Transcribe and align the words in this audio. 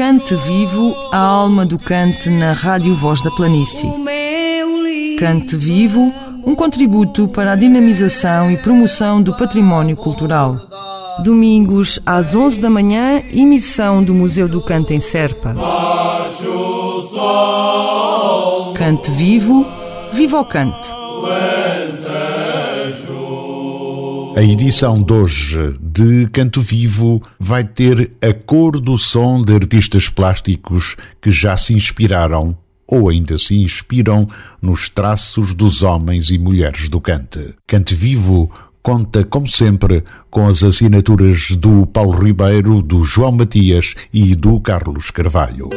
Cante 0.00 0.34
Vivo, 0.34 0.96
a 1.12 1.18
alma 1.18 1.66
do 1.66 1.78
cante 1.78 2.30
na 2.30 2.54
Rádio 2.54 2.94
Voz 2.94 3.20
da 3.20 3.30
Planície. 3.30 3.92
Cante 5.18 5.56
Vivo, 5.56 6.10
um 6.42 6.54
contributo 6.54 7.28
para 7.28 7.52
a 7.52 7.54
dinamização 7.54 8.50
e 8.50 8.56
promoção 8.56 9.20
do 9.20 9.36
património 9.36 9.94
cultural. 9.98 10.56
Domingos 11.22 12.00
às 12.06 12.34
11 12.34 12.60
da 12.62 12.70
manhã, 12.70 13.22
emissão 13.30 14.02
do 14.02 14.14
Museu 14.14 14.48
do 14.48 14.62
Cante 14.62 14.94
em 14.94 15.02
Serpa. 15.02 15.54
Cante 18.74 19.10
Vivo, 19.10 19.66
viva 20.14 20.40
o 20.40 20.44
cante! 20.46 20.88
A 24.40 24.42
edição 24.42 25.02
de 25.02 25.12
hoje 25.12 25.76
de 25.78 26.26
Canto 26.28 26.62
Vivo 26.62 27.22
vai 27.38 27.62
ter 27.62 28.10
a 28.22 28.32
cor 28.32 28.80
do 28.80 28.96
som 28.96 29.44
de 29.44 29.54
artistas 29.54 30.08
plásticos 30.08 30.96
que 31.20 31.30
já 31.30 31.58
se 31.58 31.74
inspiraram 31.74 32.56
ou 32.86 33.10
ainda 33.10 33.36
se 33.36 33.54
inspiram 33.58 34.26
nos 34.62 34.88
traços 34.88 35.52
dos 35.52 35.82
homens 35.82 36.30
e 36.30 36.38
mulheres 36.38 36.88
do 36.88 37.02
cante. 37.02 37.52
Cante 37.66 37.94
Vivo 37.94 38.50
conta, 38.82 39.22
como 39.24 39.46
sempre, 39.46 40.02
com 40.30 40.48
as 40.48 40.62
assinaturas 40.62 41.50
do 41.50 41.84
Paulo 41.84 42.24
Ribeiro, 42.24 42.80
do 42.80 43.04
João 43.04 43.32
Matias 43.32 43.94
e 44.10 44.34
do 44.34 44.58
Carlos 44.58 45.10
Carvalho. 45.10 45.68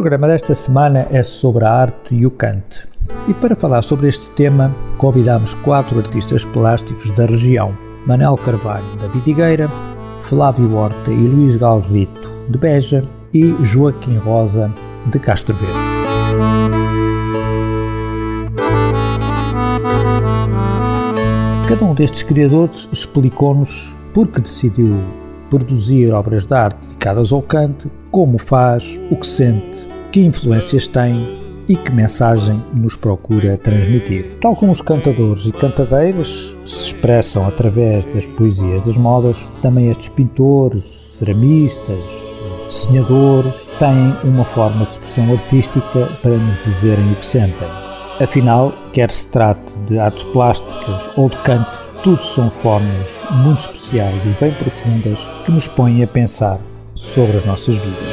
Programa 0.00 0.28
desta 0.28 0.54
semana 0.54 1.06
é 1.10 1.22
sobre 1.22 1.62
a 1.62 1.70
arte 1.70 2.14
e 2.14 2.24
o 2.24 2.30
cante. 2.30 2.88
E 3.28 3.34
para 3.34 3.54
falar 3.54 3.82
sobre 3.82 4.08
este 4.08 4.26
tema, 4.30 4.74
convidamos 4.96 5.52
quatro 5.52 5.98
artistas 5.98 6.42
plásticos 6.42 7.10
da 7.10 7.26
região: 7.26 7.74
Manel 8.06 8.34
Carvalho, 8.38 8.96
da 8.98 9.08
Vidigueira, 9.08 9.68
Flávio 10.22 10.74
Horta 10.74 11.10
e 11.10 11.28
Luís 11.28 11.54
Galvito, 11.56 12.32
de 12.48 12.56
Beja, 12.56 13.04
e 13.34 13.52
Joaquim 13.62 14.16
Rosa, 14.16 14.72
de 15.12 15.18
Castro 15.18 15.54
Verde. 15.54 15.74
Cada 21.68 21.84
um 21.84 21.94
destes 21.94 22.22
criadores 22.22 22.88
explicou-nos 22.90 23.94
por 24.14 24.28
que 24.28 24.40
decidiu 24.40 24.96
produzir 25.50 26.10
obras 26.14 26.46
de 26.46 26.54
arte 26.54 26.78
dedicadas 26.86 27.32
ao 27.32 27.42
cante, 27.42 27.86
como 28.10 28.38
faz, 28.38 28.98
o 29.10 29.16
que 29.16 29.26
sente, 29.26 29.79
que 30.12 30.20
influências 30.20 30.88
tem 30.88 31.38
e 31.68 31.76
que 31.76 31.92
mensagem 31.92 32.60
nos 32.74 32.96
procura 32.96 33.56
transmitir. 33.56 34.26
Tal 34.40 34.56
como 34.56 34.72
os 34.72 34.80
cantadores 34.80 35.46
e 35.46 35.52
cantadeiras 35.52 36.54
se 36.64 36.86
expressam 36.86 37.46
através 37.46 38.04
das 38.06 38.26
poesias 38.26 38.84
das 38.84 38.96
modas, 38.96 39.36
também 39.62 39.88
estes 39.88 40.08
pintores, 40.08 40.84
ceramistas, 41.16 42.00
desenhadores 42.66 43.54
têm 43.78 44.14
uma 44.24 44.44
forma 44.44 44.84
de 44.84 44.92
expressão 44.92 45.32
artística 45.32 46.06
para 46.20 46.36
nos 46.36 46.64
dizerem 46.64 47.12
o 47.12 47.16
que 47.16 47.26
sentem. 47.26 47.68
Afinal, 48.20 48.72
quer 48.92 49.10
se 49.10 49.28
trate 49.28 49.60
de 49.88 49.98
artes 49.98 50.24
plásticas 50.24 51.08
ou 51.16 51.28
de 51.28 51.36
canto, 51.38 51.70
tudo 52.02 52.22
são 52.22 52.50
formas 52.50 53.06
muito 53.30 53.60
especiais 53.60 54.20
e 54.24 54.44
bem 54.44 54.52
profundas 54.54 55.20
que 55.44 55.52
nos 55.52 55.68
põem 55.68 56.02
a 56.02 56.06
pensar 56.06 56.58
sobre 56.94 57.38
as 57.38 57.46
nossas 57.46 57.76
vidas. 57.76 58.09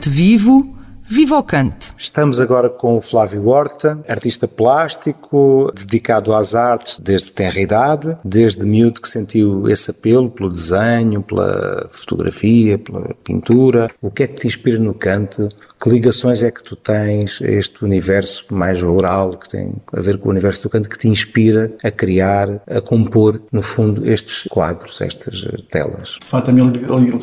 Cante 0.00 0.08
Vivo, 0.08 0.78
viva 1.02 1.36
o 1.36 1.42
cante! 1.42 1.89
Estamos 2.00 2.40
agora 2.40 2.70
com 2.70 2.96
o 2.96 3.02
Flávio 3.02 3.46
Horta, 3.46 4.02
artista 4.08 4.48
plástico, 4.48 5.70
dedicado 5.76 6.32
às 6.32 6.54
artes 6.54 6.98
desde 6.98 7.30
tenra 7.30 7.60
idade, 7.60 8.16
desde 8.24 8.64
miúdo 8.64 9.02
que 9.02 9.08
sentiu 9.08 9.68
esse 9.68 9.90
apelo 9.90 10.30
pelo 10.30 10.48
desenho, 10.48 11.22
pela 11.22 11.90
fotografia, 11.92 12.78
pela 12.78 13.14
pintura. 13.22 13.90
O 14.00 14.10
que 14.10 14.22
é 14.22 14.26
que 14.26 14.40
te 14.40 14.46
inspira 14.46 14.78
no 14.78 14.94
cante? 14.94 15.46
Que 15.78 15.90
ligações 15.90 16.42
é 16.42 16.50
que 16.50 16.64
tu 16.64 16.74
tens 16.74 17.38
a 17.42 17.46
este 17.46 17.84
universo 17.84 18.46
mais 18.50 18.80
rural, 18.80 19.36
que 19.36 19.50
tem 19.50 19.74
a 19.92 20.00
ver 20.00 20.16
com 20.16 20.28
o 20.28 20.30
universo 20.30 20.62
do 20.62 20.70
cante, 20.70 20.88
que 20.88 20.96
te 20.96 21.06
inspira 21.06 21.70
a 21.84 21.90
criar, 21.90 22.62
a 22.66 22.80
compor, 22.80 23.42
no 23.52 23.60
fundo, 23.60 24.10
estes 24.10 24.44
quadros, 24.48 25.02
estas 25.02 25.46
telas? 25.70 26.16
De 26.18 26.26
facto, 26.26 26.48
a 26.48 26.52
minha 26.52 26.72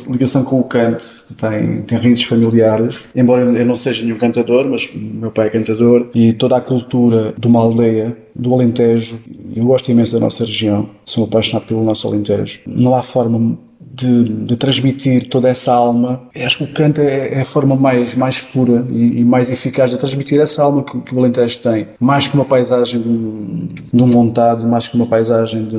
ligação 0.08 0.44
com 0.44 0.59
o 0.59 0.64
cante 0.64 1.04
tem, 1.36 1.82
tem 1.82 1.98
raízes 1.98 2.26
familiares, 2.26 3.06
embora 3.16 3.44
eu 3.44 3.66
não 3.66 3.76
seja 3.76 4.04
nenhum 4.04 4.20
cantador, 4.20 4.66
mas 4.67 4.89
meu 4.94 5.31
pai 5.31 5.47
é 5.47 5.50
cantador 5.50 6.09
e 6.13 6.33
toda 6.33 6.57
a 6.57 6.61
cultura 6.61 7.33
de 7.38 7.47
uma 7.47 7.59
aldeia 7.59 8.17
do 8.35 8.53
Alentejo, 8.53 9.19
eu 9.55 9.66
gosto 9.66 9.89
imenso 9.89 10.13
da 10.13 10.19
nossa 10.19 10.45
região, 10.45 10.89
sou 11.05 11.23
apaixonado 11.23 11.66
pelo 11.66 11.83
nosso 11.83 12.07
Alentejo. 12.07 12.59
Não 12.67 12.95
há 12.95 13.01
forma 13.01 13.57
de, 13.97 14.24
de, 14.24 14.56
transmitir 14.56 15.28
toda 15.28 15.50
essa 15.50 15.74
alma. 15.74 16.22
Acho 16.35 16.59
que 16.59 16.63
o 16.66 16.68
canto 16.68 17.02
é, 17.02 17.34
é, 17.34 17.41
a 17.41 17.46
forma 17.46 17.75
mais, 17.75 18.13
mais 18.13 18.40
pura 18.40 18.85
e, 18.91 19.22
e, 19.22 19.25
mais 19.25 19.50
eficaz 19.52 19.90
de 19.90 19.97
transmitir 19.97 20.40
essa 20.40 20.62
alma 20.63 20.84
que, 20.84 21.00
que, 21.02 21.16
o 21.16 21.19
Alentejo 21.19 21.59
tem. 21.59 21.88
Mais 22.00 22.28
que 22.28 22.35
uma 22.35 22.46
paisagem 22.46 23.02
de 23.02 23.08
um, 23.08 23.68
de 23.91 24.03
um 24.03 24.08
montado, 24.08 24.68
mais 24.68 24.88
que 24.88 24.96
uma 24.96 25.08
paisagem 25.08 25.66
de, 25.66 25.78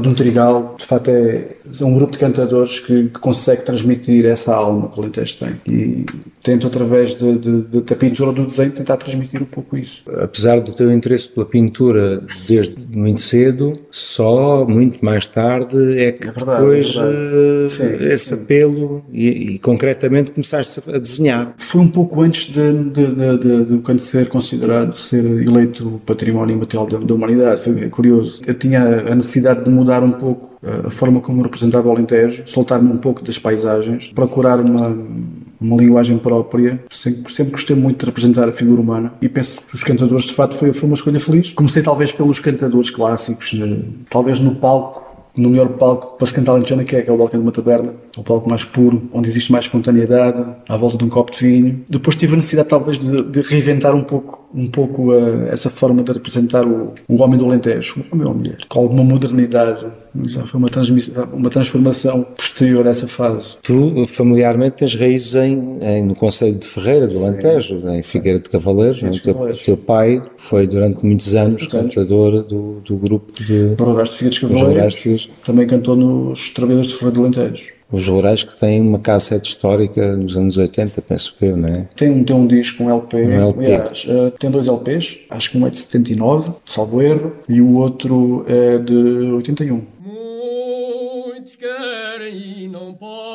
de 0.00 0.08
um 0.08 0.14
trigal. 0.14 0.74
De 0.78 0.84
facto, 0.84 1.08
é, 1.08 1.48
é 1.80 1.84
um 1.84 1.94
grupo 1.94 2.12
de 2.12 2.18
cantadores 2.18 2.78
que, 2.78 3.04
que, 3.04 3.18
consegue 3.18 3.62
transmitir 3.62 4.26
essa 4.26 4.54
alma 4.54 4.88
que 4.88 4.98
o 4.98 5.02
Alentejo 5.02 5.36
tem. 5.38 5.60
E 5.66 6.06
tento, 6.42 6.66
através 6.66 7.14
de, 7.14 7.38
de, 7.38 7.80
da 7.80 7.96
pintura 7.96 8.32
do 8.32 8.46
desenho, 8.46 8.70
tentar 8.70 8.98
transmitir 8.98 9.42
um 9.42 9.46
pouco 9.46 9.76
isso. 9.76 10.02
Apesar 10.20 10.60
do 10.60 10.72
teu 10.72 10.92
interesse 10.92 11.28
pela 11.28 11.46
pintura 11.46 12.22
desde 12.46 12.76
muito 12.94 13.22
cedo, 13.22 13.72
só 13.90 14.66
muito 14.66 15.02
mais 15.04 15.26
tarde 15.26 15.76
é 15.98 16.12
que 16.12 16.28
é 16.28 16.32
verdade, 16.32 16.60
depois. 16.60 16.96
É 16.96 17.45
sim, 17.68 18.04
esse 18.06 18.26
sim. 18.26 18.34
apelo 18.34 19.04
e, 19.12 19.28
e, 19.28 19.58
concretamente 19.58 20.30
começaste 20.30 20.82
a 20.88 20.98
desenhar? 20.98 21.54
Foi 21.56 21.80
um 21.80 21.88
pouco 21.88 22.22
antes 22.22 22.52
de, 22.52 22.72
de, 22.90 23.14
de, 23.14 23.38
de, 23.38 23.64
de 23.64 23.78
quando 23.78 24.00
ser 24.00 24.28
considerado 24.28 24.96
ser 24.96 25.24
eleito 25.24 26.00
património 26.04 26.56
imaterial 26.56 26.86
da, 26.86 26.98
da, 26.98 27.14
humanidade. 27.14 27.62
Foi 27.62 27.88
curioso. 27.88 28.42
Eu 28.46 28.54
tinha 28.54 29.10
a 29.10 29.14
necessidade 29.14 29.64
de 29.64 29.70
mudar 29.70 30.02
um 30.02 30.12
pouco 30.12 30.56
a 30.84 30.90
forma 30.90 31.20
como 31.20 31.42
representava 31.42 31.88
o 31.88 31.92
Alentejo, 31.92 32.42
soltar-me 32.46 32.90
um 32.92 32.96
pouco 32.96 33.22
das 33.22 33.38
paisagens, 33.38 34.08
procurar 34.08 34.60
uma 34.60 34.96
uma 35.60 35.76
linguagem 35.76 36.18
própria. 36.18 36.80
Sempre, 36.90 37.32
sempre, 37.32 37.52
gostei 37.52 37.76
muito 37.76 38.00
de 38.00 38.06
representar 38.06 38.48
a 38.48 38.52
figura 38.52 38.80
humana 38.80 39.12
e 39.20 39.28
penso 39.28 39.60
que 39.62 39.74
os 39.74 39.82
cantadores, 39.82 40.26
de 40.26 40.34
facto, 40.34 40.56
foi, 40.56 40.72
foi 40.72 40.88
uma 40.88 40.94
escolha 40.94 41.20
feliz. 41.20 41.52
Comecei 41.52 41.82
talvez 41.82 42.12
pelos 42.12 42.40
cantadores 42.40 42.90
clássicos, 42.90 43.54
né? 43.54 43.82
talvez 44.10 44.40
no 44.40 44.54
palco 44.56 45.15
no 45.36 45.50
melhor 45.50 45.68
palco 45.70 46.16
para 46.16 46.26
se 46.26 46.34
cantar 46.34 46.54
lentejana 46.54 46.84
que 46.84 46.96
é, 46.96 47.02
que 47.02 47.10
é 47.10 47.12
o 47.12 47.16
balcão 47.16 47.38
de 47.38 47.44
uma 47.44 47.52
taberna, 47.52 47.94
o 48.16 48.22
palco 48.22 48.48
mais 48.48 48.64
puro, 48.64 49.02
onde 49.12 49.28
existe 49.28 49.52
mais 49.52 49.66
espontaneidade, 49.66 50.42
à 50.68 50.76
volta 50.76 50.96
de 50.96 51.04
um 51.04 51.08
copo 51.08 51.32
de 51.32 51.38
vinho. 51.38 51.84
Depois 51.88 52.16
tive 52.16 52.34
a 52.34 52.36
necessidade 52.36 52.68
talvez 52.68 52.98
de, 52.98 53.22
de 53.22 53.42
reinventar 53.42 53.94
um 53.94 54.02
pouco, 54.02 54.45
um 54.54 54.68
pouco 54.68 55.12
uh, 55.12 55.48
essa 55.48 55.70
forma 55.70 56.02
de 56.02 56.12
representar 56.12 56.66
o, 56.66 56.94
o 57.08 57.22
homem 57.22 57.38
do 57.38 57.46
Alentejo, 57.46 58.04
o 58.10 58.14
homem 58.14 58.26
ou 58.26 58.32
a 58.32 58.34
mulher, 58.34 58.58
com 58.68 58.80
alguma 58.80 59.04
modernidade 59.04 59.86
já 60.28 60.46
foi 60.46 60.58
uma, 60.58 60.68
uma 61.32 61.50
transformação 61.50 62.22
posterior 62.22 62.86
a 62.86 62.90
essa 62.90 63.06
fase. 63.06 63.58
Tu, 63.62 64.06
familiarmente, 64.06 64.76
tens 64.76 64.94
raízes 64.94 65.34
em, 65.34 65.78
em 65.82 66.04
no 66.04 66.14
Conselho 66.14 66.54
de 66.54 66.66
Ferreira, 66.66 67.06
do 67.06 67.18
Alentejo, 67.18 67.76
em 67.90 68.02
Figueira 68.02 68.38
de 68.38 68.48
Cavaleiros. 68.48 69.00
Sim, 69.00 69.10
teu, 69.22 69.54
teu, 69.64 69.76
pai 69.76 70.22
foi, 70.36 70.66
durante 70.66 71.04
muitos 71.04 71.34
anos, 71.34 71.66
cantador 71.66 72.42
do, 72.42 72.80
do 72.80 72.96
grupo 72.96 73.32
de... 73.42 73.74
Rurais 73.78 74.10
de 74.10 74.16
Figueiras 74.16 74.38
Cavaleiros. 74.38 75.30
Também 75.44 75.66
cantou 75.66 75.96
nos 75.96 76.52
Trabalhadores 76.54 76.90
de 76.92 76.98
Ferreira 76.98 77.14
do 77.14 77.24
Alentejo. 77.24 77.75
Os 77.90 78.08
Rurais 78.08 78.42
que 78.42 78.56
têm 78.56 78.80
uma 78.80 78.98
cassete 78.98 79.48
histórica 79.48 80.16
nos 80.16 80.36
anos 80.36 80.56
80, 80.56 81.00
penso 81.02 81.36
eu, 81.40 81.56
não 81.56 81.68
é? 81.68 81.88
Tem, 81.94 82.24
tem 82.24 82.36
um 82.36 82.46
disco, 82.46 82.82
um 82.82 82.90
LP. 82.90 83.16
Um 83.16 83.32
LP. 83.32 83.64
Aliás, 83.64 84.04
uh, 84.04 84.30
tem 84.32 84.50
dois 84.50 84.66
LPs, 84.66 85.18
acho 85.30 85.50
que 85.50 85.58
um 85.58 85.66
é 85.66 85.70
de 85.70 85.78
79, 85.78 86.52
salvo 86.64 87.00
erro, 87.00 87.36
e 87.48 87.60
o 87.60 87.76
outro 87.76 88.44
é 88.48 88.78
de 88.78 88.92
81. 88.92 89.84
Muitos 90.04 91.54
querem 91.54 92.64
e 92.64 92.68
não 92.68 92.92
podem 92.94 93.25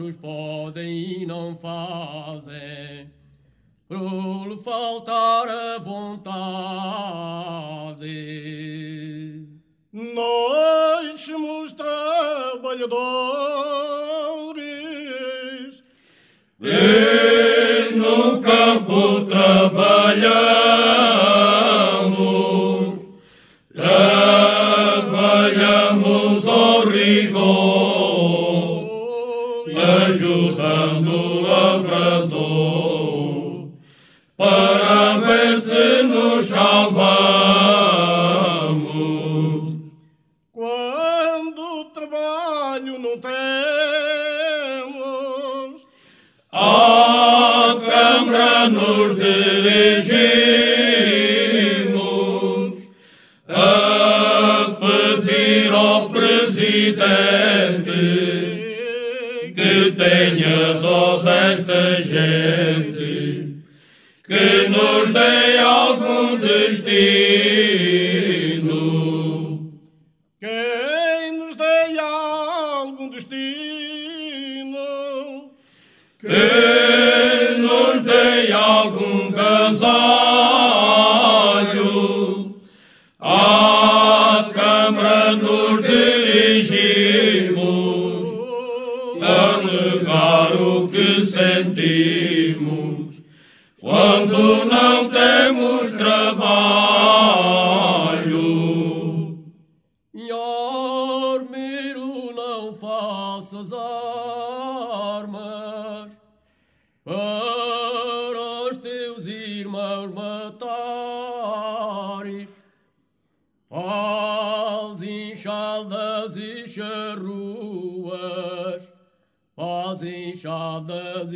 outros 0.00 0.16
podem 0.16 1.22
e 1.22 1.26
não 1.26 1.54
fazem, 1.54 3.10
por 3.86 4.48
lhe 4.48 4.56
faltar 4.56 5.46
a 5.46 5.78
vontade. 5.78 6.30
Nós 9.92 11.20
somos 11.20 11.72
trabalhadores 11.72 13.02
e 16.60 17.94
no 17.94 18.40
campo 18.40 19.26
trabalhamos. 19.26 20.69
Desta 62.08 62.69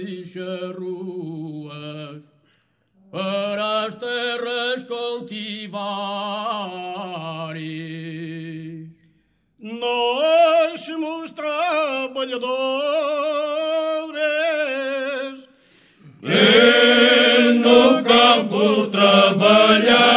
e 0.05 0.25
charruas, 0.25 2.23
para 3.11 3.85
as 3.87 3.95
terras 3.95 4.83
cultivares. 4.85 5.75
Nós 9.59 10.81
somos 10.81 11.31
trabalhadores 11.31 12.45
e 16.23 17.53
no 17.55 18.03
campo 18.03 18.89
trabalhamos, 18.89 20.13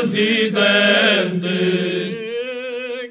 Presidente 0.00 1.48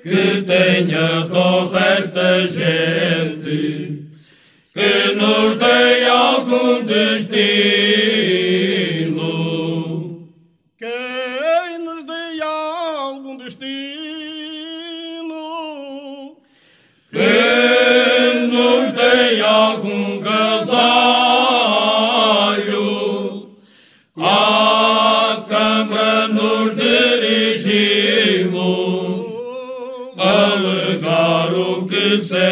que 0.04 0.42
tenha 0.42 1.28
dó 1.30 1.68
desta 1.68 2.48
gente, 2.48 4.06
que 4.74 5.14
nos 5.14 5.58
dê 5.58 6.06
algum 6.06 6.84
destino. 6.84 7.99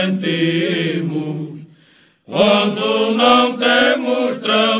Sentimos, 0.07 1.59
quando 2.25 3.15
não 3.15 3.57
temos 3.57 4.37
trabalho. 4.37 4.77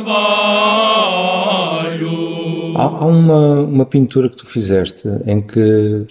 Há, 2.75 2.83
há 2.83 3.05
uma, 3.05 3.61
uma 3.61 3.85
pintura 3.85 4.29
que 4.29 4.35
tu 4.37 4.45
fizeste 4.45 5.07
em 5.25 5.41
que 5.41 6.05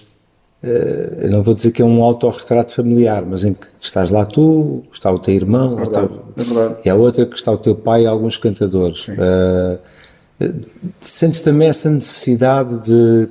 eh, 0.63 1.19
eu 1.23 1.29
não 1.31 1.41
vou 1.43 1.53
dizer 1.53 1.71
que 1.71 1.81
é 1.81 1.85
um 1.85 2.01
autorretrato 2.03 2.73
familiar, 2.73 3.23
mas 3.25 3.43
em 3.43 3.53
que 3.53 3.65
estás 3.81 4.09
lá 4.09 4.25
tu, 4.25 4.83
está 4.93 5.11
o 5.11 5.19
teu 5.19 5.33
irmão, 5.33 5.73
É 5.73 5.83
verdade, 5.83 6.05
está- 6.05 6.41
é 6.41 6.43
verdade. 6.43 6.75
e 6.85 6.89
há 6.89 6.95
outra 6.95 7.25
que 7.25 7.35
está 7.35 7.51
o 7.51 7.57
teu 7.57 7.75
pai 7.75 8.03
e 8.03 8.07
alguns 8.07 8.37
cantadores. 8.37 9.07
Eh, 9.09 9.77
sentes 11.01 11.41
também 11.41 11.67
essa 11.67 11.89
necessidade 11.89 12.79
de, 12.83 13.27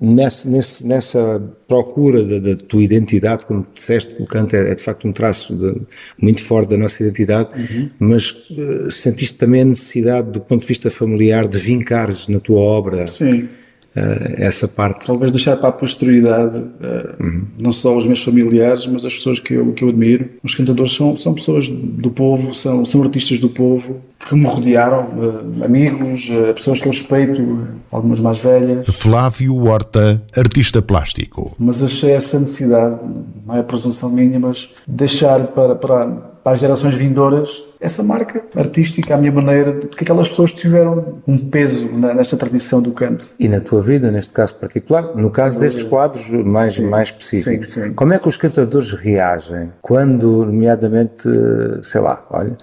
nessa, 0.00 0.48
nesse- 0.48 0.86
nessa 0.86 1.42
procura 1.66 2.22
da, 2.24 2.38
da 2.38 2.56
tua 2.56 2.82
identidade, 2.82 3.46
como 3.46 3.66
disseste, 3.74 4.14
o 4.20 4.26
canto 4.26 4.54
é, 4.56 4.70
é 4.70 4.74
de 4.74 4.82
facto 4.82 5.06
um 5.08 5.12
traço 5.12 5.54
de- 5.54 5.80
muito 6.20 6.42
forte 6.42 6.70
da 6.70 6.78
nossa 6.78 7.02
identidade, 7.02 7.48
mas 7.98 8.36
eh, 8.50 8.90
sentiste 8.90 9.38
também 9.38 9.62
a 9.62 9.64
necessidade, 9.64 10.30
do 10.30 10.40
ponto 10.40 10.60
de 10.60 10.66
vista 10.66 10.90
familiar, 10.90 11.46
de 11.46 11.58
vincares 11.58 12.28
na 12.28 12.38
tua 12.40 12.60
obra? 12.60 13.06
Eh, 13.98 14.34
essa 14.44 14.68
parte. 14.68 15.06
Talvez 15.06 15.32
deixar 15.32 15.56
para 15.56 15.70
a 15.70 15.72
posteridade, 15.72 16.62
eh, 16.82 17.14
não 17.58 17.72
só 17.72 17.96
os 17.96 18.06
meus 18.06 18.22
familiares, 18.22 18.86
mas 18.86 19.06
as 19.06 19.14
pessoas 19.14 19.40
que 19.40 19.54
eu, 19.54 19.72
que 19.72 19.82
eu 19.82 19.88
admiro. 19.88 20.28
Os 20.42 20.54
cantadores 20.54 20.92
são, 20.92 21.16
são 21.16 21.32
pessoas 21.32 21.66
do 21.68 22.10
povo, 22.10 22.54
são, 22.54 22.84
são 22.84 23.02
artistas 23.02 23.38
do 23.38 23.48
povo 23.48 24.02
que 24.28 24.34
me 24.34 24.46
rodearam, 24.46 25.04
uh, 25.04 25.64
amigos, 25.64 26.28
uh, 26.30 26.52
pessoas 26.54 26.80
que 26.80 26.88
eu 26.88 26.92
respeito, 26.92 27.68
algumas 27.90 28.20
mais 28.20 28.38
velhas. 28.38 28.86
Flávio 28.86 29.54
Horta, 29.56 30.22
artista 30.36 30.82
plástico. 30.82 31.54
Mas 31.58 31.82
achei 31.82 32.12
essa 32.12 32.38
necessidade, 32.38 32.98
não 33.46 33.54
é 33.54 33.60
a 33.60 33.64
presunção 33.64 34.10
minha, 34.10 34.38
mas 34.40 34.74
deixar 34.86 35.46
para, 35.48 35.74
para, 35.76 36.06
para 36.06 36.52
as 36.52 36.58
gerações 36.58 36.94
vindouras 36.94 37.64
essa 37.80 38.02
marca 38.02 38.42
artística, 38.54 39.14
à 39.14 39.18
minha 39.18 39.32
maneira, 39.32 39.72
de 39.74 39.88
que 39.88 40.02
aquelas 40.02 40.28
pessoas 40.28 40.52
tiveram 40.52 41.22
um 41.26 41.38
peso 41.38 41.88
nesta 41.92 42.36
tradição 42.36 42.80
do 42.80 42.92
canto. 42.92 43.26
E 43.38 43.48
na 43.48 43.60
tua 43.60 43.82
vida, 43.82 44.10
neste 44.10 44.32
caso 44.32 44.54
particular, 44.56 45.14
no 45.14 45.30
caso 45.30 45.58
destes 45.58 45.84
quadros 45.84 46.28
mais, 46.30 46.74
sim, 46.74 46.86
mais 46.86 47.08
específicos, 47.08 47.72
sim, 47.72 47.88
sim. 47.88 47.94
como 47.94 48.12
é 48.12 48.18
que 48.18 48.26
os 48.26 48.36
cantadores 48.36 48.92
reagem 48.92 49.72
quando, 49.80 50.44
nomeadamente, 50.46 51.28
sei 51.82 52.00
lá, 52.00 52.24
olha, 52.30 52.56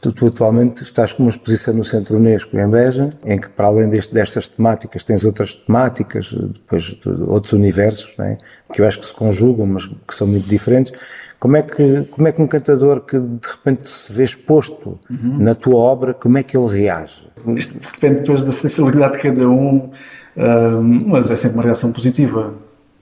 Tu, 0.00 0.12
tu, 0.12 0.26
atualmente 0.26 0.82
estás 0.82 1.12
com 1.12 1.22
uma 1.22 1.28
exposição 1.28 1.72
no 1.72 1.84
Centro 1.84 2.16
Unesco 2.16 2.56
em 2.58 2.68
Beja, 2.68 3.10
em 3.24 3.38
que 3.38 3.48
para 3.48 3.68
além 3.68 3.88
deste, 3.88 4.12
destas 4.12 4.48
temáticas 4.48 5.02
tens 5.04 5.24
outras 5.24 5.54
temáticas, 5.54 6.32
depois 6.32 6.82
de 6.82 7.08
outros 7.26 7.52
universos, 7.52 8.14
né, 8.18 8.36
que 8.72 8.80
eu 8.80 8.86
acho 8.86 8.98
que 8.98 9.06
se 9.06 9.14
conjugam, 9.14 9.66
mas 9.66 9.86
que 9.86 10.14
são 10.14 10.26
muito 10.26 10.48
diferentes. 10.48 10.92
Como 11.38 11.56
é 11.56 11.62
que, 11.62 12.02
como 12.10 12.26
é 12.26 12.32
que 12.32 12.42
um 12.42 12.48
cantador 12.48 13.02
que 13.02 13.18
de 13.18 13.48
repente 13.48 13.88
se 13.88 14.12
vê 14.12 14.24
exposto 14.24 14.98
uhum. 15.08 15.38
na 15.38 15.54
tua 15.54 15.76
obra, 15.76 16.12
como 16.12 16.36
é 16.36 16.42
que 16.42 16.56
ele 16.56 16.66
reage? 16.66 17.28
Isto 17.56 17.78
depende 17.78 18.20
depois 18.20 18.42
da 18.42 18.50
sensibilidade 18.50 19.16
de 19.16 19.22
cada 19.22 19.48
um, 19.48 19.90
mas 21.06 21.30
é 21.30 21.36
sempre 21.36 21.58
uma 21.58 21.62
reação 21.62 21.92
positiva. 21.92 22.54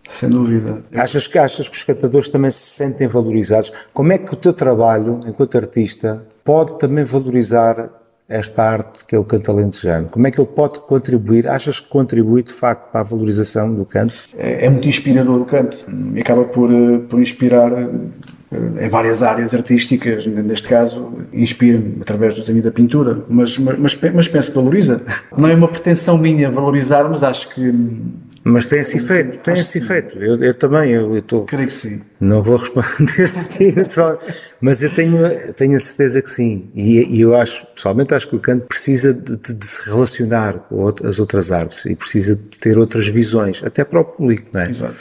Sem 0.09 0.28
dúvida. 0.28 0.83
Achas 0.95 1.26
que, 1.26 1.37
achas 1.37 1.68
que 1.68 1.76
os 1.76 1.83
cantadores 1.83 2.28
também 2.28 2.50
se 2.50 2.61
sentem 2.61 3.09
valorizados? 3.09 3.73
Como 3.92 4.12
é 4.12 4.18
que 4.18 4.33
o 4.33 4.37
teu 4.37 4.52
trabalho, 4.52 5.21
enquanto 5.26 5.56
artista, 5.56 6.25
pode 6.46 6.78
também 6.78 7.04
valorizar 7.04 7.90
esta 8.28 8.62
arte 8.62 9.06
que 9.06 9.14
é 9.14 9.18
o 9.18 9.24
canto 9.24 9.50
alentejano? 9.50 10.08
Como 10.10 10.26
é 10.26 10.30
que 10.30 10.40
ele 10.40 10.48
pode 10.48 10.80
contribuir? 10.80 11.46
Achas 11.48 11.80
que 11.80 11.88
contribui 11.88 12.42
de 12.42 12.52
facto 12.52 12.90
para 12.90 13.00
a 13.00 13.04
valorização 13.04 13.74
do 13.74 13.84
canto? 13.84 14.24
É, 14.36 14.66
é 14.66 14.70
muito 14.70 14.88
inspirador 14.88 15.40
o 15.40 15.44
canto 15.44 15.84
e 16.14 16.20
acaba 16.20 16.44
por, 16.44 16.72
eh, 16.72 16.98
por 17.08 17.20
inspirar 17.20 17.72
eh, 17.72 18.84
em 18.84 18.88
várias 18.88 19.22
áreas 19.22 19.54
artísticas, 19.54 20.26
neste 20.26 20.68
caso, 20.68 21.12
inspira-me 21.32 21.98
através 22.00 22.34
do 22.34 22.40
desenho 22.40 22.62
da 22.62 22.70
pintura, 22.70 23.24
mas, 23.28 23.58
mas, 23.58 23.98
mas 24.14 24.28
penso 24.28 24.50
que 24.50 24.56
valoriza. 24.56 25.02
Não 25.36 25.48
é 25.48 25.54
uma 25.54 25.68
pretensão 25.68 26.16
minha 26.16 26.50
valorizar, 26.50 27.08
mas 27.08 27.22
acho 27.22 27.52
que 27.54 27.74
mas 28.48 28.64
tem 28.64 28.78
esse 28.78 28.96
efeito, 28.98 29.38
tem 29.38 29.58
esse 29.58 29.78
efeito. 29.78 30.16
Eu, 30.20 30.40
eu 30.40 30.54
também, 30.54 30.92
eu 30.92 31.18
estou. 31.18 31.46
Creio 31.46 31.66
que 31.66 31.74
sim. 31.74 32.00
Não 32.20 32.44
vou 32.44 32.56
responder 32.56 33.28
mas 34.60 34.84
eu 34.84 34.94
tenho, 34.94 35.52
tenho 35.54 35.76
a 35.76 35.80
certeza 35.80 36.22
que 36.22 36.30
sim. 36.30 36.70
E, 36.72 37.16
e, 37.16 37.20
eu 37.22 37.34
acho, 37.34 37.66
pessoalmente, 37.74 38.14
acho 38.14 38.28
que 38.28 38.36
o 38.36 38.38
canto 38.38 38.62
precisa 38.66 39.12
de, 39.12 39.36
de, 39.36 39.52
de, 39.52 39.66
se 39.66 39.82
relacionar 39.84 40.60
com 40.60 40.94
as 41.02 41.18
outras 41.18 41.50
artes 41.50 41.86
e 41.86 41.96
precisa 41.96 42.36
de 42.36 42.42
ter 42.42 42.78
outras 42.78 43.08
visões, 43.08 43.64
até 43.64 43.84
para 43.84 43.98
o 43.98 44.04
público, 44.04 44.48
não 44.54 44.60
é? 44.60 44.70
Exato. 44.70 44.94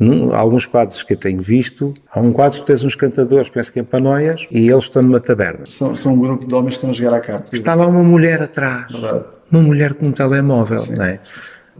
Num, 0.00 0.34
alguns 0.34 0.66
quadros 0.66 1.00
que 1.04 1.12
eu 1.12 1.16
tenho 1.16 1.40
visto, 1.40 1.94
há 2.10 2.20
um 2.20 2.32
quadro 2.32 2.58
que 2.60 2.66
tens 2.66 2.82
uns 2.82 2.96
cantadores, 2.96 3.48
penso 3.48 3.72
que 3.72 3.78
em 3.78 3.84
Panoias, 3.84 4.48
e 4.50 4.68
eles 4.68 4.84
estão 4.84 5.02
numa 5.02 5.20
taberna. 5.20 5.66
São, 5.68 5.94
são 5.94 6.14
um 6.14 6.18
grupo 6.18 6.44
de 6.46 6.52
homens 6.52 6.70
que 6.70 6.78
estão 6.78 6.90
a 6.90 6.92
jogar 6.92 7.16
à 7.16 7.20
carta. 7.20 7.54
Está 7.54 7.74
lá 7.74 7.86
uma 7.86 8.02
mulher 8.02 8.42
atrás. 8.42 8.90
Verdade. 8.90 9.24
Uma 9.52 9.62
mulher 9.62 9.94
com 9.94 10.06
um 10.06 10.12
telemóvel, 10.12 10.80
Sim. 10.80 10.96
não 10.96 11.04
é? 11.04 11.20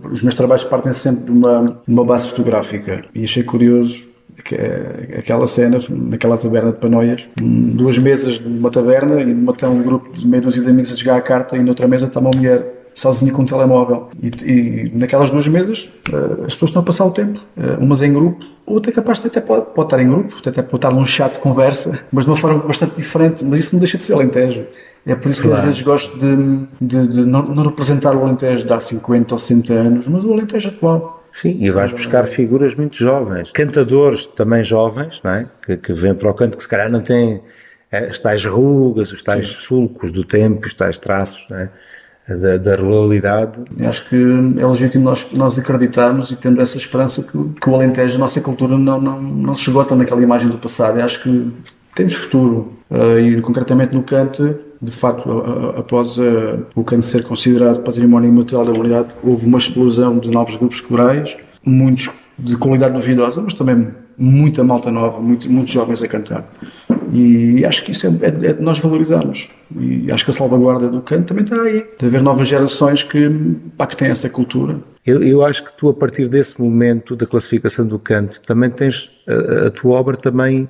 Os 0.05 0.23
meus 0.23 0.35
trabalhos 0.35 0.65
partem 0.65 0.93
sempre 0.93 1.25
de 1.25 1.39
uma, 1.39 1.65
de 1.87 1.93
uma 1.93 2.05
base 2.05 2.29
fotográfica 2.29 3.05
e 3.15 3.25
achei 3.25 3.43
curioso 3.43 4.09
é 4.53 5.19
aquela 5.19 5.47
cena, 5.47 5.79
naquela 5.91 6.39
taberna 6.39 6.71
de 6.71 6.79
Panoias, 6.79 7.27
duas 7.37 7.99
mesas 7.99 8.41
numa 8.41 8.71
taberna 8.71 9.21
e 9.21 9.27
numa 9.27 9.53
tem 9.53 9.69
um 9.69 9.83
grupo 9.83 10.17
de 10.17 10.27
meia 10.27 10.43
dúzia 10.43 10.63
de 10.63 10.69
amigos 10.69 10.93
a 10.93 10.95
jogar 10.95 11.17
a 11.17 11.21
carta 11.21 11.57
e 11.57 11.63
noutra 11.63 11.89
mesa 11.89 12.07
está 12.07 12.21
uma 12.21 12.31
mulher 12.31 12.65
sozinha 12.95 13.33
com 13.33 13.43
um 13.43 13.47
telemóvel. 13.47 14.09
E, 14.23 14.29
e, 14.29 14.93
naquelas 14.95 15.31
duas 15.31 15.47
mesas 15.47 15.93
eh, 16.13 16.45
as 16.47 16.55
pessoas 16.55 16.71
estão 16.71 16.83
a 16.83 16.85
passar 16.85 17.05
o 17.05 17.11
tempo, 17.11 17.41
eh, 17.57 17.77
umas 17.81 18.03
em 18.03 18.13
grupo, 18.13 18.45
outra 18.67 18.91
capaz 18.93 19.21
de 19.21 19.29
até 19.29 19.41
pode, 19.41 19.67
pode 19.75 19.87
estar 19.87 20.03
em 20.03 20.09
grupo, 20.09 20.35
até 20.39 20.63
pode 20.63 20.77
estar 20.77 20.91
num 20.91 21.07
chat 21.07 21.35
de 21.35 21.39
conversa, 21.41 21.99
mas 22.13 22.25
de 22.25 22.31
uma 22.31 22.37
forma 22.37 22.61
bastante 22.61 22.97
diferente. 22.97 23.45
Mas 23.45 23.61
isso 23.61 23.75
não 23.75 23.81
deixa 23.81 23.99
de 23.99 24.05
ser 24.05 24.15
alentejo. 24.15 24.65
É 25.07 25.15
por 25.15 25.31
isso 25.31 25.43
que 25.43 25.49
claro. 25.49 25.63
às 25.63 25.69
vezes 25.69 25.83
gosto 25.83 26.19
de, 26.19 26.67
de, 26.81 27.09
de 27.09 27.25
não, 27.25 27.43
não, 27.43 27.65
representar 27.65 28.15
o 28.15 28.23
Alentejo 28.25 28.67
de 28.67 28.73
há 28.73 28.81
50 28.81 29.35
ou 29.35 29.39
60 29.39 29.73
anos, 29.73 30.09
mas 30.09 30.25
o 30.25 30.33
Alentejo 30.33 30.69
atual. 30.69 31.25
Sim, 31.33 31.57
e 31.61 31.71
vais 31.71 31.93
buscar 31.93 32.27
figuras 32.27 32.75
muito 32.75 32.97
jovens, 32.97 33.53
cantadores 33.53 34.27
também 34.27 34.65
jovens, 34.65 35.21
não 35.23 35.31
é? 35.31 35.47
que, 35.65 35.77
que 35.77 35.93
vêm 35.93 36.15
para 36.15 36.31
o 36.31 36.35
canto, 36.35 36.57
que 36.57 36.63
se 36.63 36.69
calhar 36.69 36.91
não 36.91 37.01
têm 37.01 37.41
eh, 37.93 38.09
as 38.09 38.19
tais 38.19 38.45
rugas, 38.45 39.13
os 39.13 39.23
tais 39.23 39.49
Sim. 39.49 39.55
sulcos 39.55 40.11
do 40.11 40.25
tempo, 40.25 40.67
os 40.67 40.75
tais 40.75 40.99
traços 40.99 41.47
é? 41.51 41.69
da, 42.35 42.57
da 42.59 42.77
ruralidade. 42.77 43.63
Acho 43.81 44.09
que 44.09 44.17
é 44.17 44.67
legítimo 44.67 45.05
nós, 45.05 45.33
nós 45.33 45.59
acreditarmos 45.59 46.31
e 46.31 46.37
tendo 46.37 46.61
essa 46.61 46.77
esperança 46.77 47.23
que, 47.23 47.61
que 47.61 47.71
o 47.71 47.75
Alentejo, 47.75 48.17
a 48.17 48.19
nossa 48.19 48.41
cultura, 48.41 48.77
não, 48.77 49.01
não, 49.01 49.21
não 49.23 49.55
se 49.55 49.69
esgota 49.69 49.95
naquela 49.97 50.23
imagem 50.23 50.49
do 50.49 50.59
passado. 50.59 50.99
Eu 50.99 51.05
acho 51.05 51.23
que 51.23 51.53
temos 51.95 52.15
futuro. 52.15 52.75
Uh, 52.91 53.19
e 53.19 53.41
concretamente 53.41 53.95
no 53.95 54.03
canto, 54.03 54.59
de 54.81 54.93
facto, 54.93 55.31
após 55.77 56.19
uh, 56.19 56.65
o 56.75 56.85
canto 56.85 57.05
ser 57.05 57.25
considerado 57.25 57.83
património 57.83 58.29
imaterial 58.29 58.65
da 58.65 58.73
humanidade, 58.73 59.09
houve 59.25 59.47
uma 59.47 59.59
explosão 59.59 60.19
de 60.19 60.31
novos 60.31 60.57
grupos 60.57 60.81
corais, 60.81 61.37
muitos 61.65 62.11
de 62.39 62.57
qualidade 62.57 62.95
duvidosa, 62.95 63.43
mas 63.43 63.55
também 63.55 63.89
muita 64.17 64.63
malta 64.63 64.91
nova, 64.91 65.21
muito, 65.21 65.51
muitos 65.51 65.73
jovens 65.73 66.03
a 66.03 66.09
cantar. 66.09 66.49
E 67.13 67.65
acho 67.65 67.85
que 67.85 67.93
isso 67.93 68.07
é, 68.07 68.11
é, 68.23 68.51
é 68.51 68.53
de 68.53 68.63
nós 68.63 68.79
valorizarmos. 68.79 69.51
E 69.77 70.11
acho 70.13 70.25
que 70.25 70.31
a 70.31 70.35
salvaguarda 70.35 70.89
do 70.89 71.01
canto 71.01 71.29
também 71.29 71.45
está 71.45 71.61
aí. 71.63 71.85
De 71.99 72.07
haver 72.07 72.23
novas 72.23 72.47
gerações 72.47 73.03
que, 73.03 73.31
pá, 73.77 73.87
que 73.87 73.97
têm 73.97 74.09
essa 74.09 74.29
cultura. 74.29 74.79
Eu, 75.07 75.23
eu, 75.23 75.45
acho 75.45 75.65
que 75.65 75.77
tu, 75.77 75.89
a 75.89 75.95
partir 75.95 76.29
desse 76.29 76.61
momento 76.61 77.17
da 77.17 77.27
classificação 77.27 77.87
do 77.87 77.99
canto, 77.99 78.41
também 78.43 78.69
tens. 78.69 79.11
A, 79.27 79.69
a 79.69 79.71
tua 79.71 79.99
obra 79.99 80.17
também 80.17 80.69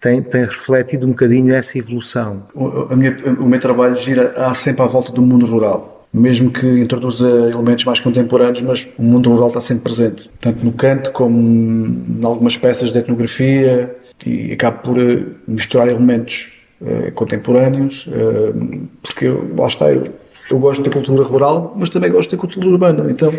tem, 0.00 0.22
tem 0.22 0.42
refletido 0.42 1.06
um 1.06 1.10
bocadinho 1.10 1.54
essa 1.54 1.78
evolução. 1.78 2.44
O, 2.54 2.96
minha, 2.96 3.16
o 3.38 3.46
meu 3.46 3.60
trabalho 3.60 3.96
gira 3.96 4.34
sempre 4.54 4.82
à 4.82 4.86
volta 4.86 5.12
do 5.12 5.20
mundo 5.20 5.44
rural. 5.44 6.08
Mesmo 6.12 6.50
que 6.50 6.66
introduza 6.66 7.28
elementos 7.28 7.84
mais 7.84 8.00
contemporâneos, 8.00 8.62
mas 8.62 8.90
o 8.98 9.02
mundo 9.02 9.30
rural 9.30 9.48
está 9.48 9.60
sempre 9.60 9.84
presente. 9.84 10.28
Tanto 10.40 10.64
no 10.64 10.72
canto 10.72 11.12
como 11.12 11.38
em 11.38 12.24
algumas 12.24 12.56
peças 12.56 12.92
de 12.92 12.98
etnografia 12.98 13.94
e 14.26 14.52
acabo 14.52 14.78
por 14.82 14.98
eh, 14.98 15.24
misturar 15.46 15.88
elementos 15.88 16.52
uh, 16.80 17.12
contemporâneos, 17.12 18.06
uh, 18.08 18.88
porque 19.00 19.26
eu, 19.26 19.54
lá 19.56 19.66
está, 19.66 19.90
eu, 19.90 20.12
eu 20.50 20.58
gosto 20.58 20.82
da 20.82 20.90
cultura 20.90 21.22
rural, 21.22 21.74
mas 21.76 21.90
também 21.90 22.10
gosto 22.10 22.32
da 22.32 22.36
cultura 22.36 22.66
urbana. 22.66 23.10
Então, 23.10 23.32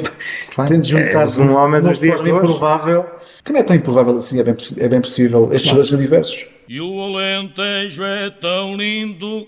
claro. 0.55 0.71
tento 0.71 0.87
juntar 0.87 1.25
é, 1.25 1.41
um 1.41 1.55
homem 1.55 1.81
dos 1.81 1.99
dias 1.99 2.21
improvável 2.21 3.05
que 3.43 3.51
não 3.51 3.59
é 3.59 3.63
tão 3.63 3.75
improvável 3.75 4.15
assim, 4.17 4.39
é 4.39 4.43
bem, 4.43 4.55
é 4.77 4.87
bem 4.87 5.01
possível, 5.01 5.49
estes 5.51 5.73
dois 5.73 5.91
universos. 5.91 6.47
E 6.69 6.79
o 6.79 7.01
Alentejo 7.01 8.03
é 8.03 8.29
tão 8.29 8.75
lindo 8.75 9.47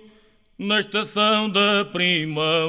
na 0.57 0.79
estação 0.79 1.49
da 1.49 1.85
primavera. 1.85 2.63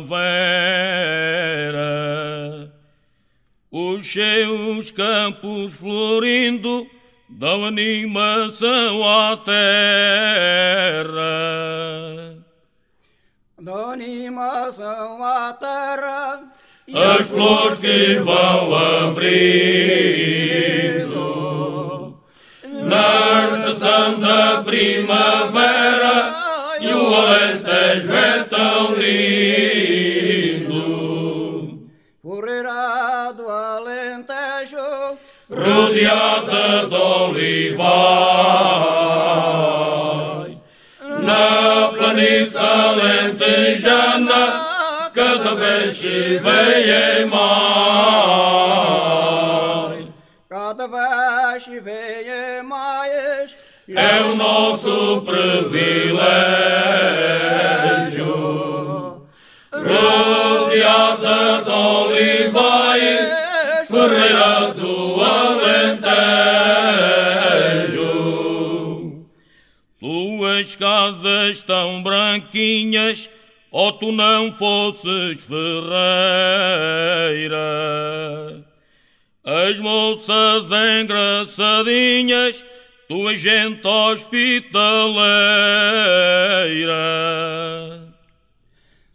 Os 3.70 4.06
seus 4.06 4.90
campos 4.90 5.74
florindo 5.74 6.86
dão 7.28 7.64
animação 7.64 9.02
à 9.02 9.36
terra. 9.38 9.54
Dão 13.64 13.92
animação 13.92 15.24
à 15.24 15.54
terra 15.54 16.42
as 16.94 17.26
flores 17.26 17.78
que 17.78 18.16
vão 18.16 18.74
abrindo 18.74 19.24
na 22.62 23.56
estação 23.56 24.20
da 24.20 24.62
primavera 24.62 26.34
e 26.78 26.92
o 26.92 27.14
Alentejo 27.14 28.12
é 28.12 28.44
tão 28.44 28.94
lindo. 28.96 30.68
Correrá 32.20 33.32
do 33.32 33.48
Alentejo 33.48 35.16
rodeada 35.48 36.86
de 36.86 36.94
olivais 36.94 38.33
vem 46.40 47.26
mais. 47.26 48.14
Cada 50.48 50.86
vez 50.86 51.66
vem 51.66 52.62
mais. 52.62 53.56
É 53.88 54.22
o 54.22 54.34
nosso 54.34 55.22
privilégio. 55.22 55.84
Rodeada 59.72 61.62
de 61.64 61.70
olivais, 61.70 63.28
Ferreira 63.88 64.72
do 64.72 65.20
Alentejo. 65.20 66.14
Tuas 70.00 70.76
casas 70.76 71.60
tão 71.62 72.02
branquinhas 72.02 73.28
ou 73.74 73.92
tu 73.92 74.12
não 74.12 74.52
fosses 74.52 75.42
ferreira. 75.42 75.82
As 79.44 79.76
moças 79.78 80.70
engraçadinhas, 81.02 82.64
tua 83.08 83.36
gente 83.36 83.84
hospitaleira. 83.84 84.54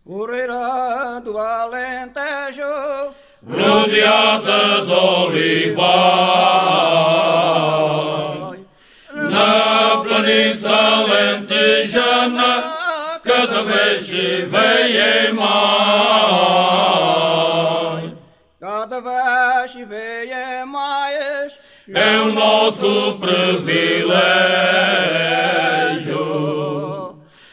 Moreira 0.06 1.22
do 1.24 1.38
Alentejo, 1.38 3.14
rodeada 3.48 4.86
de 4.86 4.92
olivais, 4.92 5.80
se 19.70 19.86
vê 19.86 20.66
mais. 20.66 21.60
É 21.94 22.18
o 22.22 22.32
nosso 22.32 23.20
privilégio, 23.20 23.70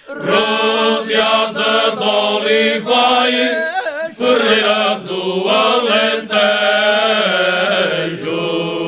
rodeada 0.09 1.91
de 1.97 2.05
olivais, 2.05 3.66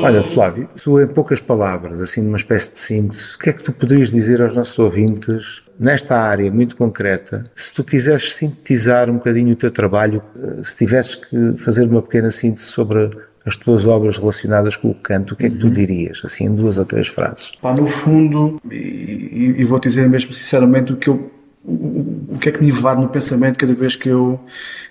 Olha, 0.08 0.22
Flávio, 0.22 0.68
tu 0.82 1.00
em 1.00 1.06
poucas 1.06 1.38
palavras, 1.40 2.00
assim 2.00 2.22
numa 2.22 2.36
espécie 2.38 2.72
de 2.74 2.80
síntese, 2.80 3.34
o 3.34 3.38
que 3.38 3.50
é 3.50 3.52
que 3.52 3.62
tu 3.62 3.72
poderias 3.72 4.10
dizer 4.10 4.40
aos 4.40 4.54
nossos 4.54 4.78
ouvintes 4.78 5.62
nesta 5.78 6.16
área 6.18 6.50
muito 6.50 6.76
concreta? 6.76 7.44
Se 7.54 7.74
tu 7.74 7.84
quiseres 7.84 8.34
sintetizar 8.34 9.10
um 9.10 9.14
bocadinho 9.14 9.52
o 9.52 9.56
teu 9.56 9.70
trabalho, 9.70 10.22
eh, 10.38 10.62
se 10.64 10.76
tivesses 10.76 11.14
que 11.14 11.56
fazer 11.58 11.86
uma 11.88 12.00
pequena 12.00 12.30
síntese 12.30 12.66
sobre 12.68 13.10
as 13.44 13.56
tuas 13.56 13.84
obras 13.86 14.16
relacionadas 14.16 14.76
com 14.76 14.88
o 14.90 14.94
canto, 14.94 15.32
o 15.34 15.36
que 15.36 15.46
é 15.46 15.50
que 15.50 15.56
tu 15.56 15.68
dirias, 15.70 16.22
assim 16.24 16.44
em 16.46 16.54
duas 16.54 16.78
ou 16.78 16.84
três 16.86 17.06
frases? 17.06 17.52
Pá, 17.60 17.74
no 17.74 17.86
fundo, 17.86 18.60
e, 18.70 18.74
e- 18.76 19.54
e 19.58 19.64
vou 19.64 19.78
dizer 19.78 20.08
mesmo 20.08 20.32
sinceramente, 20.32 20.92
o 20.92 20.96
que 20.96 21.08
eu 21.08 21.30
o, 21.64 22.34
o 22.34 22.38
que 22.40 22.48
é 22.48 22.52
que 22.52 22.62
me 22.62 22.70
invade 22.70 23.00
no 23.02 23.08
pensamento 23.08 23.58
cada 23.58 23.74
vez 23.74 23.94
que 23.94 24.08
eu, 24.08 24.40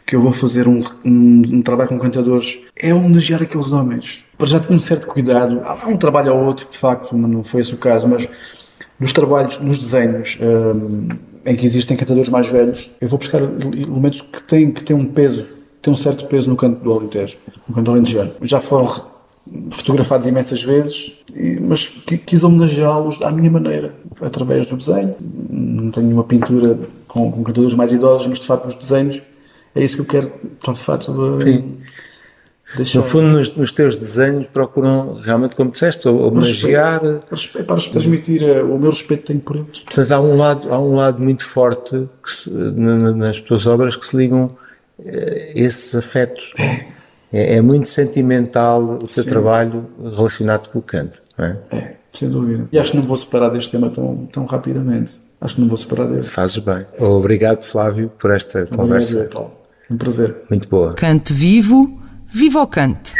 que 0.05 0.15
eu 0.15 0.21
vou 0.21 0.31
fazer 0.31 0.67
um, 0.67 0.83
um, 1.03 1.41
um 1.53 1.61
trabalho 1.63 1.89
com 1.89 1.97
cantadores 1.97 2.59
é 2.75 2.93
homenagear 2.93 3.41
aqueles 3.41 3.71
homens. 3.71 4.23
Para 4.37 4.47
já 4.47 4.59
ter 4.59 4.73
um 4.73 4.79
certo 4.79 5.07
cuidado, 5.07 5.61
há 5.65 5.87
um 5.87 5.97
trabalho 5.97 6.31
ao 6.31 6.43
outro, 6.45 6.67
de 6.69 6.77
facto, 6.77 7.15
não 7.17 7.43
foi 7.43 7.61
esse 7.61 7.73
o 7.73 7.77
caso, 7.77 8.07
mas 8.07 8.27
nos 8.99 9.11
trabalhos, 9.13 9.59
nos 9.59 9.79
desenhos 9.79 10.37
hum, 10.41 11.09
em 11.45 11.55
que 11.55 11.65
existem 11.65 11.97
cantadores 11.97 12.29
mais 12.29 12.47
velhos, 12.47 12.91
eu 13.01 13.07
vou 13.07 13.17
buscar 13.17 13.41
elementos 13.41 14.21
que 14.21 14.41
têm, 14.43 14.71
que 14.71 14.83
têm 14.83 14.95
um 14.95 15.05
peso, 15.05 15.47
têm 15.81 15.91
um 15.93 15.97
certo 15.97 16.25
peso 16.27 16.49
no 16.49 16.55
canto 16.55 16.83
do 16.83 16.91
Alentejo, 16.93 17.37
no 17.67 17.73
canto 17.75 17.91
alentejano. 17.91 18.31
Já 18.43 18.59
foram 18.61 18.93
fotografados 19.71 20.27
imensas 20.27 20.61
vezes, 20.61 21.13
mas 21.61 21.87
qui- 21.87 22.17
quis 22.17 22.43
homenageá-los 22.43 23.21
à 23.21 23.31
minha 23.31 23.49
maneira, 23.49 23.93
através 24.21 24.67
do 24.67 24.75
desenho. 24.77 25.15
Não 25.49 25.89
tenho 25.89 26.09
uma 26.11 26.23
pintura 26.23 26.77
com, 27.07 27.31
com 27.31 27.43
cantadores 27.43 27.73
mais 27.75 27.91
idosos, 27.93 28.27
mas 28.27 28.39
de 28.39 28.45
facto 28.45 28.65
os 28.67 28.75
desenhos 28.75 29.23
é 29.73 29.83
isso 29.83 29.95
que 29.95 30.01
eu 30.01 30.05
quero, 30.05 30.31
de 30.73 30.79
facto, 30.79 31.39
Sim. 31.41 31.77
Deixar. 32.75 32.99
No 32.99 33.05
fundo, 33.05 33.27
nos, 33.27 33.55
nos 33.55 33.71
teus 33.71 33.95
desenhos 33.95 34.47
procuram 34.47 35.13
realmente, 35.13 35.55
como 35.55 35.71
disseste, 35.71 36.07
homenagear. 36.07 37.01
Respeito- 37.31 37.65
para 37.65 37.75
transmitir 37.77 38.43
eh, 38.43 38.61
o 38.63 38.77
meu 38.77 38.89
respeito 38.89 39.21
que 39.21 39.27
tenho 39.27 39.39
por 39.39 39.55
eles. 39.55 39.79
Portanto, 39.81 40.11
há 40.11 40.19
um 40.19 40.35
lado, 40.35 40.73
há 40.73 40.79
um 40.79 40.95
lado 40.95 41.21
muito 41.21 41.45
forte 41.45 42.09
que 42.23 42.31
se- 42.31 42.49
na- 42.49 42.97
na- 42.97 43.11
nas 43.13 43.39
tuas 43.39 43.65
obras 43.67 43.95
que 43.95 44.05
se 44.05 44.17
ligam 44.17 44.49
eh, 45.05 45.51
esses 45.55 45.93
afetos. 45.95 46.53
É, 47.31 47.57
é 47.57 47.61
muito 47.61 47.87
sentimental 47.89 48.81
o 48.83 48.97
teu 48.99 49.23
Sim. 49.23 49.29
trabalho 49.29 49.85
relacionado 50.15 50.69
com 50.69 50.79
o 50.79 50.81
canto. 50.81 51.21
Não 51.37 51.45
é? 51.45 51.57
É, 51.71 51.93
sem 52.13 52.29
dúvida. 52.29 52.67
E 52.71 52.79
acho 52.79 52.91
que 52.91 52.97
não 52.97 53.03
vou 53.05 53.17
separar 53.17 53.49
deste 53.49 53.69
tema 53.71 53.89
tão, 53.89 54.27
tão 54.31 54.45
rapidamente. 54.45 55.13
Acho 55.39 55.55
que 55.55 55.61
não 55.61 55.67
vou 55.67 55.77
separar 55.77 56.05
dele. 56.07 56.23
Fazes 56.23 56.57
bem. 56.57 56.85
Obrigado, 56.99 57.63
Flávio, 57.63 58.09
por 58.17 58.31
esta 58.31 58.65
conversa 58.65 59.17
Obrigado, 59.17 59.33
Paulo. 59.33 59.51
Um 59.91 59.97
prazer. 59.97 60.35
muito 60.49 60.67
boa. 60.67 60.93
Cante 60.95 61.31
vivo, 61.33 61.96
viva 62.37 62.61
o 62.61 62.67
cante. 62.67 63.15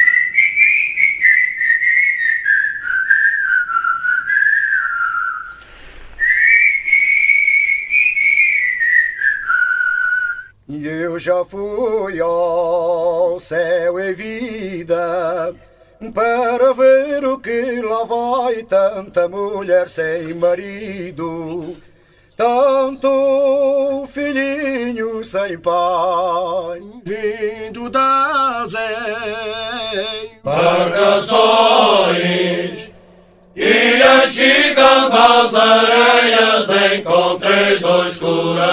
E 10.69 10.87
eu 10.87 11.17
já 11.17 11.43
fui 11.43 12.19
ao 12.21 13.39
céu 13.39 13.99
e 13.99 14.13
vida 14.13 15.55
para 16.13 16.73
ver 16.73 17.25
o 17.25 17.39
que 17.39 17.81
lá 17.81 18.03
vai 18.03 18.61
tanta 18.61 19.27
mulher 19.27 19.87
sem 19.87 20.35
marido, 20.35 21.75
tanto 22.37 24.07
filhinho 24.13 25.23
sem 25.23 25.57
pai, 25.57 26.79
vindo 27.03 27.89
das 27.89 28.71
Marcações 30.43 31.97
e 33.55 34.03
a 34.03 34.29
chegam 34.29 35.09
das 35.09 35.55
areias 35.55 36.69
encontrei 36.99 37.79
dois 37.79 38.15
corações. 38.17 38.67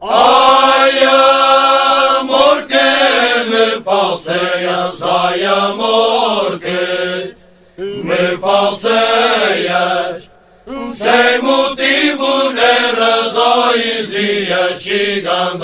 Ai, 0.00 1.04
amor 2.18 2.62
que 2.66 3.44
me 3.50 3.82
falseias, 3.82 5.02
ai, 5.02 5.44
amor 5.44 6.58
que 6.58 7.36
me 7.78 8.38
falseias, 8.38 8.55
razões 13.76 14.12
e 14.12 14.52
a 14.52 14.76
chegam 14.76 15.58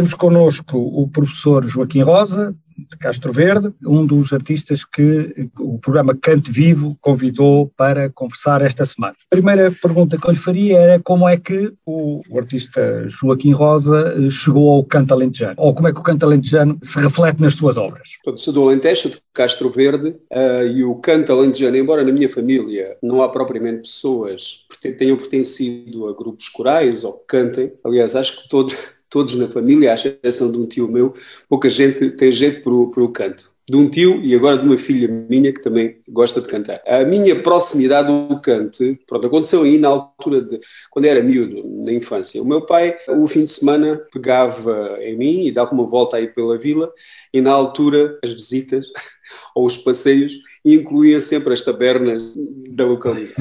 Temos 0.00 0.14
connosco 0.14 0.78
o 0.78 1.06
professor 1.08 1.62
Joaquim 1.62 2.00
Rosa, 2.00 2.56
de 2.78 2.96
Castro 2.96 3.34
Verde, 3.34 3.70
um 3.84 4.06
dos 4.06 4.32
artistas 4.32 4.82
que 4.82 5.50
o 5.58 5.78
programa 5.78 6.16
Cante 6.16 6.50
Vivo 6.50 6.96
convidou 7.02 7.70
para 7.76 8.08
conversar 8.08 8.62
esta 8.62 8.86
semana. 8.86 9.14
A 9.30 9.36
primeira 9.36 9.70
pergunta 9.70 10.16
que 10.16 10.26
eu 10.26 10.30
lhe 10.30 10.38
faria 10.38 10.78
era 10.78 11.00
como 11.00 11.28
é 11.28 11.36
que 11.36 11.70
o, 11.84 12.22
o 12.30 12.38
artista 12.38 13.06
Joaquim 13.10 13.50
Rosa 13.50 14.14
eh, 14.16 14.30
chegou 14.30 14.70
ao 14.70 14.84
canto 14.84 15.12
alentejano, 15.12 15.56
ou 15.58 15.74
como 15.74 15.88
é 15.88 15.92
que 15.92 16.00
o 16.00 16.02
canto 16.02 16.24
alentejano 16.24 16.78
se 16.82 16.98
reflete 16.98 17.42
nas 17.42 17.52
suas 17.52 17.76
obras. 17.76 18.08
Pronto, 18.24 18.40
sou 18.40 18.54
do 18.54 18.62
Alentejo, 18.62 19.10
de 19.10 19.18
Castro 19.34 19.68
Verde, 19.68 20.16
ah, 20.32 20.64
e 20.64 20.82
o 20.82 20.94
canto 20.94 21.30
alentejano, 21.30 21.76
embora 21.76 22.02
na 22.02 22.10
minha 22.10 22.30
família 22.30 22.96
não 23.02 23.20
há 23.20 23.28
propriamente 23.28 23.82
pessoas 23.82 24.64
que 24.80 24.92
tenham 24.92 25.18
pertencido 25.18 26.08
a 26.08 26.14
grupos 26.14 26.48
corais 26.48 27.04
ou 27.04 27.12
que 27.12 27.26
cantem, 27.26 27.70
aliás, 27.84 28.16
acho 28.16 28.42
que 28.42 28.48
todo- 28.48 28.72
todos 29.10 29.34
na 29.34 29.48
família, 29.48 29.90
à 29.90 29.94
exceção 29.94 30.50
de 30.50 30.58
um 30.58 30.66
tio 30.66 30.88
meu, 30.88 31.12
pouca 31.48 31.68
gente 31.68 32.10
tem 32.10 32.30
jeito 32.30 32.62
para 32.62 33.02
o, 33.02 33.08
canto. 33.08 33.50
De 33.68 33.76
um 33.76 33.88
tio 33.88 34.20
e 34.22 34.34
agora 34.34 34.58
de 34.58 34.64
uma 34.64 34.78
filha 34.78 35.08
minha 35.28 35.52
que 35.52 35.60
também 35.60 35.98
gosta 36.08 36.40
de 36.40 36.48
cantar. 36.48 36.80
A 36.86 37.04
minha 37.04 37.40
proximidade 37.42 38.08
do 38.08 38.40
canto, 38.40 38.98
pronto, 39.06 39.26
aconteceu 39.26 39.62
aí 39.62 39.78
na 39.78 39.88
altura 39.88 40.42
de, 40.42 40.60
quando 40.90 41.04
era 41.04 41.22
miúdo, 41.22 41.62
na 41.84 41.92
infância. 41.92 42.42
O 42.42 42.46
meu 42.46 42.62
pai, 42.62 42.96
o 43.08 43.26
fim 43.28 43.44
de 43.44 43.50
semana, 43.50 44.00
pegava 44.12 44.98
em 45.00 45.16
mim 45.16 45.46
e 45.46 45.52
dava 45.52 45.72
uma 45.72 45.86
volta 45.86 46.16
aí 46.16 46.28
pela 46.28 46.56
vila 46.56 46.90
e 47.32 47.40
na 47.40 47.52
altura 47.52 48.18
as 48.24 48.32
visitas 48.32 48.86
ou 49.54 49.66
os 49.66 49.76
passeios 49.76 50.32
incluía 50.64 51.20
sempre 51.20 51.54
as 51.54 51.62
tabernas 51.62 52.22
da 52.70 52.84
localidade. 52.84 53.34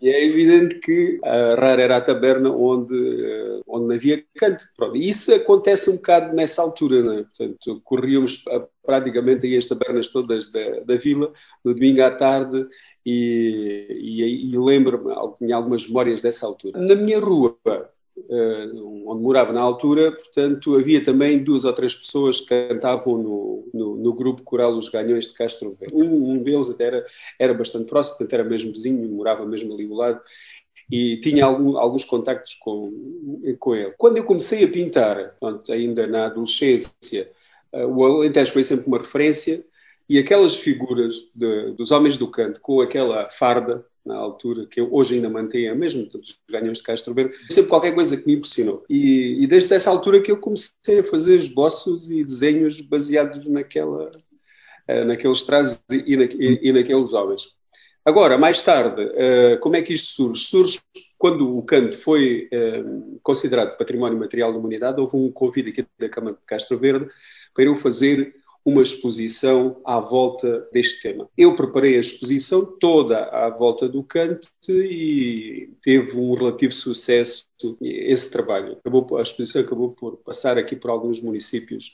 E 0.00 0.08
é 0.08 0.24
evidente 0.24 0.76
que 0.76 1.20
a 1.22 1.54
rara 1.54 1.82
era 1.82 1.96
a 1.96 2.00
taberna 2.00 2.50
onde, 2.50 2.94
eh, 2.94 3.60
onde 3.66 3.94
havia 3.94 4.24
canto. 4.34 4.64
Pronto, 4.76 4.96
isso 4.96 5.34
acontece 5.34 5.90
um 5.90 5.96
bocado 5.96 6.34
nessa 6.34 6.62
altura, 6.62 7.02
não 7.02 7.12
é? 7.12 7.22
Portanto, 7.24 7.80
corríamos 7.84 8.42
ah, 8.48 8.66
praticamente 8.84 9.46
aí 9.46 9.56
as 9.56 9.66
tabernas 9.66 10.08
todas 10.08 10.50
da, 10.50 10.80
da 10.80 10.96
vila, 10.96 11.32
no 11.64 11.74
domingo 11.74 12.02
à 12.02 12.10
tarde, 12.10 12.66
e, 13.04 13.86
e, 13.90 14.50
e 14.50 14.58
lembro-me, 14.58 15.14
tinha 15.36 15.56
algumas 15.56 15.86
memórias 15.86 16.22
dessa 16.22 16.46
altura. 16.46 16.80
Na 16.80 16.94
minha 16.94 17.20
rua, 17.20 17.56
onde 18.16 19.22
morava 19.22 19.52
na 19.52 19.60
altura, 19.60 20.12
portanto, 20.12 20.76
havia 20.76 21.02
também 21.02 21.42
duas 21.42 21.64
ou 21.64 21.72
três 21.72 21.94
pessoas 21.94 22.40
que 22.40 22.46
cantavam 22.68 23.18
no, 23.18 23.68
no, 23.74 23.96
no 23.96 24.12
grupo 24.14 24.42
coral 24.42 24.72
Os 24.76 24.88
Ganhões 24.88 25.28
de 25.28 25.34
Castro 25.34 25.76
Verde. 25.78 25.96
Um, 25.96 26.30
um 26.30 26.42
deles 26.42 26.70
até 26.70 26.84
era, 26.84 27.06
era 27.38 27.54
bastante 27.54 27.86
próximo, 27.86 28.18
portanto, 28.18 28.34
era 28.34 28.44
mesmo 28.44 28.72
vizinho, 28.72 29.08
morava 29.08 29.44
mesmo 29.44 29.74
ali 29.74 29.86
ao 29.86 29.94
lado 29.94 30.20
e 30.90 31.18
tinha 31.18 31.44
algum, 31.44 31.76
alguns 31.78 32.04
contactos 32.04 32.54
com, 32.54 32.92
com 33.58 33.74
ele. 33.74 33.94
Quando 33.96 34.18
eu 34.18 34.24
comecei 34.24 34.64
a 34.64 34.68
pintar, 34.68 35.36
portanto, 35.40 35.72
ainda 35.72 36.06
na 36.06 36.26
adolescência, 36.26 37.30
uh, 37.72 37.86
o 37.86 38.04
Alentejo 38.04 38.52
foi 38.52 38.64
sempre 38.64 38.86
uma 38.86 38.98
referência 38.98 39.64
E 40.08 40.18
aquelas 40.18 40.58
figuras 40.58 41.14
de, 41.34 41.72
dos 41.72 41.90
homens 41.90 42.16
do 42.16 42.30
canto, 42.30 42.60
com 42.60 42.80
aquela 42.80 43.28
farda, 43.30 43.84
na 44.04 44.16
altura, 44.16 44.66
que 44.66 44.80
eu 44.80 44.92
hoje 44.92 45.14
ainda 45.14 45.30
mantenho, 45.30 45.74
mesmo 45.74 46.04
dos 46.04 46.38
ganhões 46.48 46.78
de 46.78 46.84
Castro 46.84 47.14
Verde, 47.14 47.36
sempre 47.50 47.70
qualquer 47.70 47.94
coisa 47.94 48.16
que 48.16 48.26
me 48.26 48.34
impressionou. 48.34 48.84
E, 48.88 49.42
e, 49.42 49.46
desde 49.46 49.72
essa 49.74 49.90
altura 49.90 50.20
que 50.20 50.30
eu 50.30 50.36
comecei 50.36 50.98
a 50.98 51.04
fazer 51.04 51.36
esboços 51.36 52.10
e 52.10 52.22
desenhos 52.22 52.80
baseados 52.80 53.46
naquela, 53.46 54.10
uh, 54.10 55.04
naqueles 55.06 55.42
trajes 55.42 55.80
e, 55.90 56.16
na, 56.16 56.24
e, 56.24 56.60
e, 56.62 56.72
naqueles 56.72 57.14
homens. 57.14 57.54
Agora, 58.04 58.36
mais 58.36 58.60
tarde, 58.60 59.02
uh, 59.02 59.58
como 59.60 59.76
é 59.76 59.82
que 59.82 59.94
isto 59.94 60.14
surge? 60.14 60.44
Surge 60.44 60.80
quando 61.16 61.56
o 61.56 61.62
canto 61.62 61.96
foi 61.96 62.50
uh, 62.52 63.18
considerado 63.22 63.78
património 63.78 64.18
material 64.18 64.52
da 64.52 64.58
humanidade, 64.58 65.00
houve 65.00 65.16
um 65.16 65.32
convite 65.32 65.70
aqui 65.70 65.86
da 65.98 66.10
Câmara 66.10 66.36
de 66.36 66.42
Castro 66.44 66.78
Verde 66.78 67.08
para 67.54 67.64
eu 67.64 67.74
fazer 67.74 68.34
uma 68.64 68.82
exposição 68.82 69.76
à 69.84 70.00
volta 70.00 70.66
deste 70.72 71.02
tema. 71.02 71.28
Eu 71.36 71.54
preparei 71.54 71.96
a 71.96 72.00
exposição 72.00 72.64
toda 72.64 73.24
à 73.24 73.50
volta 73.50 73.86
do 73.88 74.02
Kant 74.02 74.48
e 74.68 75.68
teve 75.82 76.16
um 76.18 76.34
relativo 76.34 76.72
sucesso 76.72 77.46
esse 77.80 78.30
trabalho. 78.30 78.72
Acabou, 78.72 79.18
a 79.18 79.22
exposição 79.22 79.60
acabou 79.60 79.90
por 79.90 80.16
passar 80.16 80.56
aqui 80.56 80.74
por 80.74 80.90
alguns 80.90 81.20
municípios 81.20 81.92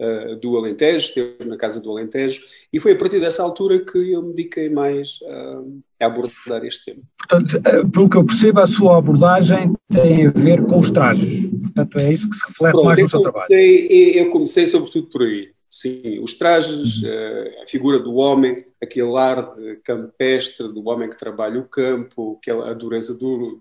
uh, 0.00 0.36
do 0.36 0.56
Alentejo, 0.56 1.08
esteve 1.08 1.44
na 1.44 1.56
Casa 1.56 1.80
do 1.80 1.90
Alentejo, 1.90 2.42
e 2.72 2.78
foi 2.78 2.92
a 2.92 2.96
partir 2.96 3.18
dessa 3.18 3.42
altura 3.42 3.80
que 3.80 4.12
eu 4.12 4.22
me 4.22 4.34
dediquei 4.34 4.68
mais 4.68 5.18
uh, 5.22 5.82
a 6.00 6.06
abordar 6.06 6.64
este 6.64 6.92
tema. 6.92 7.02
Portanto, 7.18 7.56
uh, 7.56 7.90
pelo 7.90 8.08
que 8.08 8.16
eu 8.16 8.24
percebo, 8.24 8.60
a 8.60 8.66
sua 8.68 8.98
abordagem 8.98 9.74
tem 9.90 10.28
a 10.28 10.30
ver 10.30 10.64
com 10.64 10.78
os 10.78 10.92
trajes. 10.92 11.50
Portanto, 11.60 11.98
é 11.98 12.12
isso 12.12 12.30
que 12.30 12.36
se 12.36 12.46
reflete 12.46 12.72
Pronto, 12.72 12.84
mais 12.84 13.00
no 13.00 13.08
seu 13.08 13.22
comecei, 13.22 13.88
trabalho. 13.88 14.16
Eu 14.16 14.30
comecei 14.30 14.66
sobretudo 14.68 15.08
por 15.08 15.22
aí. 15.22 15.53
Sim, 15.74 16.20
os 16.20 16.34
trajes, 16.34 17.02
uhum. 17.02 17.08
Eh, 17.08 17.62
a 17.64 17.66
figura 17.66 17.98
do 17.98 18.14
homem, 18.14 18.64
aquele 18.80 19.16
ar 19.16 19.56
de 19.56 19.74
campestre, 19.82 20.68
do 20.68 20.88
homem 20.88 21.08
que 21.08 21.18
trabalha 21.18 21.58
o 21.58 21.66
campo, 21.66 22.38
aquela, 22.40 22.70
a 22.70 22.74
dureza 22.74 23.12
do, 23.12 23.60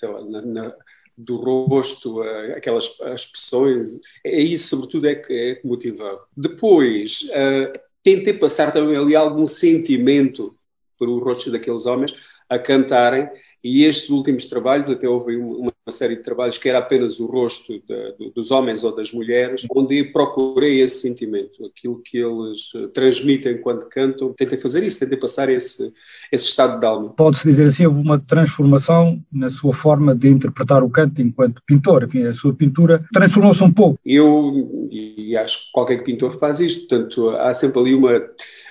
lá, 0.00 0.24
na, 0.24 0.42
na, 0.42 0.74
do 1.16 1.34
rosto, 1.34 2.22
aquelas 2.54 2.96
expressões, 3.12 3.98
é 4.24 4.40
isso, 4.40 4.68
sobretudo, 4.68 5.08
é 5.08 5.16
que, 5.16 5.32
é 5.32 5.54
que 5.56 5.66
motivava. 5.66 6.24
Depois, 6.36 7.22
uh, 7.22 7.76
tentei 8.04 8.34
passar 8.34 8.70
também 8.70 8.96
ali 8.96 9.16
algum 9.16 9.44
sentimento 9.44 10.56
para 10.96 11.10
o 11.10 11.18
rosto 11.18 11.50
daqueles 11.50 11.86
homens 11.86 12.14
a 12.48 12.58
cantarem 12.58 13.28
e 13.62 13.84
estes 13.84 14.08
últimos 14.10 14.44
trabalhos, 14.46 14.88
até 14.88 15.08
houve 15.08 15.36
uma 15.36 15.72
série 15.90 16.16
de 16.16 16.22
trabalhos 16.22 16.58
que 16.58 16.68
era 16.68 16.78
apenas 16.78 17.18
o 17.18 17.26
rosto 17.26 17.72
de, 17.72 18.30
dos 18.34 18.50
homens 18.50 18.84
ou 18.84 18.94
das 18.94 19.12
mulheres, 19.12 19.66
onde 19.74 20.04
procurei 20.04 20.80
esse 20.80 21.00
sentimento, 21.00 21.66
aquilo 21.66 22.00
que 22.04 22.18
eles 22.18 22.70
eh, 22.76 22.86
transmitem 22.88 23.58
quando 23.60 23.88
cantam. 23.88 24.32
Tentei 24.32 24.58
fazer 24.58 24.84
isso, 24.84 25.00
tentei 25.00 25.18
passar 25.18 25.48
esse, 25.48 25.92
esse 26.30 26.46
estado 26.46 26.78
de 26.78 26.86
alma. 26.86 27.10
Pode-se 27.10 27.48
dizer 27.48 27.66
assim, 27.66 27.84
houve 27.84 28.00
uma 28.00 28.18
transformação 28.18 29.20
na 29.32 29.50
sua 29.50 29.72
forma 29.72 30.14
de 30.14 30.28
interpretar 30.28 30.84
o 30.84 30.90
canto 30.90 31.20
enquanto 31.20 31.62
pintor. 31.66 32.04
Enfim, 32.04 32.26
a 32.26 32.34
sua 32.34 32.54
pintura 32.54 33.04
transformou-se 33.12 33.64
um 33.64 33.72
pouco. 33.72 33.98
Eu, 34.04 34.88
e 34.90 35.36
acho 35.36 35.66
que 35.66 35.72
qualquer 35.72 36.04
pintor 36.04 36.38
faz 36.38 36.60
isto, 36.60 36.88
portanto, 36.88 37.30
há 37.30 37.52
sempre 37.52 37.80
ali 37.80 37.94
uma 37.94 38.22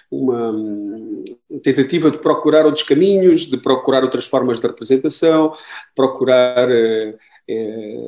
uma 0.10 0.52
hum, 0.52 1.24
tentativa 1.62 2.10
de 2.10 2.18
procurar 2.20 2.66
outros 2.66 2.86
caminhos, 2.86 3.48
de 3.48 3.58
procurar 3.58 4.04
outras 4.04 4.26
formas 4.26 4.60
de 4.60 4.68
representação, 4.68 5.54
procurar, 5.96 6.70
eh, 6.70 7.18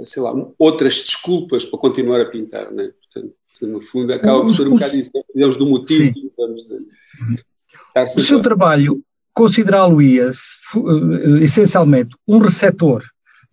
sei 0.06 0.24
lá, 0.24 0.34
outras 0.58 1.04
desculpas 1.04 1.66
para 1.66 1.80
continuar 1.80 2.22
a 2.22 2.26
pintar, 2.26 2.72
né? 2.72 2.92
Portanto, 3.02 3.34
no 3.62 3.82
fundo, 3.82 4.14
acaba 4.14 4.42
por 4.42 4.52
ser 4.52 4.68
um 4.68 4.72
bocado 4.72 4.96
isso. 4.96 5.12
Precisamos 5.12 5.58
do 5.58 5.66
motivo, 5.66 6.14
precisamos 6.14 6.62
de 6.68 8.20
O 8.20 8.24
seu 8.24 8.42
trabalho, 8.42 9.04
considerá-lo-ia 9.34 10.30
eh, 10.30 11.44
essencialmente 11.44 12.16
um 12.28 12.38
receptor, 12.38 13.04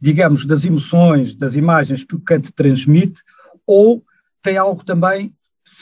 digamos, 0.00 0.46
das 0.46 0.64
emoções, 0.64 1.34
das 1.34 1.56
imagens 1.56 2.04
que 2.04 2.14
o 2.14 2.20
Kant 2.20 2.52
transmite, 2.52 3.20
ou 3.66 4.04
tem 4.42 4.56
algo 4.56 4.84
também 4.84 5.32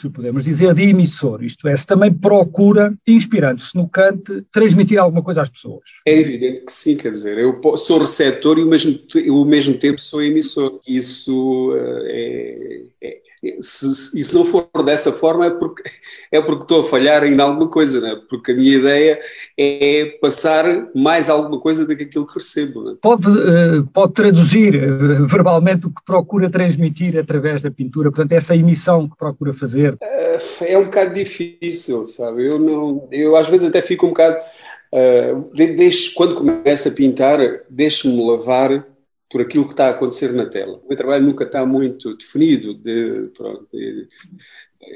se 0.05 0.11
podemos 0.11 0.45
dizer, 0.45 0.75
de 0.75 0.83
emissor, 0.83 1.43
isto 1.43 1.67
é, 1.67 1.75
se 1.77 1.87
também 1.87 2.13
procura, 2.13 2.95
inspirando-se 3.07 3.75
no 3.75 3.89
Kant, 3.89 4.45
transmitir 4.53 4.99
alguma 4.99 5.23
coisa 5.23 5.43
às 5.43 5.49
pessoas. 5.49 5.85
É 6.07 6.19
evidente 6.19 6.67
que 6.67 6.73
sim, 6.73 6.97
quer 6.97 7.11
dizer, 7.11 7.39
eu 7.39 7.61
sou 7.79 7.99
receptor 7.99 8.59
e 8.59 8.63
ao 8.63 8.69
mesmo, 8.69 8.99
ao 9.31 9.45
mesmo 9.47 9.75
tempo 9.75 10.01
sou 10.01 10.23
emissor. 10.23 10.81
Isso 10.87 11.73
é, 12.07 12.83
é, 13.03 13.21
se, 13.61 14.19
e 14.19 14.25
se 14.25 14.35
não 14.35 14.45
for 14.45 14.69
dessa 14.85 15.13
forma 15.13 15.47
é 15.47 15.51
porque, 15.51 15.83
é 16.31 16.41
porque 16.41 16.63
estou 16.63 16.81
a 16.81 16.85
falhar 16.85 17.25
em 17.25 17.41
alguma 17.41 17.69
coisa, 17.69 18.01
né? 18.01 18.21
porque 18.29 18.53
a 18.53 18.55
minha 18.55 18.77
ideia 18.77 19.21
é 19.59 20.17
passar 20.21 20.65
mais 20.95 21.29
alguma 21.29 21.61
coisa 21.61 21.87
do 21.87 21.97
que 21.97 22.05
aquilo 22.05 22.27
que 22.27 22.35
recebo. 22.35 22.85
Né? 22.85 22.97
Pode, 23.01 23.29
uh, 23.29 23.85
pode 23.93 24.13
traduzir 24.13 24.75
uh, 24.77 25.27
verbalmente 25.27 25.87
o 25.87 25.91
que 25.91 26.05
procura 26.05 26.51
transmitir 26.51 27.19
através 27.19 27.63
da 27.63 27.71
pintura, 27.71 28.11
portanto, 28.11 28.33
essa 28.33 28.57
emissão 28.57 29.09
que 29.09 29.17
procura 29.17 29.53
fazer? 29.53 29.95
Uh, 29.95 30.65
é 30.65 30.79
um 30.79 30.85
bocado 30.85 31.15
difícil, 31.15 32.05
sabe? 32.07 32.47
Eu, 32.47 32.59
não, 32.59 33.09
eu 33.11 33.37
às 33.37 33.49
vezes 33.49 33.69
até 33.69 33.81
fico 33.83 34.07
um 34.07 34.11
bocado. 34.11 34.39
Uh, 34.93 35.51
deixo, 35.55 36.15
quando 36.15 36.37
começo 36.37 36.89
a 36.89 36.93
pintar, 36.93 37.39
deixo-me 37.69 38.31
levar 38.31 38.87
por 39.35 39.41
aquilo 39.41 39.65
que 39.65 39.73
está 39.73 39.89
a 39.89 39.91
acontecer 39.91 40.33
na 40.33 40.47
tela. 40.47 40.81
O 40.85 40.87
meu 40.87 40.97
trabalho 40.97 41.27
nunca 41.27 41.43
está 41.43 41.67
muito 41.67 42.17
definido. 42.17 42.73
De, 42.73 43.33
pronto, 43.37 43.67
de, 43.73 44.07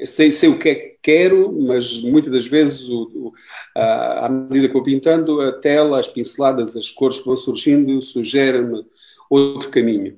sei, 0.05 0.31
sei 0.31 0.47
o 0.47 0.57
que 0.57 0.69
é 0.69 0.75
que 0.75 0.97
quero, 1.01 1.51
mas 1.61 2.01
muitas 2.03 2.31
das 2.31 2.47
vezes, 2.47 2.87
o, 2.87 3.01
o, 3.13 3.33
a, 3.75 4.27
à 4.27 4.29
medida 4.29 4.69
que 4.69 4.73
vou 4.73 4.81
pintando, 4.81 5.41
a 5.41 5.51
tela, 5.51 5.99
as 5.99 6.07
pinceladas, 6.07 6.77
as 6.77 6.89
cores 6.89 7.19
que 7.19 7.25
vão 7.25 7.35
surgindo, 7.35 8.01
sugerem-me 8.01 8.85
outro 9.29 9.69
caminho. 9.69 10.17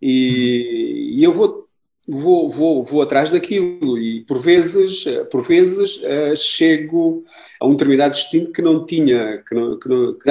E, 0.00 1.16
e 1.18 1.22
eu 1.22 1.30
vou 1.30 1.68
vou, 2.10 2.48
vou, 2.48 2.82
vou 2.82 3.02
atrás 3.02 3.30
daquilo 3.30 3.96
e 3.96 4.22
por 4.22 4.38
vezes, 4.40 5.04
por 5.30 5.42
vezes 5.42 5.96
uh, 6.02 6.36
chego 6.36 7.24
a 7.60 7.66
um 7.66 7.72
determinado 7.72 8.14
destino 8.14 8.52
que 8.52 8.60
não 8.60 8.84
tinha, 8.84 9.42
que 9.46 9.54
não, 9.54 9.78
que 9.78 9.88
não, 9.88 10.12
que 10.14 10.28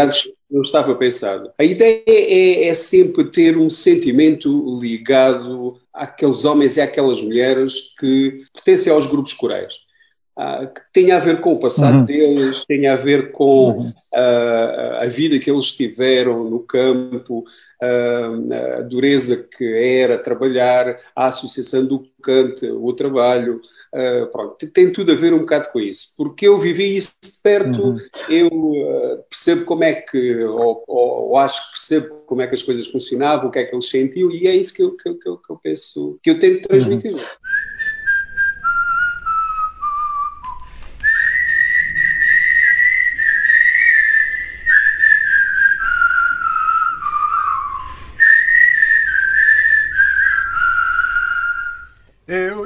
não 0.52 0.62
estava 0.62 0.94
pensado. 0.96 1.52
A 1.58 1.64
ideia 1.64 2.04
é, 2.06 2.68
é, 2.68 2.74
sempre 2.74 3.24
ter 3.26 3.58
um 3.58 3.70
sentimento 3.70 4.80
ligado 4.80 5.80
àqueles 5.94 6.44
homens 6.44 6.76
e 6.76 6.82
àquelas 6.82 7.22
mulheres 7.22 7.94
que 7.98 8.44
pertencem 8.54 8.92
aos 8.92 9.08
grupos 9.08 9.34
corais. 9.34 9.88
Uh, 10.38 10.74
que 10.74 10.82
tem 10.94 11.12
a 11.12 11.20
ver 11.20 11.42
com 11.42 11.54
o 11.54 11.60
passado 11.60 11.98
uhum. 11.98 12.06
deles, 12.06 12.64
tem 12.66 12.88
a 12.88 12.96
ver 12.96 13.32
com 13.32 13.72
uhum. 13.72 13.90
uh, 13.90 15.02
a 15.02 15.06
vida 15.06 15.38
que 15.38 15.52
eles 15.52 15.72
tiveram 15.72 16.46
no 16.46 16.60
campo, 16.60 17.44
a 17.82 18.82
dureza 18.82 19.38
que 19.38 19.66
era 19.66 20.18
trabalhar, 20.18 21.00
a 21.16 21.26
associação 21.28 21.86
do 21.86 22.06
cante, 22.22 22.66
o 22.68 22.92
trabalho, 22.94 23.62
uh, 23.94 24.28
pronto, 24.32 24.68
tem 24.68 24.92
tudo 24.92 25.12
a 25.12 25.16
ver 25.16 25.34
um 25.34 25.40
bocado 25.40 25.70
com 25.72 25.80
isso. 25.80 26.14
Porque 26.18 26.48
eu 26.48 26.58
vivi 26.58 26.96
isso 26.96 27.16
de 27.22 27.32
perto, 27.42 27.82
uhum. 27.82 27.98
eu 28.28 28.48
uh, 28.48 29.24
percebo 29.30 29.66
como 29.66 29.84
é 29.84 29.94
que, 29.94 30.44
ou, 30.44 30.84
ou, 30.88 31.38
acho 31.38 31.66
que 31.66 31.72
percebo 31.72 32.16
como 32.26 32.42
é 32.42 32.48
que 32.48 32.56
as 32.56 32.64
coisas 32.64 32.88
funcionavam, 32.88 33.48
o 33.48 33.52
que 33.52 33.60
é 33.60 33.66
que 33.66 33.74
eles 33.74 33.90
sentiam, 33.90 34.30
e 34.32 34.48
é 34.48 34.56
isso 34.56 34.74
que 34.74 34.84
eu, 34.84 34.98
que, 34.98 35.14
que, 35.14 35.38
que 35.38 35.50
eu 35.50 35.60
penso, 35.62 36.20
que 36.22 36.30
eu 36.30 36.40
tento 36.40 36.68
transmitir. 36.68 37.14
Uhum. 37.14 37.20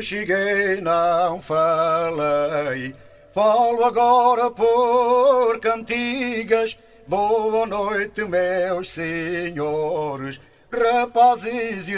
Cheguei, 0.03 0.81
não 0.81 1.41
falei. 1.41 2.93
Falo 3.33 3.85
agora 3.85 4.51
por 4.51 5.57
cantigas. 5.59 6.77
Boa 7.07 7.65
noite, 7.65 8.25
meus 8.25 8.89
senhores, 8.89 10.41
rapazes 10.71 11.87
e 11.87 11.97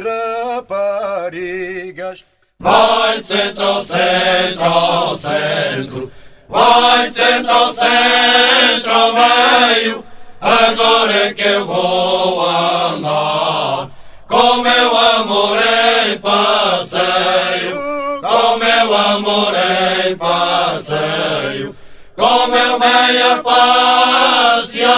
raparigas. 0.57 2.23
Vai 2.59 3.23
centro, 3.23 3.83
centro, 3.85 5.17
centro. 5.17 6.11
Vai 6.47 7.11
centro, 7.11 7.73
centro, 7.73 9.13
meio. 9.13 10.03
Agora 10.39 11.13
é 11.13 11.33
que 11.33 11.41
eu 11.43 11.65
vou 11.65 12.47
andar 12.47 13.89
com 14.27 14.57
meu 14.61 14.97
amor 14.97 15.57
em 15.57 16.17
passeio 16.19 17.44
amor 18.95 19.53
em 20.07 20.15
passeio, 20.15 21.75
com 22.15 22.47
meu 22.47 22.79
bem 22.79 23.21
a 23.21 23.43
passear, 24.63 24.93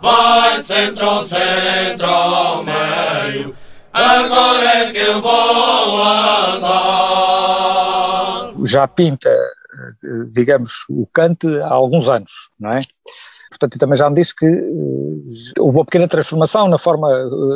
vai 0.00 0.62
centro, 0.62 1.26
centro 1.26 2.06
ao 2.06 2.64
meio, 2.64 3.54
agora 3.92 4.64
é 4.64 4.90
que 4.92 4.98
eu 4.98 5.20
vou 5.20 6.02
andar. 6.02 6.94
Já 8.64 8.88
pinta 8.88 9.30
digamos, 10.32 10.84
o 10.88 11.06
Kant 11.06 11.46
há 11.62 11.72
alguns 11.72 12.08
anos, 12.08 12.50
não 12.58 12.70
é? 12.72 12.80
Portanto, 13.50 13.78
também 13.78 13.96
já 13.96 14.08
me 14.08 14.16
disse 14.16 14.34
que 14.34 14.46
houve 15.58 15.78
uma 15.78 15.84
pequena 15.84 16.06
transformação 16.06 16.68
na 16.68 16.78
forma, 16.78 17.08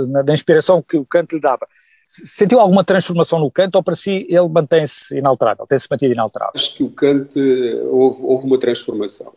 na, 0.09 0.23
na 0.23 0.33
inspiração 0.33 0.83
que 0.83 0.97
o 0.97 1.05
Kant 1.05 1.35
lhe 1.35 1.41
dava. 1.41 1.67
Sentiu 2.15 2.61
alguma 2.61 2.85
transformação 2.85 3.39
no 3.39 3.51
Kant 3.51 3.75
ou 3.75 3.83
para 3.83 3.95
si 3.95 4.27
ele 4.29 4.47
mantém-se 4.47 5.17
inalterável, 5.17 5.67
tem-se 5.67 5.87
mantido 5.91 6.13
inalterável? 6.13 6.53
Acho 6.55 6.77
que 6.77 6.85
o 6.85 6.91
Kant 6.91 7.41
houve, 7.41 8.23
houve 8.23 8.47
uma 8.47 8.59
transformação. 8.59 9.33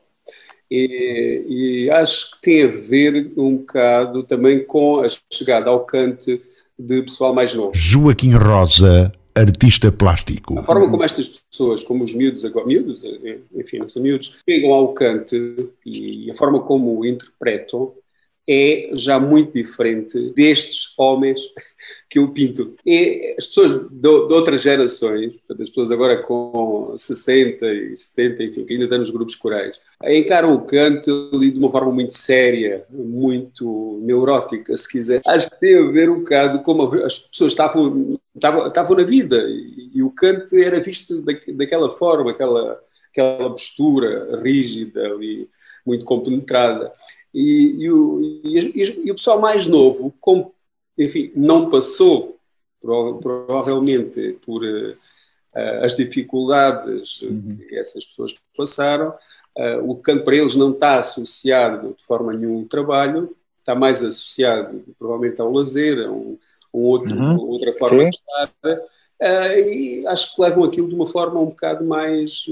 E, 0.69 1.45
e, 1.47 1.89
acho 1.91 2.31
que 2.31 2.41
tem 2.41 2.63
a 2.63 2.67
ver 2.67 3.31
um 3.37 3.57
bocado 3.57 4.23
também 4.23 4.65
com 4.65 4.99
a 4.99 5.07
chegada 5.31 5.69
ao 5.69 5.85
Kant 5.85 6.41
de 6.77 7.01
pessoal 7.03 7.33
mais 7.33 7.53
novo. 7.53 7.71
Joaquim 7.73 8.33
Rosa, 8.33 9.09
artista 9.33 9.89
plástico. 9.89 10.59
A 10.59 10.63
forma 10.63 10.89
como 10.89 11.03
estas 11.03 11.43
pessoas, 11.49 11.81
como 11.81 12.03
os 12.03 12.13
miúdos 12.13 12.43
agora, 12.43 12.65
miúdos, 12.65 13.01
enfim, 13.55 13.77
não 13.77 13.87
são 13.87 14.01
miúdos, 14.01 14.37
chegam 14.49 14.73
ao 14.73 14.93
Kant 14.93 15.31
e 15.85 16.29
a 16.29 16.35
forma 16.35 16.59
como 16.59 16.99
o 16.99 17.05
interpretam 17.05 17.93
é 18.47 18.91
já 18.93 19.19
muito 19.19 19.53
diferente 19.53 20.31
destes 20.31 20.93
homens 20.97 21.41
que 22.09 22.19
eu 22.19 22.31
pinto. 22.31 22.73
E 22.85 23.35
as 23.37 23.47
pessoas 23.47 23.71
de, 23.71 23.99
de 23.99 24.07
outras 24.07 24.61
gerações, 24.61 25.33
portanto, 25.33 25.61
as 25.61 25.69
pessoas 25.69 25.91
agora 25.91 26.21
com 26.21 26.93
60 26.95 27.65
e 27.65 27.97
70, 27.97 28.43
enfim, 28.43 28.65
que 28.65 28.73
ainda 28.73 28.85
estão 28.85 28.99
nos 28.99 29.09
grupos 29.09 29.35
corais, 29.35 29.79
encaram 30.03 30.53
o 30.53 30.61
canto 30.61 31.31
de 31.39 31.57
uma 31.57 31.71
forma 31.71 31.91
muito 31.91 32.13
séria, 32.13 32.85
muito 32.91 33.99
neurótica, 34.03 34.75
se 34.77 34.87
quiser. 34.87 35.21
Acho 35.25 35.49
que 35.49 35.59
tem 35.59 35.77
a 35.77 35.91
ver 35.91 36.09
um 36.09 36.19
bocado 36.19 36.61
como 36.61 36.83
as 37.03 37.17
pessoas 37.17 37.53
estavam, 37.53 38.19
estavam, 38.35 38.67
estavam 38.67 38.97
na 38.97 39.03
vida 39.03 39.37
e, 39.47 39.89
e 39.95 40.03
o 40.03 40.11
canto 40.11 40.55
era 40.55 40.79
visto 40.79 41.21
da, 41.21 41.33
daquela 41.53 41.89
forma, 41.89 42.31
aquela, 42.31 42.79
aquela 43.11 43.49
postura 43.49 44.39
rígida 44.41 45.01
ali, 45.01 45.49
muito 45.85 46.05
compenetrada. 46.05 46.91
E, 47.35 47.83
e, 47.83 47.91
o, 47.91 48.21
e, 48.45 48.81
e, 49.03 49.11
o, 49.11 49.15
pessoal 49.15 49.41
mais 49.41 49.67
novo, 49.67 50.13
como, 50.21 50.53
enfim, 50.97 51.33
não 51.35 51.69
passou 51.69 52.39
provavelmente 52.79 54.37
por 54.45 54.63
uh, 54.63 54.95
as 55.83 55.97
dificuldades 55.97 57.23
uhum. 57.23 57.57
que 57.57 57.75
essas 57.75 58.05
pessoas 58.05 58.39
passaram, 58.55 59.09
uh, 59.57 59.91
o 59.91 59.97
canto 59.97 60.23
para 60.23 60.37
eles 60.37 60.55
não 60.55 60.71
está 60.71 60.97
associado 60.97 61.93
de 61.97 62.03
forma 62.05 62.31
nenhuma 62.31 62.61
ao 62.61 62.67
trabalho, 62.69 63.35
está 63.59 63.75
mais 63.75 64.01
associado 64.01 64.85
provavelmente 64.97 65.41
ao 65.41 65.51
lazer, 65.51 66.07
a 66.07 66.09
um, 66.09 66.37
um 66.73 66.83
outro, 66.83 67.17
uhum. 67.17 67.37
outra 67.37 67.73
forma 67.73 68.03
Sim. 68.03 68.09
de 68.11 68.15
estar. 68.15 68.81
Uh, 69.21 69.69
e 69.69 70.07
acho 70.07 70.35
que 70.35 70.41
levam 70.41 70.65
aquilo 70.65 70.89
de 70.89 70.95
uma 70.95 71.07
forma 71.07 71.39
um 71.39 71.45
bocado 71.45 71.85
mais, 71.85 72.45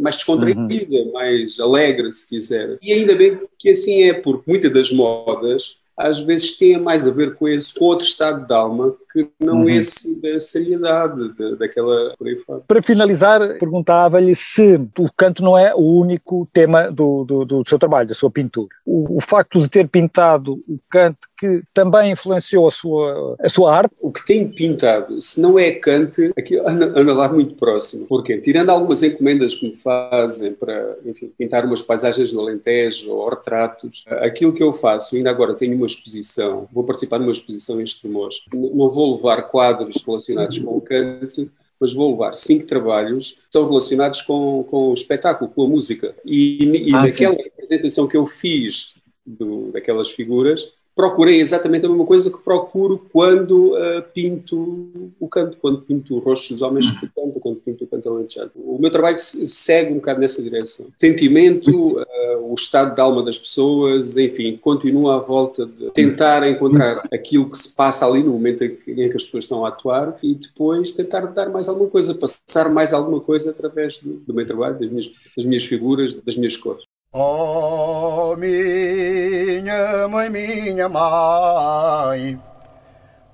mais 0.00 0.16
descontraída, 0.16 0.96
uhum. 0.96 1.12
mais 1.12 1.60
alegre, 1.60 2.10
se 2.10 2.28
quiser. 2.28 2.78
E 2.80 2.92
ainda 2.92 3.14
bem 3.14 3.38
que 3.58 3.70
assim 3.70 4.04
é, 4.04 4.14
porque 4.14 4.50
muitas 4.50 4.72
das 4.72 4.90
modas 4.90 5.78
às 5.96 6.18
vezes 6.18 6.56
tem 6.58 6.78
mais 6.78 7.06
a 7.06 7.10
ver 7.10 7.36
com 7.36 7.48
esse 7.48 7.72
com 7.74 7.86
outro 7.86 8.06
estado 8.06 8.46
de 8.46 8.52
alma 8.52 8.94
que 9.24 9.44
não 9.44 9.62
uhum. 9.62 9.68
esse 9.70 10.20
da 10.20 10.38
seriedade 10.38 11.34
da, 11.34 11.54
daquela 11.56 12.14
por 12.18 12.26
aí 12.28 12.36
fora. 12.36 12.62
Para 12.66 12.82
finalizar, 12.82 13.58
perguntava-lhe 13.58 14.34
se 14.34 14.76
o 14.98 15.10
canto 15.16 15.42
não 15.42 15.56
é 15.56 15.74
o 15.74 15.80
único 15.80 16.48
tema 16.52 16.90
do, 16.90 17.24
do, 17.24 17.44
do 17.44 17.68
seu 17.68 17.78
trabalho, 17.78 18.08
da 18.08 18.14
sua 18.14 18.30
pintura. 18.30 18.68
O, 18.84 19.16
o, 19.16 19.20
facto 19.20 19.60
de 19.60 19.68
ter 19.68 19.88
pintado 19.88 20.54
o 20.68 20.78
canto 20.90 21.28
que 21.38 21.62
também 21.72 22.12
influenciou 22.12 22.68
a 22.68 22.70
sua, 22.70 23.36
a 23.40 23.48
sua 23.48 23.74
arte? 23.74 23.94
O 24.02 24.12
que 24.12 24.24
tem 24.26 24.48
pintado, 24.48 25.20
se 25.20 25.40
não 25.40 25.58
é 25.58 25.72
Kant, 25.72 26.32
aqui 26.36 26.58
anda, 26.58 27.12
lá 27.12 27.32
muito 27.32 27.54
próximo. 27.54 28.06
Porquê? 28.06 28.38
Tirando 28.38 28.70
algumas 28.70 29.02
encomendas 29.02 29.54
que 29.54 29.68
me 29.68 29.76
fazem 29.76 30.52
para 30.52 30.96
enfim, 31.04 31.32
pintar 31.36 31.64
umas 31.64 31.82
paisagens 31.82 32.32
do 32.32 32.40
Alentejo 32.40 33.12
ou 33.12 33.28
retratos, 33.28 34.04
aquilo 34.20 34.52
que 34.52 34.62
eu 34.62 34.72
faço, 34.72 35.16
ainda 35.16 35.30
agora 35.30 35.54
tenho 35.54 35.74
uma 35.76 35.86
uma 35.86 35.88
exposição, 35.88 36.68
vou 36.72 36.84
participar 36.84 37.18
numa 37.18 37.32
exposição 37.32 37.80
em 37.80 37.84
Estremoz. 37.84 38.42
Não 38.52 38.90
vou 38.90 39.05
levar 39.14 39.42
quadros 39.42 40.02
relacionados 40.04 40.58
com 40.58 40.76
o 40.76 40.80
Kant, 40.80 41.50
mas 41.78 41.92
vou 41.92 42.12
levar 42.12 42.34
cinco 42.34 42.66
trabalhos 42.66 43.32
que 43.32 43.44
estão 43.44 43.68
relacionados 43.68 44.22
com, 44.22 44.64
com 44.64 44.90
o 44.90 44.94
espetáculo, 44.94 45.50
com 45.50 45.64
a 45.64 45.68
música. 45.68 46.14
E, 46.24 46.88
e 46.88 46.94
ah, 46.94 47.02
naquela 47.02 47.36
sim. 47.36 47.48
apresentação 47.48 48.08
que 48.08 48.16
eu 48.16 48.26
fiz 48.26 48.96
do, 49.24 49.72
daquelas 49.72 50.10
figuras, 50.10 50.72
procurei 50.96 51.38
exatamente 51.38 51.84
a 51.84 51.88
mesma 51.90 52.06
coisa 52.06 52.30
que 52.30 52.42
procuro 52.42 53.06
quando 53.12 53.74
uh, 53.74 54.02
pinto 54.14 55.12
o 55.20 55.28
canto, 55.28 55.58
quando 55.58 55.82
pinto 55.82 56.16
o 56.16 56.18
rosto 56.20 56.54
dos 56.54 56.62
homens 56.62 56.90
que 56.90 57.06
cantam, 57.06 57.38
quando 57.38 57.56
pinto 57.56 57.84
o 57.84 57.86
canto 57.86 58.08
alentejado. 58.08 58.52
O 58.56 58.78
meu 58.80 58.90
trabalho 58.90 59.18
segue 59.18 59.92
um 59.92 59.96
bocado 59.96 60.20
nessa 60.20 60.42
direção. 60.42 60.86
Sentimento, 60.96 61.98
uh, 61.98 62.50
o 62.50 62.54
estado 62.54 62.94
de 62.94 63.00
alma 63.02 63.22
das 63.22 63.38
pessoas, 63.38 64.16
enfim, 64.16 64.56
continua 64.56 65.16
à 65.16 65.18
volta 65.18 65.66
de 65.66 65.90
tentar 65.90 66.48
encontrar 66.48 67.06
aquilo 67.12 67.50
que 67.50 67.58
se 67.58 67.74
passa 67.74 68.06
ali 68.06 68.22
no 68.22 68.32
momento 68.32 68.64
em 68.64 68.74
que, 68.74 68.90
em 68.92 69.10
que 69.10 69.16
as 69.16 69.24
pessoas 69.24 69.44
estão 69.44 69.66
a 69.66 69.68
atuar 69.68 70.16
e 70.22 70.34
depois 70.34 70.92
tentar 70.92 71.26
dar 71.26 71.50
mais 71.50 71.68
alguma 71.68 71.90
coisa, 71.90 72.14
passar 72.14 72.70
mais 72.70 72.94
alguma 72.94 73.20
coisa 73.20 73.50
através 73.50 73.98
do, 73.98 74.14
do 74.14 74.32
meu 74.32 74.46
trabalho, 74.46 74.78
das 74.78 74.88
minhas, 74.88 75.12
das 75.36 75.44
minhas 75.44 75.64
figuras, 75.66 76.14
das 76.14 76.38
minhas 76.38 76.56
cores. 76.56 76.84
Oh, 77.18 78.36
minha 78.36 80.06
mãe, 80.06 80.28
minha 80.28 80.86
mãe. 80.86 82.38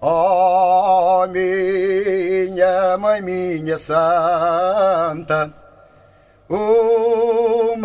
Oh, 0.00 1.26
minha 1.26 2.96
mãe, 2.96 3.20
minha 3.20 3.76
santa. 3.76 5.52
Uma 6.48 7.82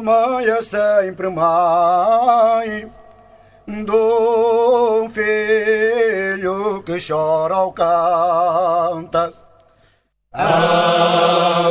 mãe 0.00 0.46
é 0.46 0.62
sempre 0.62 1.28
mãe 1.28 2.90
do 3.84 5.10
filho 5.10 6.82
que 6.84 6.98
chora 7.06 7.58
ou 7.58 7.70
canta. 7.74 9.30
A 10.32 11.68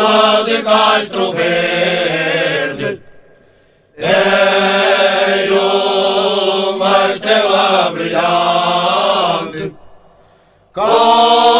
vila 0.00 0.42
de 0.44 0.62
Castro 0.62 1.32
Verde 1.32 3.02
é 3.98 5.48
uma 6.70 7.10
estrela 7.10 7.90
brilhante. 7.92 9.74
Como 10.72 11.59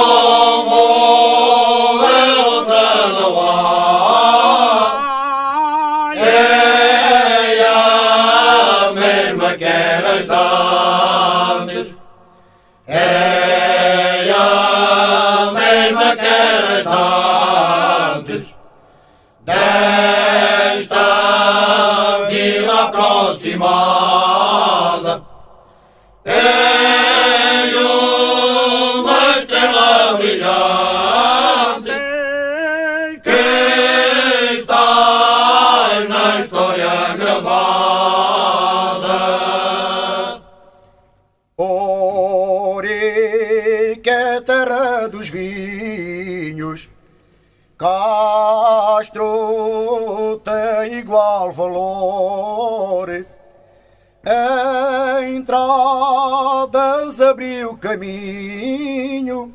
caminho 57.80 59.54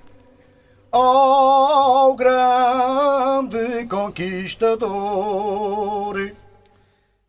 ao 0.91 2.15
grande 2.15 3.85
conquistador. 3.85 4.95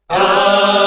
A 0.09 0.86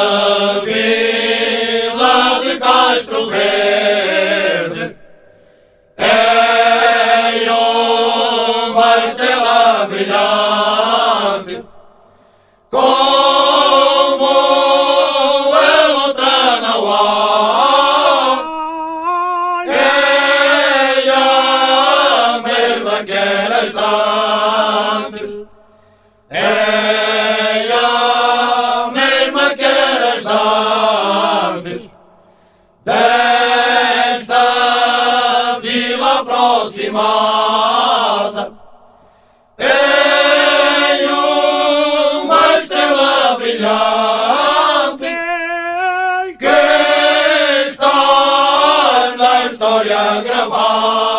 gravada 50.23 51.09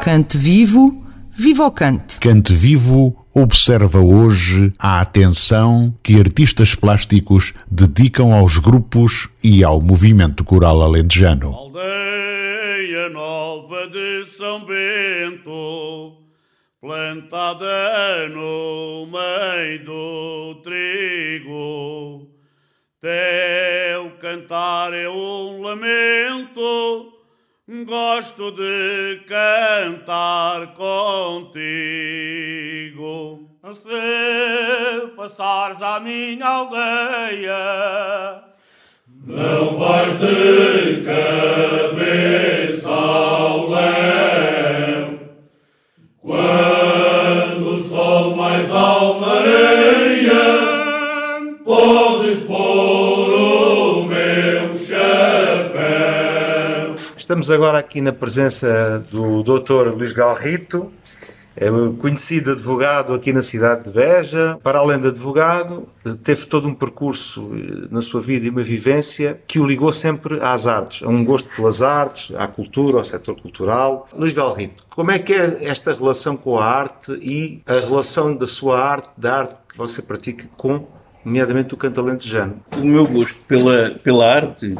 Cante 0.00 0.36
vivo, 0.38 1.04
viva 1.30 1.66
o 1.66 1.70
cante. 1.70 2.18
Cante 2.18 2.54
Vivo 2.54 3.14
observa 3.34 4.00
hoje 4.00 4.72
a 4.78 5.00
atenção 5.00 5.94
que 6.02 6.18
artistas 6.18 6.74
plásticos 6.74 7.52
dedicam 7.70 8.32
aos 8.32 8.58
grupos 8.58 9.28
e 9.42 9.62
ao 9.62 9.80
movimento 9.80 10.42
coral 10.42 10.82
alentejano. 10.82 11.54
Aldeia 11.54 13.08
nova 13.10 13.86
de 13.88 14.24
São 14.24 14.64
Bento, 14.64 16.16
plantada 16.80 18.28
no 18.34 19.06
meio 19.06 19.84
do 19.84 20.54
trigo. 20.62 22.29
Teu 23.00 24.10
cantar 24.18 24.92
é 24.92 25.08
um 25.08 25.62
lamento, 25.62 27.14
gosto 27.86 28.50
de 28.52 29.22
cantar 29.26 30.74
contigo. 30.74 31.48
Se 33.82 35.06
passares 35.16 35.80
à 35.80 35.98
minha 35.98 36.46
aldeia, 36.46 38.44
não 39.24 39.78
vais 39.78 40.18
de 40.18 41.02
cabeça 41.02 42.90
ao 42.90 43.70
léu 43.70 45.20
Quando 46.20 47.70
o 47.70 47.82
sol 47.82 48.36
mais 48.36 48.70
alto 48.70 49.00
Estamos 57.30 57.48
agora 57.48 57.78
aqui 57.78 58.00
na 58.00 58.12
presença 58.12 59.06
do 59.08 59.44
Dr. 59.44 59.94
Luís 59.94 60.10
Galrito, 60.10 60.90
é 61.56 61.68
conhecido 61.96 62.50
advogado 62.50 63.14
aqui 63.14 63.32
na 63.32 63.40
cidade 63.40 63.84
de 63.84 63.92
Beja. 63.92 64.58
Para 64.64 64.80
além 64.80 64.98
de 65.00 65.06
advogado, 65.06 65.88
teve 66.24 66.46
todo 66.46 66.66
um 66.66 66.74
percurso 66.74 67.52
eh, 67.54 67.86
na 67.88 68.02
sua 68.02 68.20
vida 68.20 68.46
e 68.46 68.50
uma 68.50 68.64
vivência 68.64 69.40
que 69.46 69.60
o 69.60 69.64
ligou 69.64 69.92
sempre 69.92 70.40
às 70.40 70.66
artes, 70.66 71.06
a 71.06 71.08
um 71.08 71.24
gosto 71.24 71.48
pelas 71.54 71.80
artes, 71.80 72.34
à 72.34 72.48
cultura, 72.48 72.98
ao 72.98 73.04
setor 73.04 73.40
cultural. 73.40 74.08
Luís 74.12 74.32
Galrito, 74.32 74.84
como 74.90 75.12
é 75.12 75.18
que 75.20 75.32
é 75.32 75.68
esta 75.68 75.94
relação 75.94 76.36
com 76.36 76.58
a 76.58 76.64
arte 76.64 77.12
e 77.12 77.62
a 77.64 77.74
relação 77.74 78.34
da 78.34 78.48
sua 78.48 78.80
arte, 78.80 79.08
da 79.16 79.38
arte 79.38 79.54
que 79.68 79.78
você 79.78 80.02
pratica 80.02 80.48
com, 80.56 80.84
nomeadamente, 81.24 81.74
o 81.74 81.76
canto 81.76 82.00
alentejano? 82.00 82.56
O 82.76 82.84
meu 82.84 83.06
gosto 83.06 83.38
pela, 83.46 83.90
pela 84.02 84.34
arte 84.34 84.74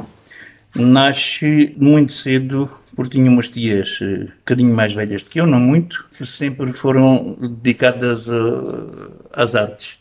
nasce 0.74 1.74
muito 1.76 2.12
cedo 2.12 2.70
porque 2.94 3.16
tinha 3.16 3.30
umas 3.30 3.48
tias 3.48 3.98
eh, 4.02 4.04
um 4.04 4.26
bocadinho 4.40 4.74
mais 4.74 4.92
velhas 4.92 5.22
do 5.22 5.30
que 5.30 5.40
eu, 5.40 5.46
não 5.46 5.60
muito, 5.60 6.06
que 6.12 6.26
sempre 6.26 6.72
foram 6.72 7.34
dedicadas 7.40 8.28
eh, 8.28 9.10
às 9.32 9.54
artes. 9.54 9.98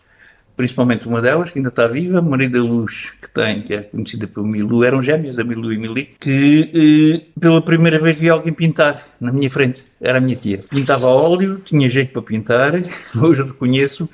Principalmente 0.55 1.07
uma 1.07 1.21
delas, 1.21 1.51
que 1.51 1.59
ainda 1.59 1.69
está 1.69 1.87
viva, 1.87 2.21
Maria 2.21 2.49
da 2.49 2.61
Luz, 2.61 3.11
que 3.21 3.29
tem, 3.29 3.61
que 3.61 3.73
é 3.73 3.83
conhecida 3.83 4.27
pelo 4.27 4.45
Milu, 4.45 4.83
eram 4.83 5.01
gêmeas, 5.01 5.39
a 5.39 5.43
Milu 5.45 5.71
e 5.71 5.77
Mili, 5.77 6.09
que 6.19 7.23
eh, 7.33 7.39
pela 7.39 7.61
primeira 7.61 7.97
vez 7.97 8.19
vi 8.19 8.29
alguém 8.29 8.51
pintar 8.51 9.01
na 9.21 9.31
minha 9.31 9.49
frente. 9.49 9.85
Era 10.01 10.17
a 10.17 10.21
minha 10.21 10.35
tia. 10.35 10.57
Pintava 10.69 11.07
a 11.07 11.11
óleo, 11.11 11.61
tinha 11.63 11.87
jeito 11.87 12.11
para 12.11 12.21
pintar, 12.21 12.73
hoje 13.15 13.43
reconheço, 13.43 14.09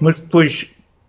mas 0.00 0.16
depois 0.16 0.66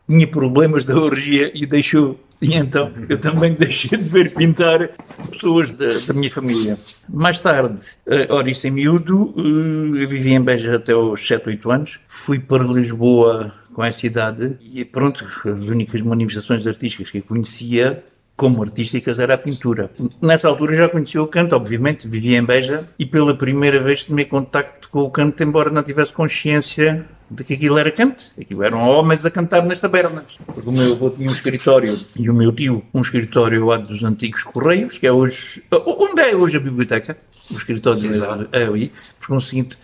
tinha 0.08 0.28
problemas 0.28 0.86
da 0.86 0.96
orgia 0.96 1.52
e 1.56 1.66
deixou 1.66 2.20
e 2.42 2.56
então 2.56 2.92
eu 3.08 3.18
também 3.18 3.54
deixei 3.58 3.98
de 3.98 4.04
ver 4.04 4.34
pintar 4.34 4.90
pessoas 5.32 5.72
da, 5.72 5.88
da 6.08 6.14
minha 6.14 6.32
família. 6.32 6.78
Mais 7.08 7.40
tarde, 7.40 7.82
uh, 8.08 8.34
ora 8.34 8.50
isso 8.50 8.68
em 8.68 8.72
miúdo, 8.72 9.34
uh, 9.38 9.96
eu 9.98 10.08
vivi 10.08 10.34
em 10.34 10.42
Beja 10.42 10.76
até 10.76 10.94
aos 10.94 11.26
7, 11.26 11.48
8 11.48 11.72
anos. 11.72 12.00
Fui 12.08 12.40
para 12.40 12.64
Lisboa 12.64 13.54
com 13.74 13.84
essa 13.84 14.06
idade 14.06 14.58
e 14.62 14.86
pronto, 14.86 15.26
as 15.46 15.68
únicas 15.68 16.02
manifestações 16.02 16.66
artísticas 16.66 17.12
que 17.12 17.18
eu 17.18 17.24
conhecia 17.24 18.04
como 18.36 18.62
artísticas 18.62 19.18
era 19.20 19.34
a 19.34 19.38
pintura. 19.38 19.90
Nessa 20.22 20.48
altura 20.48 20.76
já 20.76 20.90
conhecia 20.90 21.22
o 21.22 21.28
canto, 21.28 21.56
obviamente, 21.56 22.08
vivia 22.08 22.38
em 22.38 22.44
Beja 22.44 22.88
e 23.00 23.06
pela 23.06 23.36
primeira 23.36 23.80
vez 23.80 24.04
tomei 24.04 24.26
contacto 24.26 24.90
com 24.90 25.02
o 25.02 25.10
canto, 25.10 25.42
embora 25.42 25.70
não 25.70 25.84
tivesse 25.84 26.12
consciência 26.12 27.06
de 27.30 27.44
que 27.44 27.54
aquilo 27.54 27.78
era 27.78 27.92
canto. 27.92 28.24
Aquilo 28.40 28.64
eram 28.64 28.80
homens 28.80 29.26
a 29.26 29.32
cantar 29.32 29.66
nas 29.66 29.80
tabernas. 29.80 30.26
Porque 30.46 30.70
o 30.70 30.72
meu 30.72 30.94
avô 30.94 31.10
tinha 31.10 31.30
um 31.30 31.32
escritório 31.32 31.98
e 32.16 32.30
o 32.30 32.34
meu 32.34 32.52
tio 32.52 32.84
um 32.94 33.02
escritório 33.02 33.66
lá 33.66 33.78
dos 33.78 34.04
antigos 34.04 34.44
Correios, 34.44 34.98
que 34.98 35.08
é 35.08 35.12
hoje. 35.12 35.64
Onde 35.72 36.22
é 36.22 36.36
hoje 36.36 36.58
a 36.58 36.60
biblioteca? 36.60 37.18
O 37.52 37.58
escritório 37.58 38.10
é 38.52 38.64
ali. 38.64 38.92
Por 39.20 39.28
conseguinte, 39.28 39.78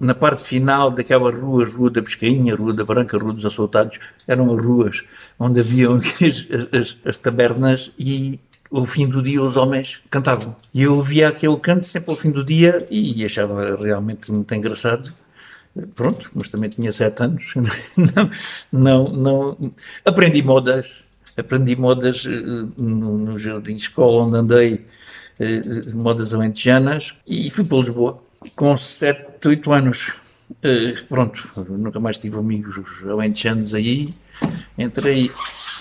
na 0.00 0.14
parte 0.14 0.44
final 0.44 0.90
daquela 0.90 1.30
rua, 1.30 1.66
Rua 1.66 1.90
da 1.90 2.02
Pescainha, 2.02 2.54
Rua 2.54 2.72
da 2.72 2.84
Branca, 2.84 3.18
Rua 3.18 3.32
dos 3.32 3.44
Assaltados, 3.44 3.98
eram 4.26 4.52
as 4.52 4.64
ruas 4.64 5.04
onde 5.38 5.60
haviam 5.60 5.96
as, 5.98 6.48
as, 6.72 6.98
as 7.04 7.16
tabernas 7.16 7.92
e 7.98 8.38
ao 8.70 8.86
fim 8.86 9.06
do 9.06 9.22
dia 9.22 9.42
os 9.42 9.56
homens 9.56 10.00
cantavam. 10.08 10.56
E 10.72 10.82
eu 10.82 10.94
ouvia 10.94 11.28
aquele 11.28 11.56
canto 11.58 11.86
sempre 11.86 12.10
ao 12.10 12.16
fim 12.16 12.30
do 12.30 12.44
dia 12.44 12.86
e 12.90 13.24
achava 13.24 13.76
realmente 13.76 14.32
muito 14.32 14.54
engraçado. 14.54 15.12
Pronto, 15.94 16.30
mas 16.34 16.48
também 16.48 16.68
tinha 16.68 16.92
sete 16.92 17.22
anos. 17.22 17.54
Não, 17.96 18.30
não, 18.70 19.04
não. 19.04 19.72
Aprendi 20.04 20.42
modas. 20.42 21.04
Aprendi 21.36 21.74
modas 21.74 22.24
no, 22.76 23.16
no 23.16 23.38
jardim 23.38 23.76
de 23.76 23.82
escola 23.82 24.24
onde 24.24 24.36
andei, 24.36 24.86
modas 25.94 26.34
alentejanas, 26.34 27.14
e 27.26 27.50
fui 27.50 27.64
para 27.64 27.78
Lisboa. 27.78 28.22
Com 28.54 28.76
sete, 28.76 29.48
oito 29.48 29.72
anos, 29.72 30.12
pronto, 31.08 31.48
nunca 31.70 31.98
mais 32.00 32.18
tive 32.18 32.36
amigos 32.36 32.76
alentejanos 33.04 33.72
aí. 33.72 34.12
Entrei 34.76 35.30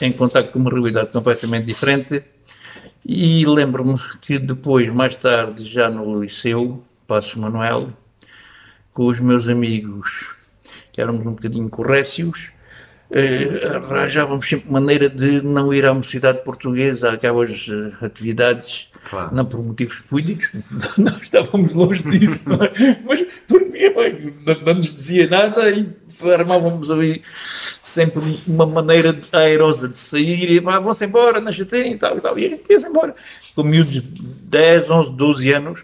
em 0.02 0.12
contato 0.14 0.52
com 0.52 0.60
uma 0.60 0.70
realidade 0.72 1.12
completamente 1.12 1.66
diferente 1.66 2.24
e 3.06 3.46
lembro-me 3.46 4.00
que 4.22 4.38
depois, 4.38 4.88
mais 4.90 5.16
tarde, 5.16 5.64
já 5.64 5.90
no 5.90 6.22
liceu, 6.22 6.84
Passo 7.08 7.40
Manuel, 7.40 7.90
com 8.94 9.08
os 9.08 9.20
meus 9.20 9.48
amigos, 9.48 10.34
que 10.92 11.02
éramos 11.02 11.26
um 11.26 11.32
bocadinho 11.32 11.70
corrécios, 11.70 12.52
eh, 13.14 13.76
arranjávamos 13.76 14.48
sempre 14.48 14.72
maneira 14.72 15.10
de 15.10 15.42
não 15.42 15.74
ir 15.74 15.86
à 15.86 15.94
mocidade 15.94 16.46
portuguesa, 16.46 17.12
àquelas 17.12 17.68
uh, 17.68 17.94
atividades, 18.02 18.90
claro. 19.10 19.36
não 19.36 19.44
por 19.44 19.62
motivos 19.62 20.00
políticos, 20.00 20.50
nós 20.98 21.22
estávamos 21.22 21.74
longe 21.74 22.10
disso, 22.10 22.50
é? 22.54 22.98
mas 23.04 23.28
porque 23.50 23.90
bem, 23.90 24.34
não, 24.46 24.62
não, 24.62 24.74
nos 24.76 24.96
dizia 24.96 25.28
nada 25.28 25.70
e 25.70 25.90
armávamos 26.34 26.90
ali 26.90 27.22
sempre 27.82 28.40
uma 28.48 28.66
maneira 28.66 29.14
airosa 29.34 29.90
de 29.90 30.00
sair 30.00 30.50
e 30.50 30.60
vão-se 30.62 31.04
embora, 31.04 31.42
não 31.42 31.52
chateiem 31.52 31.94
e 31.94 31.98
tal 31.98 32.18
e 32.18 32.22
tal, 32.22 32.40
e 32.40 32.46
a 32.46 32.50
gente 32.50 32.64
ia-se 32.70 32.88
embora. 32.88 33.14
Com 33.54 33.64
miúdos 33.64 33.94
de 33.94 34.02
10, 34.02 34.90
11, 34.90 35.12
12 35.12 35.52
anos, 35.52 35.84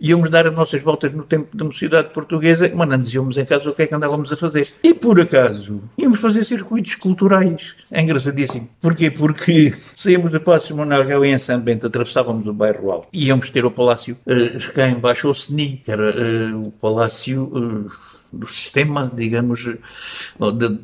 íamos 0.00 0.30
dar 0.30 0.46
as 0.46 0.52
nossas 0.52 0.82
voltas 0.82 1.12
no 1.12 1.24
tempo 1.24 1.56
da 1.56 1.64
mocidade 1.64 2.10
portuguesa, 2.10 2.70
mas 2.74 2.88
não 2.88 3.00
dizíamos 3.00 3.38
em 3.38 3.44
casa 3.44 3.70
o 3.70 3.74
que 3.74 3.82
é 3.82 3.86
que 3.86 3.94
andávamos 3.94 4.32
a 4.32 4.36
fazer. 4.36 4.68
E 4.82 4.94
por 4.94 5.20
acaso, 5.20 5.82
íamos 5.96 6.20
fazer 6.20 6.44
circuitos 6.44 6.94
culturais. 6.94 7.74
É 7.90 8.00
engraçadíssimo. 8.00 8.68
Porquê? 8.80 9.10
Porque 9.10 9.74
saímos 9.96 10.30
do 10.30 10.40
Palácio 10.40 10.76
Manuel 10.76 11.24
em 11.24 11.38
São 11.38 11.60
Bento, 11.60 11.86
atravessávamos 11.86 12.46
o 12.46 12.52
bairro 12.52 12.90
Alto, 12.90 13.08
íamos 13.12 13.50
ter 13.50 13.64
o 13.64 13.70
Palácio 13.70 14.16
uh, 14.26 14.72
cá 14.72 14.88
embaixo, 14.88 15.28
o 15.28 15.34
Seni, 15.34 15.82
que 15.84 15.90
era 15.90 16.14
uh, 16.14 16.68
o 16.68 16.70
Palácio... 16.72 17.44
Uh, 17.44 18.15
do 18.32 18.46
sistema, 18.46 19.10
digamos, 19.14 19.76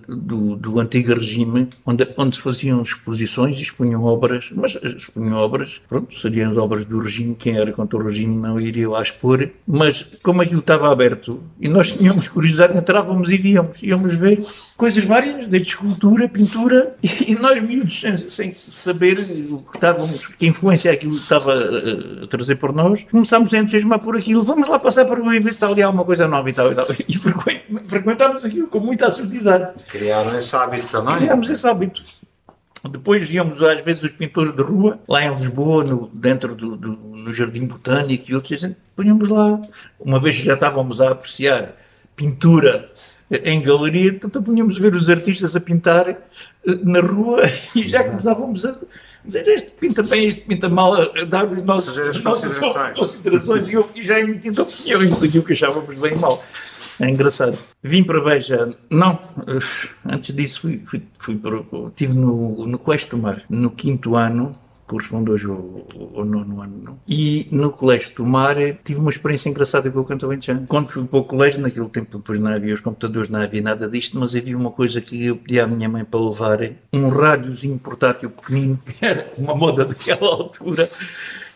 do, 0.09 0.57
do 0.57 0.81
antigo 0.81 1.15
regime, 1.15 1.69
onde, 1.85 2.09
onde 2.17 2.41
faziam 2.41 2.81
exposições 2.83 3.59
e 3.59 3.63
expunham 3.63 4.05
obras, 4.05 4.51
mas 4.55 4.79
expunham 4.83 5.37
obras, 5.39 5.81
pronto, 5.89 6.19
seriam 6.19 6.51
as 6.51 6.57
obras 6.57 6.85
do 6.85 6.99
regime, 7.01 7.35
quem 7.35 7.57
era 7.57 7.73
contra 7.73 7.99
o 7.99 8.03
regime 8.03 8.35
não 8.35 8.61
iria 8.61 8.89
lá 8.89 9.03
expor, 9.03 9.49
mas 9.67 10.07
como 10.23 10.43
aquilo 10.43 10.61
estava 10.61 10.91
aberto 10.91 11.43
e 11.61 11.69
nós 11.69 11.93
tínhamos 11.93 12.29
curiosidade, 12.29 12.77
entrávamos 12.77 13.31
e 13.31 13.37
víamos, 13.37 13.83
íamos 13.83 14.15
ver 14.15 14.45
coisas 14.77 15.05
várias, 15.05 15.47
desde 15.47 15.69
escultura, 15.69 16.29
pintura, 16.29 16.97
e 17.03 17.35
nós 17.37 17.63
miúdos, 17.63 18.01
sem, 18.01 18.17
sem 18.17 18.57
saber 18.71 19.19
o 19.51 19.59
que 19.59 19.77
estávamos, 19.77 20.27
que 20.27 20.47
influência 20.47 20.91
aquilo 20.91 21.15
estava 21.15 21.53
a, 21.53 22.25
a 22.25 22.27
trazer 22.27 22.57
por 22.57 22.73
nós, 22.73 23.05
começámos 23.05 23.55
a 23.55 23.59
entusiasmar 23.59 24.01
por 24.01 24.17
aquilo, 24.17 24.43
vamos 24.43 24.69
lá 24.69 24.79
passar 24.79 25.05
para 25.05 25.21
o 25.21 25.25
ver 25.25 25.43
se 25.43 25.49
está 25.51 25.69
ali 25.69 25.83
alguma 25.83 26.05
coisa 26.05 26.27
nova 26.27 26.51
e 26.51 26.53
tal 26.53 26.73
e 26.73 26.75
tal. 26.75 26.87
E 27.09 27.17
frequentámos 27.87 28.45
aquilo 28.45 28.67
com 28.69 28.81
muita 28.81 29.07
assiduidade. 29.07 29.73
Criaram 29.89 30.37
esse 30.39 30.55
hábito 30.55 30.89
também. 30.89 31.17
Criámos 31.17 31.51
esse 31.51 31.67
hábito. 31.67 32.03
Depois 32.91 33.29
víamos 33.29 33.63
às 33.63 33.81
vezes 33.81 34.03
os 34.03 34.11
pintores 34.11 34.53
de 34.53 34.63
rua, 34.63 34.99
lá 35.09 35.25
em 35.25 35.33
Lisboa, 35.33 35.85
no, 35.85 36.11
dentro 36.13 36.55
do, 36.55 36.77
do, 36.77 36.97
no 36.97 37.33
Jardim 37.33 37.65
Botânico 37.65 38.31
e 38.31 38.35
outros, 38.35 38.63
e 38.63 38.77
punhamos 38.97 39.29
lá. 39.29 39.61
Uma 40.01 40.21
vez 40.21 40.35
já 40.35 40.55
estávamos 40.55 41.01
a 41.01 41.11
apreciar 41.11 41.77
pintura 42.17 42.91
em 43.45 43.63
galeria, 43.63 44.11
então 44.11 44.43
punhamos 44.43 44.77
a 44.77 44.81
ver 44.81 44.95
os 44.95 45.09
artistas 45.09 45.57
a 45.57 45.61
pintar 45.61 46.09
eh, 46.09 46.17
na 46.83 47.01
rua 47.01 47.43
e 47.75 47.89
já 47.89 48.05
começávamos 48.05 48.65
a 48.67 48.77
dizer 49.25 49.47
este 49.49 49.71
pinta 49.71 50.03
bem, 50.03 50.27
este 50.27 50.41
pinta 50.43 50.69
mal, 50.69 50.95
a 50.95 51.25
dar 51.25 51.47
os 51.47 51.63
nossos, 51.63 51.97
as 51.99 52.21
nossas 52.23 52.59
considerações 52.95 53.69
e, 53.69 53.75
eu, 53.75 53.89
e 53.95 54.03
já 54.03 54.21
emitindo 54.21 54.63
opiniões 54.63 55.19
daquilo 55.19 55.45
que 55.45 55.53
achávamos 55.53 55.97
bem 55.97 56.13
e 56.13 56.17
mal. 56.17 56.45
É 57.03 57.11
engraçado. 57.11 57.59
Vim 57.83 58.05
para 58.05 58.21
Beja, 58.21 58.73
não, 58.89 59.19
antes 60.07 60.35
disso 60.35 60.61
fui, 60.61 60.83
fui, 60.87 61.03
fui 61.19 61.37
para, 61.37 61.61
estive 61.89 62.15
no, 62.15 62.65
no 62.65 62.79
Colégio 62.79 63.11
do 63.11 63.19
Mar, 63.19 63.43
no 63.51 63.73
quinto 63.73 64.15
ano, 64.15 64.57
corresponde 64.87 65.31
hoje 65.31 65.49
ao, 65.49 65.87
ao 66.15 66.25
nono 66.25 66.61
ano, 66.61 66.79
não? 66.81 67.01
E 67.09 67.49
no 67.51 67.73
Colégio 67.73 68.15
do 68.15 68.25
Mar 68.25 68.55
tive 68.85 69.01
uma 69.01 69.11
experiência 69.11 69.49
engraçada 69.49 69.91
com 69.91 69.99
o 69.99 70.05
canto 70.05 70.27
alentejano. 70.27 70.65
Quando 70.69 70.91
fui 70.91 71.05
para 71.05 71.19
o 71.19 71.25
colégio, 71.25 71.61
naquele 71.61 71.89
tempo 71.89 72.19
depois 72.19 72.39
não 72.39 72.53
havia 72.53 72.73
os 72.73 72.81
computadores, 72.81 73.29
não 73.29 73.41
havia 73.41 73.63
nada 73.63 73.89
disto, 73.89 74.17
mas 74.17 74.37
havia 74.37 74.57
uma 74.57 74.71
coisa 74.71 75.01
que 75.01 75.27
eu 75.27 75.37
pedi 75.37 75.59
à 75.59 75.67
minha 75.67 75.89
mãe 75.89 76.05
para 76.05 76.21
levar, 76.21 76.61
um 76.93 77.09
rádiozinho 77.09 77.79
portátil 77.81 78.31
pequenino, 78.31 78.79
que 78.87 78.95
era 79.05 79.29
uma 79.37 79.57
moda 79.57 79.85
daquela 79.85 80.29
altura, 80.29 80.89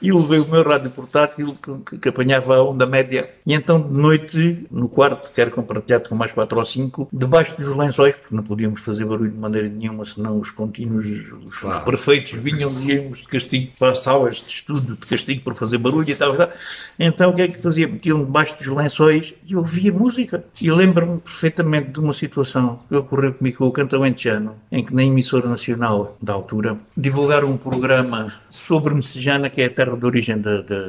e 0.01 0.13
levei 0.13 0.39
o 0.41 0.51
meu 0.51 0.63
rádio 0.63 0.91
portátil 0.91 1.57
que, 1.85 1.99
que, 1.99 2.09
apanhava 2.09 2.57
a 2.57 2.63
onda 2.63 2.87
média. 2.87 3.31
E 3.47 3.55
então 3.55 3.81
de 3.81 3.93
noite, 3.93 4.67
no 4.71 4.89
quarto, 4.89 5.31
que 5.31 5.41
era 5.41 5.51
compartilhado 5.51 6.09
com 6.09 6.15
mais 6.15 6.33
quatro 6.33 6.59
ou 6.59 6.65
cinco, 6.65 7.09
debaixo 7.13 7.57
dos 7.57 7.67
lençóis, 7.69 8.17
porque 8.17 8.35
não 8.35 8.43
podíamos 8.43 8.81
fazer 8.81 9.05
barulho 9.05 9.31
de 9.31 9.39
maneira 9.39 9.69
nenhuma, 9.69 10.05
senão 10.05 10.39
os 10.39 10.51
contínuos, 10.51 11.07
os, 11.47 11.59
claro. 11.59 11.79
os 11.79 11.85
prefeitos 11.85 12.33
vinham 12.33 12.71
e 12.81 12.93
íamos 12.93 13.19
de 13.19 13.29
castigo 13.29 13.73
para 13.79 13.93
as 13.93 14.01
salas 14.01 14.37
de 14.37 14.49
estudo, 14.49 14.97
de 14.97 15.07
castigo 15.07 15.43
para 15.43 15.55
fazer 15.55 15.79
barulho 15.79 16.09
e 16.09 16.15
tal, 16.15 16.35
e 16.35 16.37
tal. 16.37 16.51
Então 16.99 17.31
o 17.31 17.35
que 17.35 17.43
é 17.43 17.49
que 17.49 17.61
fazia? 17.61 17.89
Metiam 17.89 18.25
debaixo 18.25 18.57
dos 18.57 18.67
lençóis 18.67 19.35
e 19.47 19.57
ouvia 19.57 19.93
música. 19.93 20.45
E 20.61 20.71
lembro-me 20.71 21.19
perfeitamente 21.21 21.91
de 21.91 22.01
uma 22.01 22.13
situação 22.13 22.81
que 22.89 22.97
ocorreu 22.97 23.35
comigo 23.35 23.59
com 23.59 23.67
o 23.67 23.73
Canto 23.73 23.97
Alentejano, 23.97 24.57
em 24.71 24.85
que 24.85 24.95
na 24.95 25.03
emissora 25.03 25.49
nacional 25.49 26.17
da 26.21 26.33
altura 26.33 26.79
divulgaram 26.97 27.51
um 27.51 27.57
programa 27.57 28.33
sobre 28.51 28.95
Messejana, 28.95 29.49
que 29.51 29.63
é 29.63 29.67
a 29.67 29.71
terra 29.87 29.97
de 29.97 30.05
origem 30.05 30.41
da, 30.41 30.63
da, 30.63 30.81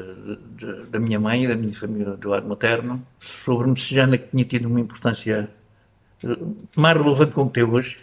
da, 0.89 0.99
minha 0.99 1.19
mãe 1.19 1.45
e 1.45 1.47
da 1.47 1.55
minha 1.55 1.73
família 1.73 2.13
do 2.13 2.29
lado 2.29 2.47
materno, 2.47 3.01
sobre 3.19 3.67
Messejana 3.67 4.17
que 4.17 4.29
tinha 4.31 4.43
tido 4.43 4.67
uma 4.67 4.79
importância 4.79 5.49
eh, 6.23 6.37
mais 6.75 6.97
relevante 6.97 7.31
como 7.31 7.49
tem 7.49 7.63
hoje. 7.63 7.99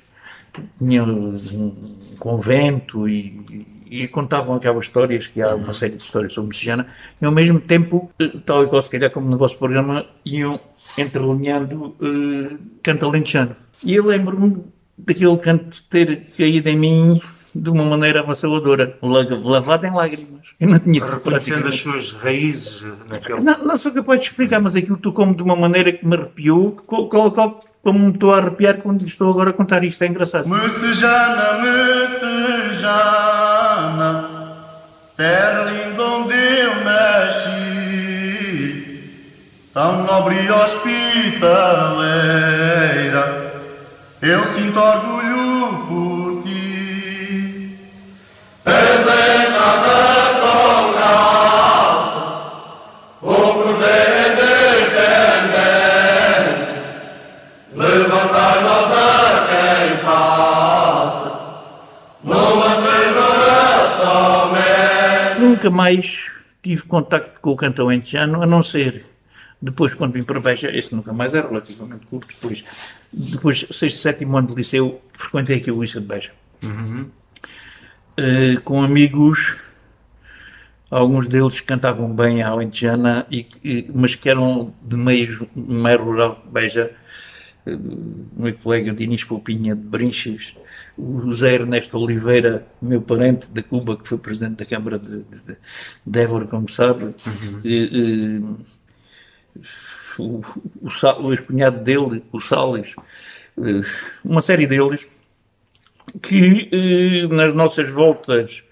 Tinha 0.79 1.03
um 1.03 2.17
convento 2.19 3.09
e, 3.09 3.67
e, 3.91 4.07
contavam 4.07 4.55
aquelas 4.55 4.85
histórias, 4.85 5.27
que 5.27 5.43
há 5.43 5.55
uma 5.57 5.67
uhum. 5.67 5.75
série 5.75 5.97
de 5.97 6.03
histórias 6.03 6.33
sobre 6.33 6.49
Messejana, 6.49 6.87
e 7.21 7.27
ao 7.27 7.33
mesmo 7.33 7.61
tempo, 7.61 8.11
eh, 8.21 8.31
tal 8.47 8.63
e 8.63 8.69
qual 8.69 8.81
se 8.81 8.91
calhar 8.91 9.11
como 9.11 9.29
no 9.29 9.37
vosso 9.37 9.59
programa, 9.59 10.07
iam 10.25 10.61
entrelinhando 10.97 11.97
uh, 12.01 12.59
canto 12.83 13.07
alentejano. 13.07 13.57
E 13.83 13.95
eu 13.95 14.07
lembro-me 14.07 14.63
daquele 14.97 15.37
canto 15.39 15.83
ter 15.91 16.25
caído 16.37 16.69
em 16.69 16.77
mim 16.77 17.21
de 17.55 17.71
uma 17.71 17.85
maneira 17.85 18.21
avassaladora, 18.21 18.99
lavada 19.01 19.87
em 19.87 19.95
lágrimas. 19.95 20.41
Eu 20.59 20.69
não 20.69 20.79
tinha 20.79 21.05
Reconhecendo 21.05 21.69
as 21.69 21.77
suas 21.77 22.11
raízes 22.13 22.83
naquele... 23.09 23.41
Não, 23.41 23.65
não 23.65 23.77
sou 23.77 23.93
capaz 23.93 24.21
de 24.21 24.27
explicar, 24.27 24.61
mas 24.61 24.75
aquilo 24.75 24.97
tocou-me 24.97 25.37
de 25.37 25.43
uma 25.43 25.55
maneira 25.55 25.93
que 25.93 26.05
me 26.07 26.17
arrepiou, 26.17 26.73
como 26.73 27.99
me 27.99 28.11
estou 28.11 28.35
a 28.35 28.39
arrepiar 28.39 28.79
quando 28.79 29.03
lhe 29.03 29.07
estou 29.09 29.31
agora 29.31 29.51
a 29.51 29.53
contar 29.53 29.85
isto, 29.85 30.03
é 30.03 30.09
engraçado. 30.09 30.49
Messejana, 30.49 31.61
Messejana, 32.83 32.95
terra 35.17 35.65
linda 35.71 36.03
onde 36.03 36.35
eu 36.35 36.83
nasci, 36.85 37.53
tão 39.73 40.03
nobre 40.05 40.37
e 40.43 40.51
hospitaleira, 40.51 41.65
eu 44.23 44.45
sinto 44.47 44.81
orgulho 44.81 45.44
nunca 65.65 65.71
mais 65.71 66.31
tive 66.63 66.83
contacto 66.83 67.41
com 67.41 67.51
o 67.51 67.57
cantão 67.57 67.93
entejano, 67.93 68.43
a 68.43 68.47
não 68.47 68.63
ser 68.63 69.05
depois, 69.65 69.95
quando 69.95 70.13
vim 70.13 70.23
para 70.23 70.39
Beja, 70.39 70.71
esse 70.71 70.95
nunca 70.95 71.11
mais 71.11 71.33
é 71.33 71.41
relativamente 71.41 72.05
curto, 72.05 72.29
depois, 72.29 72.63
depois 73.11 73.67
sexto, 73.71 73.99
sétimo 73.99 74.37
ano 74.37 74.49
de 74.49 74.55
liceu, 74.57 75.01
frequentei 75.15 75.57
aqui 75.57 75.71
o 75.71 75.81
Liceu 75.81 76.03
de 76.03 76.07
Beja. 76.07 76.33
Uhum. 76.63 77.09
Uh, 78.17 78.61
com 78.63 78.81
amigos, 78.81 79.57
alguns 80.89 81.27
deles 81.27 81.61
cantavam 81.61 82.15
bem 82.15 82.45
a 82.45 82.51
alentejana, 82.51 83.27
e, 83.29 83.45
e, 83.65 83.91
mas 83.93 84.15
que 84.15 84.29
eram 84.29 84.73
de 84.81 84.97
meio, 84.97 85.49
meio 85.55 86.05
rural 86.05 86.41
de 86.45 86.53
Beja, 86.53 86.93
uh, 87.67 88.31
meu 88.37 88.55
colega 88.57 88.93
Dinis 88.93 89.25
Poupinha 89.25 89.75
de 89.75 89.83
Brinches, 89.83 90.55
o 90.97 91.23
José 91.23 91.55
Ernesto 91.55 91.99
Oliveira, 91.99 92.65
meu 92.81 93.03
parente 93.03 93.51
da 93.51 93.65
Cuba, 93.65 93.97
que 93.97 94.09
foi 94.09 94.17
presidente 94.17 94.59
da 94.59 94.65
Câmara 94.65 94.97
de, 94.97 95.25
de, 95.25 95.57
de 96.07 96.21
Évora, 96.21 96.47
como 96.47 96.69
sabe, 96.69 97.17
uhum. 97.65 98.57
o, 100.19 100.41
o, 100.87 101.25
o 101.25 101.33
ex-cunhado 101.33 101.83
dele, 101.83 102.23
o 102.31 102.41
Salles, 102.41 102.95
uma 104.25 104.41
série 104.41 104.69
deles, 104.69 105.09
que 106.23 107.29
nas 107.31 107.55
nossas 107.55 107.91
voltas, 107.91 108.63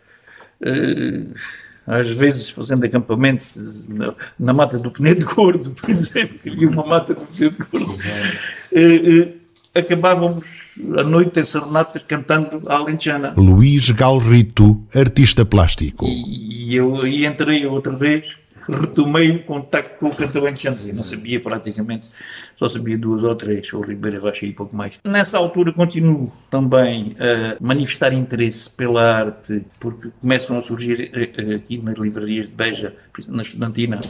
às 1.86 2.09
vezes 2.09 2.51
fazendo 2.51 2.84
acampamentos 2.84 3.88
na, 3.88 4.14
na 4.38 4.53
mata 4.53 4.78
do 4.78 4.90
Penedo 4.90 5.26
Gordo, 5.26 5.70
por 5.70 5.90
exemplo, 5.90 6.38
havia 6.47 6.68
uma 6.68 6.86
mata 6.86 7.14
do 7.14 7.26
Penedo 7.26 7.66
Gordo, 7.70 7.99
uhum 8.72 9.43
acabávamos 9.74 10.74
a 10.99 11.03
noite 11.03 11.40
em 11.40 11.45
serenatas 11.45 12.03
cantando 12.07 12.62
a 12.68 12.76
Alentejana. 12.76 13.34
Luís 13.36 13.90
Galrito, 13.90 14.80
artista 14.95 15.45
plástico. 15.45 16.05
E 16.07 16.74
eu 16.74 17.07
e 17.07 17.26
entrei 17.26 17.66
outra 17.66 17.97
vez, 17.97 18.36
retomei 18.69 19.31
o 19.31 19.43
contacto 19.43 19.99
com 19.99 20.09
o 20.09 20.15
cantor 20.15 20.43
alentejano. 20.43 20.79
Eu 20.85 20.95
não 20.95 21.05
sabia 21.05 21.41
praticamente, 21.41 22.09
só 22.57 22.69
sabia 22.69 22.97
duas 22.97 23.23
ou 23.23 23.35
três, 23.35 23.73
ou 23.73 23.83
Ribeira 23.83 24.21
Baixa 24.21 24.47
e 24.47 24.53
pouco 24.53 24.75
mais. 24.77 24.99
Nessa 25.05 25.39
altura 25.39 25.73
continuo 25.73 26.33
também 26.51 27.17
a 27.19 27.57
manifestar 27.61 28.13
interesse 28.13 28.71
pela 28.71 29.03
arte, 29.03 29.65
porque 29.79 30.11
começam 30.21 30.59
a 30.59 30.63
surgir 30.63 31.11
eh, 31.15 31.31
eh, 31.37 31.55
aqui 31.57 31.79
nas 31.79 31.99
livrarias 31.99 32.47
de 32.47 32.55
Beja, 32.55 32.95
na 33.29 33.43
Estudantina, 33.43 34.01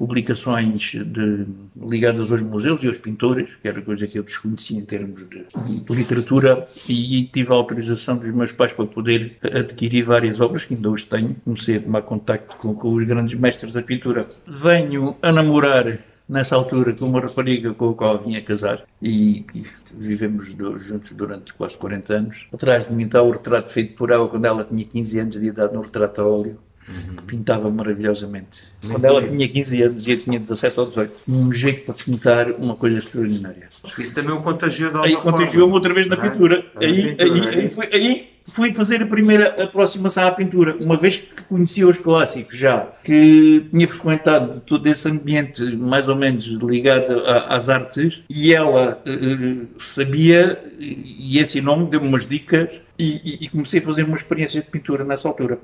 publicações 0.00 0.78
de, 0.78 1.46
ligadas 1.78 2.32
aos 2.32 2.40
museus 2.40 2.82
e 2.82 2.86
aos 2.86 2.96
pintores, 2.96 3.54
que 3.56 3.68
era 3.68 3.82
coisa 3.82 4.06
que 4.06 4.18
eu 4.18 4.22
desconhecia 4.22 4.78
em 4.78 4.84
termos 4.86 5.28
de, 5.28 5.44
de, 5.44 5.94
literatura, 5.94 6.66
e 6.88 7.28
tive 7.30 7.52
a 7.52 7.54
autorização 7.54 8.16
dos 8.16 8.30
meus 8.30 8.50
pais 8.50 8.72
para 8.72 8.86
poder 8.86 9.36
adquirir 9.42 10.02
várias 10.04 10.40
obras, 10.40 10.64
que 10.64 10.72
ainda 10.72 10.88
hoje 10.88 11.04
tenho. 11.04 11.36
Comecei 11.44 11.76
a 11.76 11.80
tomar 11.82 12.00
contacto 12.00 12.56
com, 12.56 12.74
com 12.74 12.94
os 12.94 13.04
grandes 13.04 13.38
mestres 13.38 13.74
da 13.74 13.82
pintura. 13.82 14.26
Venho 14.46 15.18
a 15.20 15.30
namorar 15.30 15.98
nessa 16.26 16.54
altura 16.54 16.94
com 16.94 17.04
uma 17.04 17.20
rapariga 17.20 17.74
com 17.74 17.90
a 17.90 17.94
qual 17.94 18.22
vinha 18.22 18.40
casar 18.40 18.84
e, 19.02 19.44
e 19.54 19.64
vivemos 19.94 20.46
juntos 20.78 21.10
durante 21.10 21.52
quase 21.52 21.76
40 21.76 22.14
anos. 22.14 22.46
Atrás 22.54 22.86
de 22.86 22.94
mim 22.94 23.04
está 23.04 23.20
o 23.20 23.32
retrato 23.32 23.70
feito 23.70 23.98
por 23.98 24.10
ela 24.10 24.26
quando 24.26 24.46
ela 24.46 24.64
tinha 24.64 24.82
15 24.82 25.18
anos 25.18 25.38
de 25.38 25.46
idade 25.46 25.74
no 25.74 25.82
retrato 25.82 26.22
a 26.22 26.26
óleo 26.26 26.58
Uhum. 26.90 27.16
Pintava 27.26 27.70
maravilhosamente. 27.70 28.62
Quando 28.86 29.04
ela 29.04 29.22
tinha 29.22 29.48
15 29.48 29.82
anos 29.82 30.06
e 30.06 30.10
eu 30.10 30.18
tinha 30.18 30.40
17 30.40 30.80
ou 30.80 30.86
18, 30.86 31.12
um 31.28 31.52
jeito 31.52 31.84
para 31.84 31.94
pintar 31.94 32.50
uma 32.52 32.74
coisa 32.74 32.98
extraordinária. 32.98 33.68
Isso 33.98 34.14
também 34.14 34.34
o 34.34 34.42
contagiou 34.42 34.90
de 34.90 34.98
Aí 34.98 35.16
contagiou-me 35.16 35.72
outra 35.72 35.94
vez 35.94 36.06
na 36.06 36.16
é? 36.16 36.18
pintura. 36.18 36.64
Aí, 36.76 37.14
pintura. 37.14 37.24
Aí, 37.24 37.48
aí, 37.48 37.70
foi, 37.70 37.86
aí 37.92 38.30
fui 38.50 38.74
fazer 38.74 39.02
a 39.02 39.06
primeira 39.06 39.62
aproximação 39.62 40.26
à 40.26 40.32
pintura, 40.32 40.76
uma 40.80 40.96
vez 40.96 41.18
que 41.18 41.44
conhecia 41.44 41.86
os 41.86 41.98
clássicos 41.98 42.56
já, 42.56 42.88
que 43.04 43.66
tinha 43.70 43.86
frequentado 43.86 44.60
todo 44.60 44.86
esse 44.86 45.08
ambiente 45.08 45.62
mais 45.76 46.08
ou 46.08 46.16
menos 46.16 46.46
ligado 46.46 47.20
a, 47.20 47.56
às 47.56 47.68
artes, 47.68 48.24
e 48.28 48.52
ela 48.52 49.00
uh, 49.06 49.80
sabia, 49.80 50.62
e 50.78 51.38
esse 51.38 51.60
nome 51.60 51.88
deu-me 51.88 52.08
umas 52.08 52.26
dicas, 52.26 52.80
e, 52.98 53.44
e 53.44 53.48
comecei 53.48 53.80
a 53.80 53.82
fazer 53.82 54.02
uma 54.02 54.16
experiência 54.16 54.60
de 54.60 54.66
pintura 54.66 55.04
nessa 55.04 55.28
altura 55.28 55.58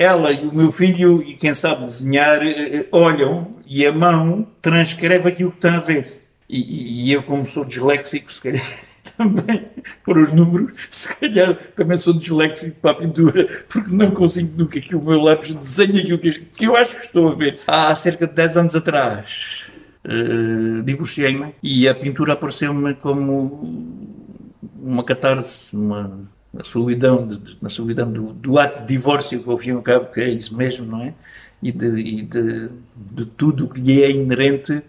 ela 0.00 0.32
e 0.32 0.46
o 0.46 0.54
meu 0.54 0.72
filho, 0.72 1.22
e 1.22 1.36
quem 1.36 1.52
sabe 1.52 1.84
desenhar, 1.84 2.40
eh, 2.42 2.86
olham 2.90 3.54
e 3.66 3.86
a 3.86 3.92
mão 3.92 4.46
transcreve 4.62 5.28
aquilo 5.28 5.50
que 5.50 5.58
estão 5.58 5.74
a 5.74 5.80
ver. 5.80 6.22
E, 6.48 7.04
e 7.04 7.12
eu, 7.12 7.22
como 7.22 7.46
sou 7.46 7.66
disléxico, 7.66 8.32
se 8.32 8.40
calhar 8.40 8.64
também, 9.18 9.66
para 10.02 10.22
os 10.22 10.32
números, 10.32 10.74
se 10.90 11.14
calhar 11.14 11.54
também 11.76 11.98
sou 11.98 12.14
disléxico 12.14 12.80
para 12.80 12.92
a 12.92 12.94
pintura, 12.94 13.46
porque 13.68 13.90
não 13.90 14.10
consigo 14.12 14.50
nunca 14.56 14.80
que 14.80 14.96
o 14.96 15.02
meu 15.02 15.20
lápis 15.20 15.54
desenhe 15.54 16.00
aquilo 16.00 16.18
que 16.18 16.64
eu 16.64 16.74
acho 16.76 16.96
que 16.96 17.04
estou 17.04 17.28
a 17.28 17.34
ver. 17.34 17.58
Há 17.66 17.94
cerca 17.94 18.26
de 18.26 18.32
10 18.32 18.56
anos 18.56 18.74
atrás, 18.74 19.70
uh, 20.06 20.82
divorciei-me 20.82 21.54
e 21.62 21.86
a 21.86 21.94
pintura 21.94 22.32
apareceu-me 22.32 22.94
como 22.94 24.08
uma 24.80 25.04
catarse, 25.04 25.76
uma 25.76 26.26
na 26.52 26.64
solidão, 26.64 27.28
na 27.62 27.68
solidão 27.68 28.10
do, 28.10 28.32
do, 28.32 28.58
ato 28.58 28.80
de 28.80 28.86
divórcio 28.88 29.42
que 29.42 29.48
ao 29.48 29.58
fim 29.58 29.70
e 29.70 29.72
ao 29.72 29.82
cabo 29.82 30.06
que 30.06 30.20
é 30.20 30.28
isso 30.28 30.56
mesmo, 30.56 30.84
não 30.84 31.02
é? 31.02 31.14
E 31.62 31.70
de, 31.70 31.86
e 32.00 32.22
de, 32.22 32.70
de 32.96 33.24
tudo 33.24 33.66
o 33.66 33.68
que 33.68 33.80
lhe 33.80 34.02
é 34.02 34.10
inerente, 34.10 34.82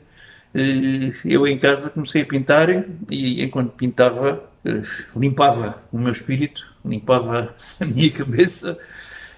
eh, 0.53 1.11
eu 1.25 1.47
em 1.47 1.57
casa 1.57 1.89
comecei 1.89 2.23
a 2.23 2.25
pintar 2.25 2.69
e 3.09 3.43
enquanto 3.43 3.71
pintava 3.71 4.43
eh, 4.65 4.81
limpava 5.15 5.81
o 5.91 5.97
meu 5.97 6.11
espírito, 6.11 6.65
limpava 6.83 7.55
a 7.79 7.85
minha 7.85 8.09
cabeça 8.09 8.77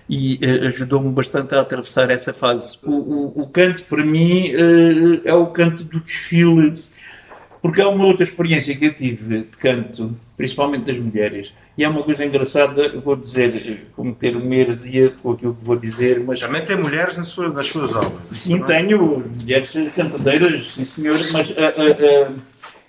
e 0.10 0.40
eh, 0.42 0.68
ajudou-me 0.68 1.12
bastante 1.12 1.56
a 1.56 1.62
atravessar 1.62 2.10
essa 2.10 2.34
fase. 2.34 2.78
O, 2.84 2.92
o, 2.92 3.42
o 3.42 3.48
canto 3.48 3.84
para 3.86 4.06
mim 4.06 4.52
é 5.26 5.34
o 5.34 5.48
canto 5.48 5.84
do 5.84 6.00
desfile, 6.00 6.76
porque 7.62 7.82
há 7.82 7.90
uma 7.90 8.06
outra 8.06 8.24
experiência 8.24 8.76
que 8.76 8.86
eu 8.86 8.94
tive 8.94 9.44
de 9.44 9.58
canto, 9.58 10.16
principalmente 10.38 10.86
das 10.86 10.98
mulheres, 10.98 11.54
e 11.76 11.84
há 11.84 11.90
uma 11.90 12.04
coisa 12.04 12.24
engraçada, 12.24 13.00
vou 13.00 13.16
dizer, 13.16 13.88
cometer 13.96 14.36
uma 14.36 14.56
heresia 14.56 15.12
com 15.22 15.32
aquilo 15.32 15.56
que 15.56 15.66
vou 15.66 15.76
dizer, 15.76 16.20
mas... 16.20 16.40
Também 16.40 16.64
tem 16.66 16.78
mulheres 16.78 17.18
nas 17.18 17.28
suas, 17.28 17.54
nas 17.54 17.68
suas 17.68 17.92
obras. 17.96 18.14
Sim, 18.32 18.62
é? 18.62 18.66
tenho 18.66 19.24
mulheres 19.40 19.72
cantadeiras, 19.96 20.74
sim 20.74 20.86
senhor, 20.86 21.18
mas 21.32 21.50
uh, 21.50 21.54
uh, 21.54 22.32
uh, 22.32 22.36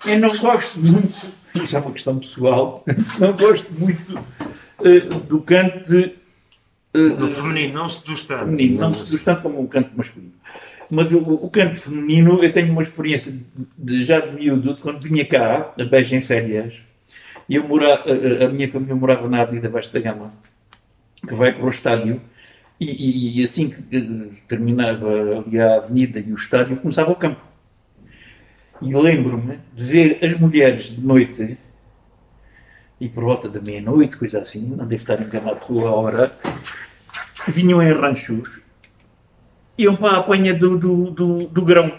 eu 0.05 0.19
não 0.19 0.37
gosto 0.37 0.79
muito, 0.79 1.33
isso 1.55 1.75
é 1.75 1.79
uma 1.79 1.91
questão 1.91 2.19
pessoal, 2.19 2.83
não 3.17 3.33
gosto 3.33 3.71
muito 3.73 4.19
do 5.27 5.41
canto... 5.41 6.11
do 6.93 7.27
feminino, 7.27 7.73
não 7.73 7.89
seduz 7.89 8.21
tanto. 8.21 8.45
Feminino, 8.45 8.81
não 8.81 8.93
seduz 8.93 9.23
tanto 9.23 9.41
como 9.41 9.63
o 9.63 9.67
canto 9.67 9.89
masculino. 9.97 10.33
Mas 10.91 11.11
o, 11.11 11.17
o, 11.17 11.49
canto 11.49 11.79
feminino, 11.79 12.43
eu 12.43 12.53
tenho 12.53 12.71
uma 12.71 12.83
experiência 12.83 13.33
de, 13.75 14.03
já 14.03 14.19
de 14.19 14.31
miúdo, 14.31 14.77
quando 14.77 15.01
vinha 15.01 15.25
cá, 15.25 15.73
a 15.79 15.83
Beja 15.83 16.15
em 16.15 16.21
férias, 16.21 16.75
e 17.47 17.55
eu 17.55 17.67
mora, 17.67 17.95
a, 17.95 18.45
a, 18.45 18.49
minha 18.49 18.67
família 18.67 18.95
morava 18.95 19.29
na 19.29 19.41
Avenida 19.41 19.69
Vasta 19.69 19.99
Gama, 19.99 20.33
que 21.27 21.33
vai 21.33 21.53
para 21.53 21.65
o 21.65 21.69
estádio, 21.69 22.21
e, 22.79 23.39
e, 23.39 23.43
assim 23.43 23.69
que 23.69 23.81
terminava 24.47 25.07
ali 25.39 25.59
a 25.59 25.75
avenida 25.75 26.19
e 26.19 26.31
o 26.31 26.35
estádio, 26.35 26.77
começava 26.77 27.11
o 27.11 27.15
campo. 27.15 27.39
E 28.81 28.93
lembro-me 28.93 29.59
de 29.73 29.83
ver 29.83 30.19
as 30.25 30.37
mulheres 30.39 30.87
de 30.87 31.01
noite, 31.01 31.57
e 32.99 33.07
por 33.07 33.23
volta 33.23 33.47
da 33.47 33.61
meia-noite, 33.61 34.17
coisa 34.17 34.41
assim, 34.41 34.65
não 34.67 34.85
deve 34.85 34.95
estar 34.95 35.21
enganado 35.21 35.57
por 35.65 35.85
a 35.85 35.91
hora, 35.91 36.37
vinham 37.47 37.81
em 37.81 37.93
ranchos, 37.93 38.59
iam 39.77 39.95
para 39.95 40.13
a 40.13 40.19
apanha 40.19 40.53
do, 40.53 40.77
do, 40.77 41.11
do, 41.11 41.47
do 41.47 41.61
grão, 41.63 41.91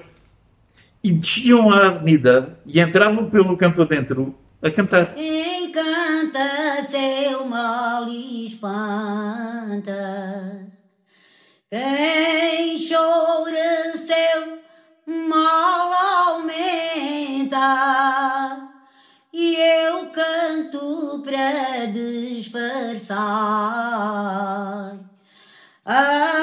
e 1.03 1.12
desciam 1.12 1.70
a 1.70 1.86
avenida 1.86 2.59
e 2.66 2.80
entravam 2.80 3.30
pelo 3.30 3.57
campo 3.57 3.80
adentro 3.80 4.34
a 4.67 4.71
cantar. 4.71 5.14
Encanta 5.17 6.83
seu 6.89 7.47
mal 7.47 8.09
e 8.09 8.47
espanta. 8.47 9.93
Quem 11.71 12.77
chora 12.89 13.97
seu 13.97 14.59
mal 15.29 15.93
aumenta. 16.33 17.59
E 19.33 19.57
eu 19.57 20.07
canto 20.07 21.23
para 21.25 21.87
disfarçar 21.93 23.17
a 25.85 26.36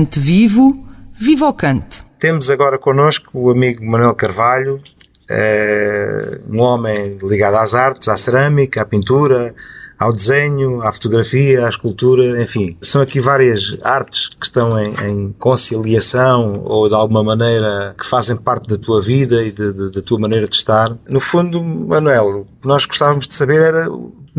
Cante 0.00 0.18
vivo, 0.18 0.82
viva 1.12 1.46
o 1.46 1.52
cante. 1.52 2.06
Temos 2.18 2.48
agora 2.48 2.78
connosco 2.78 3.38
o 3.38 3.50
amigo 3.50 3.84
Manuel 3.84 4.14
Carvalho, 4.14 4.78
é, 5.28 6.40
um 6.48 6.58
homem 6.62 7.18
ligado 7.22 7.56
às 7.56 7.74
artes, 7.74 8.08
à 8.08 8.16
cerâmica, 8.16 8.80
à 8.80 8.86
pintura, 8.86 9.54
ao 9.98 10.10
desenho, 10.10 10.80
à 10.80 10.90
fotografia, 10.90 11.66
à 11.66 11.68
escultura, 11.68 12.42
enfim. 12.42 12.78
São 12.80 13.02
aqui 13.02 13.20
várias 13.20 13.76
artes 13.82 14.30
que 14.30 14.46
estão 14.46 14.80
em, 14.80 14.88
em 15.06 15.32
conciliação 15.38 16.62
ou 16.64 16.88
de 16.88 16.94
alguma 16.94 17.22
maneira 17.22 17.94
que 17.98 18.06
fazem 18.06 18.36
parte 18.36 18.70
da 18.70 18.78
tua 18.78 19.02
vida 19.02 19.42
e 19.42 19.52
da 19.52 20.00
tua 20.00 20.18
maneira 20.18 20.46
de 20.46 20.56
estar. 20.56 20.96
No 21.06 21.20
fundo, 21.20 21.62
Manuel, 21.62 22.40
o 22.40 22.44
que 22.62 22.66
nós 22.66 22.86
gostávamos 22.86 23.26
de 23.26 23.34
saber 23.34 23.60
era 23.60 23.86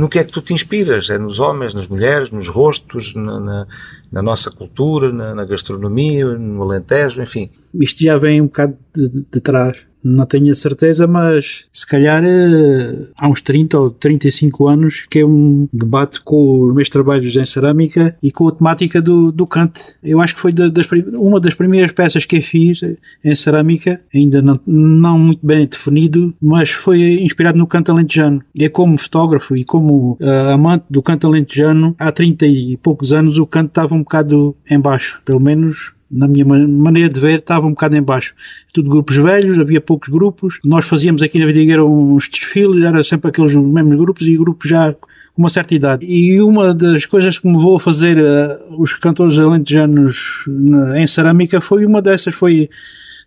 no 0.01 0.09
que 0.09 0.17
é 0.17 0.23
que 0.23 0.31
tu 0.31 0.41
te 0.41 0.51
inspiras? 0.51 1.11
É 1.11 1.19
nos 1.19 1.39
homens, 1.39 1.75
nas 1.75 1.87
mulheres, 1.87 2.31
nos 2.31 2.47
rostos, 2.47 3.13
na, 3.13 3.39
na, 3.39 3.67
na 4.11 4.21
nossa 4.23 4.49
cultura, 4.49 5.13
na, 5.13 5.35
na, 5.35 5.45
gastronomia, 5.45 6.25
no 6.25 6.63
Alentejo, 6.63 7.21
enfim. 7.21 7.51
Isto 7.75 8.03
já 8.03 8.17
vem 8.17 8.41
um 8.41 8.45
bocado 8.45 8.75
de, 8.95 9.07
de, 9.07 9.25
de 9.31 9.39
trás 9.39 9.90
não 10.03 10.25
tenho 10.25 10.51
a 10.51 10.55
certeza, 10.55 11.07
mas 11.07 11.65
se 11.71 11.85
calhar 11.85 12.23
eh, 12.23 13.07
há 13.17 13.27
uns 13.27 13.41
30 13.41 13.79
ou 13.79 13.89
35 13.91 14.67
anos 14.67 15.05
que 15.09 15.19
é 15.19 15.25
um 15.25 15.67
debate 15.71 16.21
com 16.21 16.61
os 16.63 16.73
meus 16.73 16.89
trabalhos 16.89 17.35
em 17.35 17.45
cerâmica 17.45 18.15
e 18.21 18.31
com 18.31 18.47
a 18.47 18.51
temática 18.51 19.01
do, 19.01 19.31
do 19.31 19.45
Kant. 19.45 19.79
Eu 20.03 20.21
acho 20.21 20.35
que 20.35 20.41
foi 20.41 20.51
das, 20.51 20.71
uma 21.13 21.39
das 21.39 21.53
primeiras 21.53 21.91
peças 21.91 22.25
que 22.25 22.37
eu 22.37 22.41
fiz 22.41 22.81
em 23.23 23.35
cerâmica, 23.35 24.01
ainda 24.13 24.41
não, 24.41 24.55
não 24.65 25.19
muito 25.19 25.45
bem 25.45 25.65
definido, 25.67 26.33
mas 26.41 26.71
foi 26.71 27.21
inspirado 27.21 27.57
no 27.57 27.67
canto 27.67 27.91
alentejano. 27.91 28.41
É 28.57 28.69
como 28.69 28.97
fotógrafo 28.97 29.55
e 29.55 29.63
como 29.63 30.17
uh, 30.21 30.53
amante 30.53 30.85
do 30.89 31.01
canto 31.01 31.27
alentejano, 31.27 31.95
há 31.97 32.11
30 32.11 32.45
e 32.45 32.77
poucos 32.77 33.13
anos 33.13 33.37
o 33.37 33.45
canto 33.45 33.69
estava 33.69 33.93
um 33.93 33.99
bocado 33.99 34.55
em 34.69 34.79
baixo, 34.79 35.21
pelo 35.25 35.39
menos 35.39 35.93
na 36.11 36.27
minha 36.27 36.45
maneira 36.45 37.09
de 37.09 37.19
ver, 37.19 37.39
estava 37.39 37.65
um 37.65 37.71
bocado 37.71 37.95
em 37.95 38.01
baixo. 38.01 38.33
Tudo 38.73 38.89
grupos 38.89 39.15
velhos, 39.15 39.57
havia 39.57 39.79
poucos 39.79 40.09
grupos. 40.09 40.59
Nós 40.63 40.87
fazíamos 40.87 41.23
aqui 41.23 41.39
na 41.39 41.45
Vidigueira 41.45 41.85
uns 41.85 42.27
desfiles, 42.27 42.83
era 42.83 43.03
sempre 43.03 43.29
aqueles 43.29 43.55
mesmos 43.55 43.97
grupos 43.97 44.27
e 44.27 44.35
grupos 44.35 44.69
já 44.69 44.93
com 44.93 45.41
uma 45.41 45.49
certa 45.49 45.73
idade. 45.73 46.05
E 46.05 46.41
uma 46.41 46.73
das 46.73 47.05
coisas 47.05 47.39
que 47.39 47.47
me 47.47 47.55
levou 47.55 47.77
a 47.77 47.79
fazer 47.79 48.17
uh, 48.17 48.81
os 48.81 48.93
cantores 48.93 49.39
alentejanos 49.39 50.43
na, 50.47 50.99
em 51.01 51.07
cerâmica 51.07 51.61
foi 51.61 51.85
uma 51.85 52.01
dessas, 52.01 52.35
foi 52.35 52.69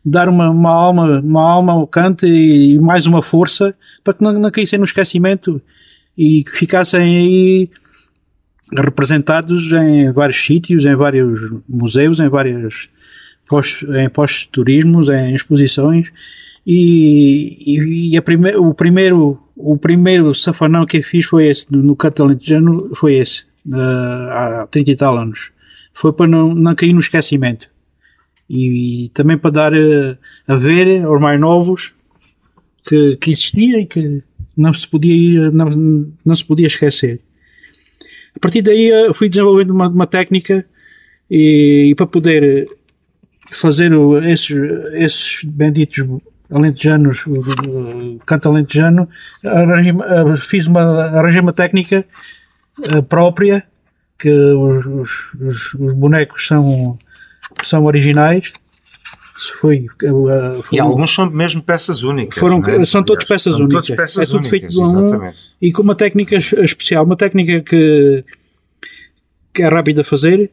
dar 0.04 0.28
uma, 0.28 0.50
uma 0.50 0.70
alma, 0.70 1.20
uma 1.20 1.42
alma 1.42 1.72
ao 1.72 1.86
canto 1.86 2.26
e, 2.26 2.74
e 2.74 2.78
mais 2.78 3.06
uma 3.06 3.22
força 3.22 3.74
para 4.02 4.12
que 4.12 4.22
não, 4.22 4.32
não 4.34 4.50
caíssem 4.50 4.78
no 4.78 4.84
esquecimento 4.84 5.60
e 6.16 6.44
que 6.44 6.50
ficassem 6.50 7.00
aí 7.00 7.70
representados 8.72 9.72
em 9.72 10.12
vários 10.12 10.44
sítios, 10.44 10.86
em 10.86 10.94
vários 10.94 11.40
museus, 11.68 12.20
em 12.20 12.28
vários 12.28 12.88
postos, 13.46 13.88
em 13.96 14.08
de 14.08 14.48
turismo, 14.48 15.02
em 15.12 15.34
exposições 15.34 16.10
e, 16.66 17.56
e, 17.66 18.16
e 18.16 18.20
prime 18.20 18.56
o 18.56 18.72
primeiro 18.72 19.38
o 19.56 19.76
primeiro 19.76 20.34
safanão 20.34 20.86
que 20.86 20.96
eu 20.96 21.02
fiz 21.02 21.26
foi 21.26 21.46
esse, 21.46 21.72
no 21.72 21.94
Catalentejano, 21.94 22.90
foi 22.96 23.14
esse, 23.14 23.44
uh, 23.68 23.76
há 24.30 24.68
30 24.68 24.90
e 24.90 24.96
tal 24.96 25.16
anos. 25.16 25.52
Foi 25.92 26.12
para 26.12 26.26
não, 26.26 26.52
não 26.52 26.74
cair 26.74 26.92
no 26.92 26.98
esquecimento. 26.98 27.68
E, 28.50 29.04
e 29.04 29.08
também 29.10 29.38
para 29.38 29.50
dar 29.50 29.72
uh, 29.72 30.18
a 30.48 30.56
ver 30.56 31.04
aos 31.04 31.20
mais 31.20 31.38
novos 31.38 31.94
que, 32.84 33.16
que 33.16 33.30
existia 33.30 33.80
e 33.80 33.86
que 33.86 34.24
não 34.56 34.74
se 34.74 34.88
podia 34.88 35.14
ir, 35.14 35.52
não, 35.52 36.10
não 36.24 36.34
se 36.34 36.44
podia 36.44 36.66
esquecer. 36.66 37.20
A 38.36 38.40
partir 38.40 38.62
daí 38.62 38.88
eu 38.88 39.14
fui 39.14 39.28
desenvolvendo 39.28 39.70
uma, 39.70 39.88
uma 39.88 40.06
técnica 40.06 40.64
e, 41.30 41.88
e, 41.90 41.94
para 41.94 42.06
poder 42.06 42.68
fazer 43.48 43.92
esses, 44.24 44.50
esses 44.94 45.44
benditos 45.44 46.04
alentejanos, 46.50 47.24
canto 48.26 48.48
alentejano, 48.48 49.08
arranjei, 49.44 49.92
fiz 50.38 50.66
uma, 50.66 50.82
arranjei 51.06 51.40
uma 51.40 51.52
técnica 51.52 52.04
eh, 52.82 53.02
própria, 53.02 53.64
que 54.18 54.30
os, 54.30 54.86
os, 54.86 55.74
os 55.74 55.92
bonecos 55.94 56.46
são, 56.46 56.98
são 57.62 57.84
originais, 57.84 58.52
foi, 59.36 59.86
uh, 60.04 60.62
foi, 60.62 60.78
e 60.78 60.80
alguns 60.80 61.12
são 61.12 61.28
mesmo 61.28 61.62
peças 61.62 62.02
únicas. 62.02 62.38
Foram, 62.38 62.60
né? 62.60 62.84
São 62.84 63.02
todas 63.02 63.24
peças 63.24 63.56
são 63.56 63.64
únicas. 63.64 63.88
Peças 63.88 64.22
é 64.22 64.26
tudo 64.26 64.36
únicas, 64.36 64.50
feito 64.50 64.68
de 64.68 64.80
um 64.80 65.32
e 65.60 65.72
com 65.72 65.82
uma 65.82 65.94
técnica 65.94 66.36
especial, 66.36 67.04
uma 67.04 67.16
técnica 67.16 67.60
que, 67.60 68.24
que 69.52 69.62
é 69.62 69.68
rápida 69.68 70.02
a 70.02 70.04
fazer, 70.04 70.50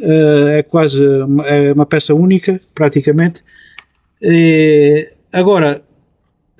uh, 0.00 0.46
é 0.48 0.62
quase 0.62 1.02
é 1.44 1.72
uma 1.72 1.84
peça 1.84 2.14
única, 2.14 2.58
praticamente. 2.74 3.42
E, 4.22 5.12
agora, 5.30 5.82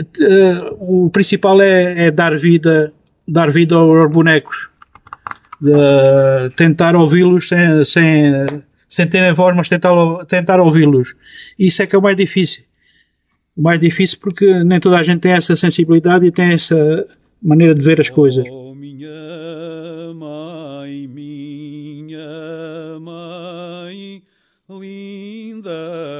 uh, 0.00 1.04
o 1.06 1.10
principal 1.10 1.60
é, 1.62 2.06
é, 2.06 2.10
dar 2.10 2.36
vida, 2.36 2.92
dar 3.26 3.50
vida 3.50 3.76
aos 3.76 4.10
bonecos, 4.10 4.68
tentar 6.54 6.94
ouvi-los 6.94 7.48
sem, 7.48 7.82
sem 7.82 8.62
sem 8.88 9.06
terem 9.08 9.32
voz, 9.32 9.54
mas 9.56 9.68
tentar, 9.68 9.92
tentar 10.26 10.60
ouvi-los. 10.60 11.14
Isso 11.58 11.82
é 11.82 11.86
que 11.86 11.94
é 11.94 11.98
o 11.98 12.02
mais 12.02 12.16
difícil. 12.16 12.64
O 13.56 13.62
mais 13.62 13.80
difícil 13.80 14.18
porque 14.20 14.64
nem 14.64 14.78
toda 14.78 14.98
a 14.98 15.02
gente 15.02 15.20
tem 15.20 15.32
essa 15.32 15.56
sensibilidade 15.56 16.26
e 16.26 16.30
tem 16.30 16.52
essa 16.52 17.06
maneira 17.42 17.74
de 17.74 17.84
ver 17.84 18.00
as 18.00 18.08
coisas. 18.10 18.46
Oh, 18.50 18.74
minha 18.74 20.14
mãe, 20.14 21.08
minha 21.08 22.18
mãe, 23.00 24.22
linda 24.68 26.15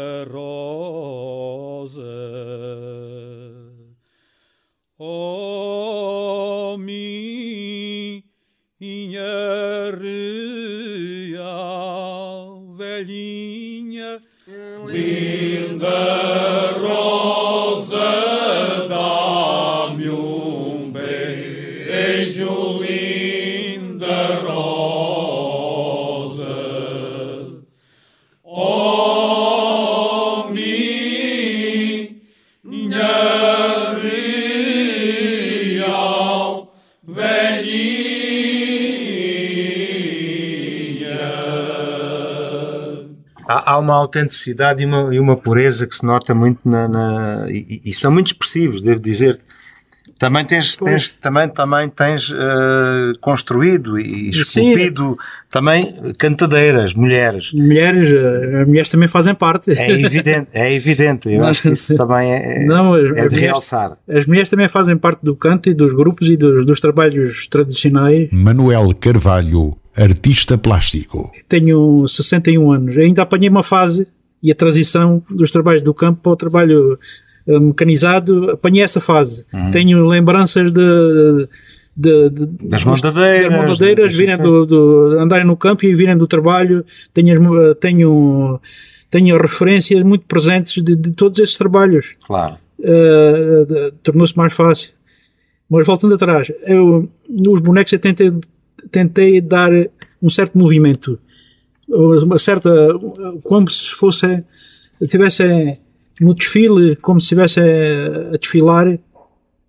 linda 14.97 16.01
rosa, 16.81 16.86
há, 43.77 43.79
uma 43.79 43.95
autenticidade 43.95 44.83
e 44.83 44.87
uma, 44.87 45.15
e 45.15 45.21
uma, 45.21 45.37
pureza 45.37 45.87
que 45.87 45.95
se 45.95 46.05
nota 46.05 46.35
muito 46.35 46.61
na, 46.65 46.89
na 46.89 47.47
e, 47.49 47.81
e, 47.85 47.93
são 47.93 48.11
muito 48.11 48.29
expressivos, 48.29 48.83
devo 48.83 49.01
dizer. 49.01 49.39
Também 50.19 50.47
tens, 50.47 50.79
tens 50.79 51.13
também, 51.13 51.47
também 51.47 51.89
tens 51.91 52.31
uh, 52.31 53.19
construído 53.21 54.01
e 54.01 54.31
esculpido 54.31 55.11
Sim. 55.11 55.17
também 55.51 55.95
cantadeiras, 56.17 56.95
mulheres. 56.95 57.53
Mulheres, 57.53 58.13
uh, 58.13 58.63
as 58.63 58.67
mulheres 58.67 58.89
também 58.89 59.09
fazem 59.09 59.35
parte. 59.35 59.73
É 59.79 59.91
evidente, 59.91 60.49
é 60.55 60.73
evidente. 60.73 61.31
Eu 61.31 61.45
acho 61.45 61.61
que 61.61 61.69
isso 61.69 61.95
também 61.95 62.33
é, 62.33 62.65
não, 62.65 62.97
é 62.97 63.03
de 63.03 63.09
mulheres, 63.11 63.39
realçar. 63.39 63.99
As 64.09 64.25
mulheres 64.25 64.49
também 64.49 64.71
fazem 64.71 64.97
parte 64.97 65.21
do 65.23 65.37
canto 65.37 65.69
e 65.69 65.75
dos 65.75 65.93
grupos 65.93 66.31
e 66.31 66.37
dos, 66.37 66.65
dos 66.65 66.81
trabalhos 66.81 67.47
tradicionais. 67.47 68.31
Manuel 68.33 68.95
Carvalho 68.95 69.77
artista 69.97 70.59
plástico. 70.59 71.31
Tenho 71.49 72.07
61 72.07 72.71
anos. 72.71 72.97
Ainda 72.99 73.23
apanhei 73.23 73.49
uma 73.49 73.63
fase 73.63 74.07
e 74.43 74.53
a 74.53 74.55
transição 74.55 75.23
dos 75.31 75.51
trabalhos 75.51 75.83
do 75.83 75.95
campo 75.95 76.21
para 76.23 76.33
o 76.33 76.37
trabalho 76.37 76.99
uh, 77.47 77.61
mecanizado, 77.61 78.51
apanhei 78.51 78.83
essa 78.83 79.01
fase. 79.01 79.47
Uhum. 79.53 79.71
Tenho 79.71 80.07
lembranças 80.07 80.71
de, 80.71 81.49
de, 81.97 82.31
de 82.31 82.47
das 82.69 82.85
montadeiras, 82.85 83.51
das 83.51 83.61
montadeiras 83.61 84.15
virem 84.15 84.37
do, 84.37 84.67
do, 84.67 85.19
andarem 85.19 85.47
no 85.47 85.57
campo 85.57 85.85
e 85.85 85.95
virem 85.95 86.17
do 86.17 86.27
trabalho. 86.27 86.85
Tenho, 87.15 87.75
tenho, 87.77 88.61
tenho 89.11 89.39
referências 89.39 90.03
muito 90.05 90.27
presentes 90.27 90.83
de, 90.83 90.95
de 90.95 91.13
todos 91.13 91.39
esses 91.39 91.57
trabalhos. 91.57 92.15
Claro. 92.27 92.57
Uh, 92.79 93.91
Tornou-se 94.03 94.37
mais 94.37 94.53
fácil. 94.53 94.91
Mas 95.69 95.85
voltando 95.85 96.15
atrás, 96.15 96.53
eu, 96.65 97.09
nos 97.29 97.61
bonecos 97.61 97.93
eu 97.93 97.99
tentei 97.99 98.33
tentei 98.91 99.41
dar 99.41 99.71
um 100.23 100.31
certo 100.31 100.57
movimento, 100.59 101.19
uma 101.89 102.39
certa, 102.39 102.71
como 103.45 103.71
se 103.71 103.91
fosse, 103.91 104.43
tivesse 105.09 105.79
no 106.21 106.35
desfile, 106.35 106.97
como 106.97 107.21
se 107.21 107.25
estivesse 107.25 107.61
a 107.61 108.37
desfilar, 108.37 108.99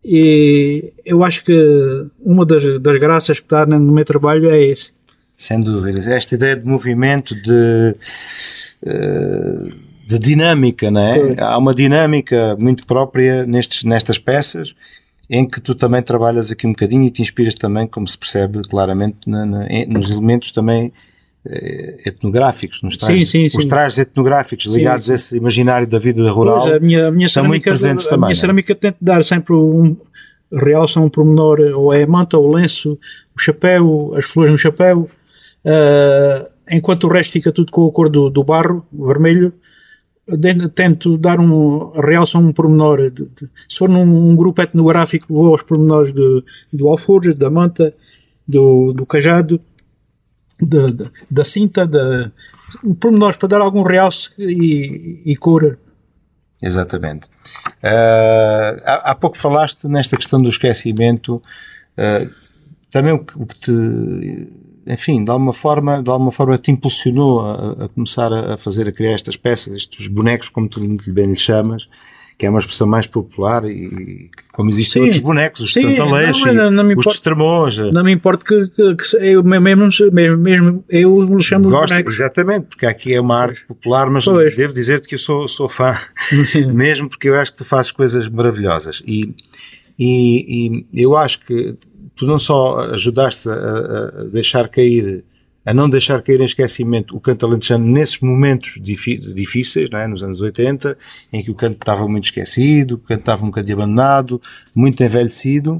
e 0.03 0.93
eu 1.05 1.23
acho 1.23 1.43
que 1.43 2.07
uma 2.23 2.45
das, 2.45 2.63
das 2.81 2.97
graças 2.99 3.39
que 3.39 3.45
está 3.45 3.65
no 3.65 3.91
meu 3.91 4.05
trabalho 4.05 4.49
é 4.49 4.63
esse. 4.63 4.91
Sem 5.35 5.59
dúvida. 5.59 5.99
Esta 6.13 6.35
ideia 6.35 6.55
de 6.55 6.65
movimento, 6.65 7.35
de, 7.35 7.95
eh, 8.85 9.71
de 10.07 10.17
dinâmica, 10.17 10.89
não 10.89 11.01
é? 11.01 11.35
Há 11.37 11.57
uma 11.57 11.75
dinâmica 11.75 12.55
muito 12.57 12.85
própria 12.85 13.45
nestes, 13.45 13.83
nestas 13.83 14.17
peças 14.17 14.73
em 15.29 15.47
que 15.47 15.59
tu 15.59 15.75
também 15.75 16.01
trabalhas 16.01 16.51
aqui 16.51 16.65
um 16.65 16.71
bocadinho 16.71 17.03
e 17.03 17.11
te 17.11 17.21
inspiras 17.21 17.55
também, 17.55 17.85
como 17.85 18.07
se 18.07 18.17
percebe 18.17 18.61
claramente, 18.67 19.17
na, 19.27 19.45
na, 19.45 19.67
nos 19.87 20.09
elementos 20.09 20.51
também 20.51 20.93
eh, 21.45 22.01
etnográficos, 22.05 22.81
nos 22.81 22.95
trajes, 22.95 23.29
sim, 23.29 23.49
sim, 23.49 23.57
os 23.57 23.65
trajes 23.65 23.99
etnográficos 23.99 24.65
ligados 24.73 25.07
sim, 25.07 25.11
a 25.11 25.15
esse 25.15 25.37
imaginário 25.37 25.87
da 25.87 25.99
vida 25.99 26.29
rural 26.31 26.61
pois, 26.61 26.75
a 26.75 26.79
minha, 26.79 27.07
a 27.07 27.11
minha 27.11 27.27
estão 27.27 27.43
muito 27.43 27.63
presentes 27.63 28.07
a, 28.07 28.09
também. 28.09 28.25
A 28.25 28.27
minha 28.27 28.37
é? 28.37 28.41
cerâmica 28.41 28.75
tenta 28.75 28.97
dar 29.01 29.23
sempre 29.23 29.53
um 29.53 29.97
realça 30.51 30.99
um 30.99 31.09
promenor, 31.09 31.59
ou 31.75 31.93
é 31.93 32.03
a 32.03 32.07
manta, 32.07 32.37
ou 32.37 32.47
o 32.47 32.53
lenço, 32.53 32.97
o 33.35 33.39
chapéu, 33.39 34.13
as 34.15 34.25
flores 34.25 34.51
no 34.51 34.57
chapéu, 34.57 35.09
uh, 35.65 36.47
enquanto 36.69 37.03
o 37.05 37.07
resto 37.07 37.31
fica 37.31 37.51
tudo 37.51 37.71
com 37.71 37.85
a 37.87 37.91
cor 37.91 38.09
do, 38.09 38.29
do 38.29 38.43
barro, 38.43 38.85
vermelho, 38.91 39.53
tento 40.75 41.17
dar 41.17 41.39
um 41.39 41.91
realça 41.91 42.37
um 42.37 42.51
pormenor. 42.51 43.09
De, 43.09 43.25
de, 43.25 43.49
se 43.69 43.77
for 43.77 43.89
num 43.89 44.29
um 44.29 44.35
grupo 44.35 44.61
etnográfico, 44.61 45.33
vou 45.33 45.47
aos 45.47 45.61
pormenores 45.61 46.13
de, 46.13 46.43
do 46.73 46.87
alforje, 46.89 47.33
da 47.33 47.49
manta, 47.49 47.93
do, 48.47 48.93
do 48.93 49.05
cajado, 49.05 49.61
de, 50.61 50.91
de, 50.91 51.11
da 51.29 51.45
cinta, 51.45 51.85
de, 51.85 52.31
pormenores 52.99 53.37
para 53.37 53.49
dar 53.49 53.61
algum 53.61 53.83
realce 53.83 54.31
e, 54.39 55.21
e 55.25 55.35
cor. 55.35 55.77
Exatamente. 56.61 57.27
Uh, 57.83 58.81
há, 58.83 59.11
há, 59.11 59.15
pouco 59.15 59.37
falaste 59.37 59.87
nesta 59.87 60.17
questão 60.17 60.41
do 60.41 60.49
esquecimento. 60.49 61.41
Uh, 61.97 62.29
também 62.89 63.13
o 63.13 63.23
que, 63.23 63.37
o 63.37 63.45
que 63.45 63.59
te 63.59 64.51
enfim, 64.87 65.23
de 65.23 65.29
alguma 65.29 65.53
forma, 65.53 66.01
de 66.01 66.09
alguma 66.09 66.31
forma 66.31 66.57
te 66.57 66.71
impulsionou 66.71 67.41
a, 67.41 67.85
a 67.85 67.89
começar 67.89 68.31
a, 68.31 68.53
a, 68.53 68.57
fazer, 68.57 68.87
a 68.87 68.91
criar 68.91 69.11
estas 69.11 69.35
peças, 69.35 69.73
estes 69.73 70.07
bonecos, 70.07 70.49
como 70.49 70.69
tu 70.69 70.79
bem 71.07 71.27
lhe 71.27 71.35
chamas, 71.35 71.87
que 72.37 72.45
é 72.45 72.49
uma 72.49 72.59
expressão 72.59 72.85
mais 72.85 73.07
popular 73.07 73.65
e 73.65 74.29
como 74.53 74.69
existem 74.69 75.01
sim, 75.01 75.05
outros 75.05 75.21
bonecos, 75.21 75.61
os 75.61 75.73
sim, 75.73 75.87
de 75.87 75.97
Santa 75.97 76.13
Leix, 76.13 76.39
não, 76.39 76.53
não, 76.53 76.71
não 76.71 76.95
os 76.95 77.05
de 77.05 77.11
Estremoz. 77.11 77.77
Não 77.77 78.03
me 78.03 78.11
importa 78.11 78.45
que, 78.45 78.67
que, 78.69 78.95
que 78.95 79.17
eu 79.17 79.43
mesmo, 79.43 79.89
mesmo, 80.11 80.37
mesmo 80.37 80.83
eu 80.87 81.35
lhe 81.35 81.43
chamo 81.43 81.69
Gosto, 81.69 81.89
bonecos. 81.89 82.15
Exatamente, 82.15 82.67
porque 82.67 82.85
aqui 82.85 83.13
é 83.13 83.19
uma 83.19 83.37
arte 83.37 83.65
popular, 83.65 84.09
mas 84.09 84.25
pois. 84.25 84.55
devo 84.55 84.73
dizer-te 84.73 85.07
que 85.07 85.15
eu 85.15 85.19
sou, 85.19 85.47
sou 85.47 85.67
fã, 85.67 85.97
mesmo 86.71 87.09
porque 87.09 87.27
eu 87.27 87.35
acho 87.35 87.51
que 87.51 87.57
tu 87.57 87.65
fazes 87.65 87.91
coisas 87.91 88.29
maravilhosas 88.29 89.01
e, 89.07 89.33
e, 89.97 90.85
e 90.93 91.01
eu 91.01 91.17
acho 91.17 91.39
que 91.39 91.75
tu 92.17 92.25
não 92.25 92.39
só 92.39 92.79
ajudaste 92.79 93.47
a, 93.47 93.53
a 93.53 94.23
deixar 94.23 94.67
cair 94.67 95.23
a 95.63 95.73
não 95.73 95.89
deixar 95.89 96.21
cair 96.21 96.39
em 96.39 96.45
esquecimento 96.45 97.13
o 97.13 97.19
canto 97.19 97.45
alentejano 97.45 97.85
nesses 97.85 98.21
momentos 98.21 98.79
difíceis, 98.81 99.89
não 99.89 99.99
é? 99.99 100.07
nos 100.07 100.23
anos 100.23 100.39
80, 100.39 100.97
em 101.33 101.43
que 101.43 101.51
o 101.51 101.55
canto 101.55 101.73
estava 101.73 102.07
muito 102.07 102.23
esquecido, 102.23 102.95
o 102.95 102.97
canto 102.99 103.19
estava 103.19 103.43
um 103.43 103.47
bocadinho 103.47 103.75
abandonado, 103.75 104.41
muito 104.73 105.03
envelhecido, 105.03 105.77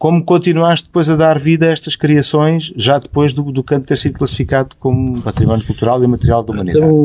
como 0.00 0.24
continuaste 0.24 0.86
depois 0.86 1.10
a 1.10 1.14
dar 1.14 1.38
vida 1.38 1.66
a 1.66 1.72
estas 1.72 1.94
criações, 1.94 2.72
já 2.74 2.98
depois 2.98 3.34
do, 3.34 3.42
do 3.52 3.62
canto 3.62 3.86
ter 3.86 3.98
sido 3.98 4.14
classificado 4.14 4.74
como 4.80 5.20
património 5.20 5.66
cultural 5.66 6.02
e 6.02 6.06
material 6.06 6.42
da 6.42 6.54
humanidade. 6.54 6.86
Então, 6.86 7.04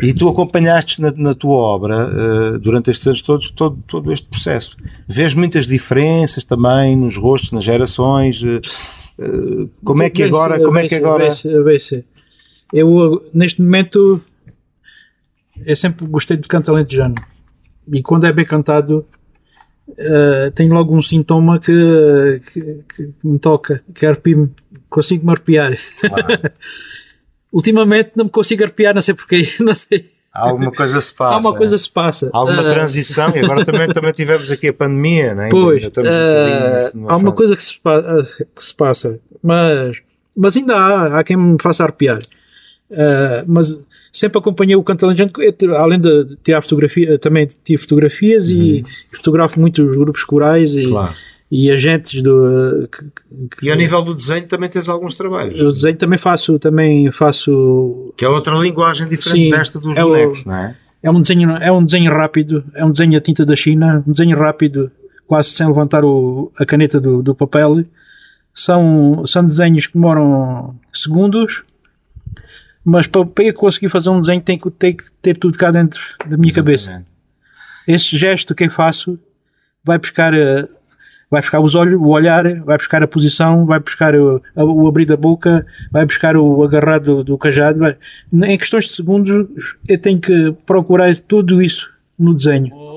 e 0.00 0.14
tu 0.14 0.28
acompanhaste 0.28 1.02
na, 1.02 1.10
na 1.10 1.34
tua 1.34 1.56
obra, 1.56 2.06
uh, 2.06 2.58
durante 2.60 2.92
estes 2.92 3.04
anos 3.08 3.22
todos, 3.22 3.50
todo, 3.50 3.76
todo 3.88 4.12
este 4.12 4.28
processo. 4.28 4.76
Vês 5.08 5.34
muitas 5.34 5.66
diferenças 5.66 6.44
também 6.44 6.94
nos 6.94 7.16
rostos, 7.16 7.50
nas 7.50 7.64
gerações. 7.64 8.40
Uh, 8.40 8.60
uh, 9.18 9.68
como 9.82 10.04
é 10.04 10.08
que 10.08 10.22
agora. 10.22 10.62
Como 10.62 10.78
é 10.78 10.86
que 10.86 10.94
agora... 10.94 11.28
Eu, 12.72 13.20
neste 13.34 13.60
momento, 13.60 14.20
eu 15.66 15.74
sempre 15.74 16.06
gostei 16.06 16.36
de 16.36 16.46
canto 16.46 16.70
alentejano. 16.70 17.16
E 17.92 18.00
quando 18.00 18.26
é 18.26 18.32
bem 18.32 18.44
cantado, 18.44 19.04
uh, 19.88 20.50
tenho 20.54 20.72
logo 20.72 20.96
um 20.96 21.02
sintoma 21.02 21.58
que, 21.58 22.40
que, 22.52 22.60
que 22.94 23.26
me 23.26 23.38
toca, 23.38 23.82
que 23.94 24.06
é 24.06 24.10
arrepio-me, 24.10 24.50
consigo 24.88 25.24
me 25.24 25.32
arrepiar. 25.32 25.76
Ultimamente 27.52 28.12
não 28.16 28.24
me 28.24 28.30
consigo 28.30 28.62
arrepiar, 28.62 28.94
não 28.94 29.00
sei 29.00 29.14
porquê, 29.14 29.46
não 29.60 29.74
sei. 29.74 30.10
Alguma 30.32 30.72
coisa 30.72 30.98
se 30.98 31.12
passa. 31.12 31.34
Alguma 31.34 31.54
coisa 31.54 31.78
se 31.78 31.90
passa. 31.90 32.30
Alguma 32.32 32.62
uh, 32.62 32.70
transição, 32.70 33.36
e 33.36 33.40
agora 33.40 33.66
também, 33.66 33.88
também 33.92 34.12
tivemos 34.12 34.50
aqui 34.50 34.68
a 34.68 34.72
pandemia, 34.72 35.34
não 35.34 35.42
é? 35.42 35.50
Pois, 35.50 35.84
uh, 35.84 37.08
há 37.08 37.16
uma 37.16 37.32
coisa 37.32 37.54
que 37.54 37.62
se, 37.62 37.74
que 37.74 38.64
se 38.64 38.74
passa, 38.74 39.20
mas, 39.42 40.00
mas 40.34 40.56
ainda 40.56 40.74
há, 40.74 41.18
há 41.18 41.24
quem 41.24 41.36
me 41.36 41.58
faça 41.60 41.82
arrepiar. 41.82 42.18
Mas 43.46 43.78
sempre 44.12 44.38
acompanhei 44.38 44.76
o 44.76 44.82
canto 44.82 45.06
alentejano, 45.06 45.32
além 45.76 45.98
de 45.98 46.36
tirar 46.44 46.60
fotografia, 46.60 47.18
também 47.18 47.48
tive 47.64 47.80
fotografias 47.80 48.50
uhum. 48.50 48.56
e, 48.56 48.84
fotografo 49.16 49.58
muitos 49.58 49.96
grupos 49.96 50.22
corais 50.22 50.70
e, 50.74 50.86
claro. 50.86 51.14
e 51.50 51.70
agentes 51.70 52.22
do. 52.22 52.86
Que, 52.92 53.56
que, 53.56 53.66
e 53.66 53.70
a 53.70 53.76
nível 53.76 54.02
do 54.02 54.14
desenho 54.14 54.46
também 54.46 54.68
tens 54.68 54.88
alguns 54.88 55.14
trabalhos. 55.14 55.58
O 55.60 55.72
desenho 55.72 55.96
também 55.96 56.18
faço, 56.18 56.58
também 56.58 57.10
faço. 57.10 58.12
Que 58.18 58.26
é 58.26 58.28
outra 58.28 58.54
linguagem 58.56 59.08
diferente 59.08 59.44
Sim, 59.44 59.50
desta 59.50 59.80
dos 59.80 59.96
é 59.96 60.02
bonecos, 60.02 60.44
o, 60.44 60.48
não 60.48 60.56
é? 60.56 60.76
É 61.02 61.10
um, 61.10 61.20
desenho, 61.20 61.50
é 61.56 61.72
um 61.72 61.84
desenho 61.84 62.12
rápido, 62.12 62.64
é 62.74 62.84
um 62.84 62.92
desenho 62.92 63.16
a 63.16 63.20
tinta 63.20 63.44
da 63.44 63.56
China, 63.56 64.04
um 64.06 64.12
desenho 64.12 64.38
rápido, 64.38 64.88
quase 65.26 65.48
sem 65.50 65.66
levantar 65.66 66.04
o, 66.04 66.52
a 66.56 66.64
caneta 66.64 67.00
do, 67.00 67.22
do 67.22 67.34
papel. 67.34 67.84
São, 68.54 69.24
são 69.26 69.42
desenhos 69.44 69.86
que 69.86 69.94
demoram 69.94 70.76
segundos 70.92 71.64
mas 72.84 73.06
para, 73.06 73.24
para 73.24 73.44
eu 73.44 73.54
conseguir 73.54 73.88
fazer 73.88 74.10
um 74.10 74.20
desenho 74.20 74.40
tem 74.40 74.58
que, 74.58 74.70
tem 74.70 74.92
que 74.92 75.04
ter 75.20 75.36
tudo 75.36 75.56
cá 75.56 75.70
dentro 75.70 76.00
da 76.26 76.36
minha 76.36 76.50
Exatamente. 76.50 76.84
cabeça. 76.86 77.06
Esse 77.86 78.16
gesto 78.16 78.54
que 78.54 78.64
eu 78.64 78.70
faço 78.70 79.18
vai 79.84 79.98
buscar, 79.98 80.34
eh, 80.34 80.68
vai 81.30 81.40
buscar 81.40 81.60
os 81.60 81.74
olhos, 81.74 82.00
o 82.00 82.08
olhar, 82.08 82.44
vai 82.60 82.76
buscar 82.76 83.02
a 83.02 83.08
posição, 83.08 83.66
vai 83.66 83.80
buscar 83.80 84.14
o, 84.14 84.40
o 84.54 84.86
abrir 84.86 85.06
da 85.06 85.16
boca, 85.16 85.66
vai 85.90 86.04
buscar 86.04 86.36
o 86.36 86.62
agarrar 86.62 86.98
do, 86.98 87.24
do 87.24 87.38
cajado. 87.38 87.78
Vai. 87.78 87.96
Em 88.32 88.58
questões 88.58 88.84
de 88.84 88.92
segundos 88.92 89.46
eu 89.88 89.98
tenho 89.98 90.20
que 90.20 90.52
procurar 90.64 91.14
tudo 91.16 91.62
isso 91.62 91.92
no 92.18 92.34
desenho. 92.34 92.91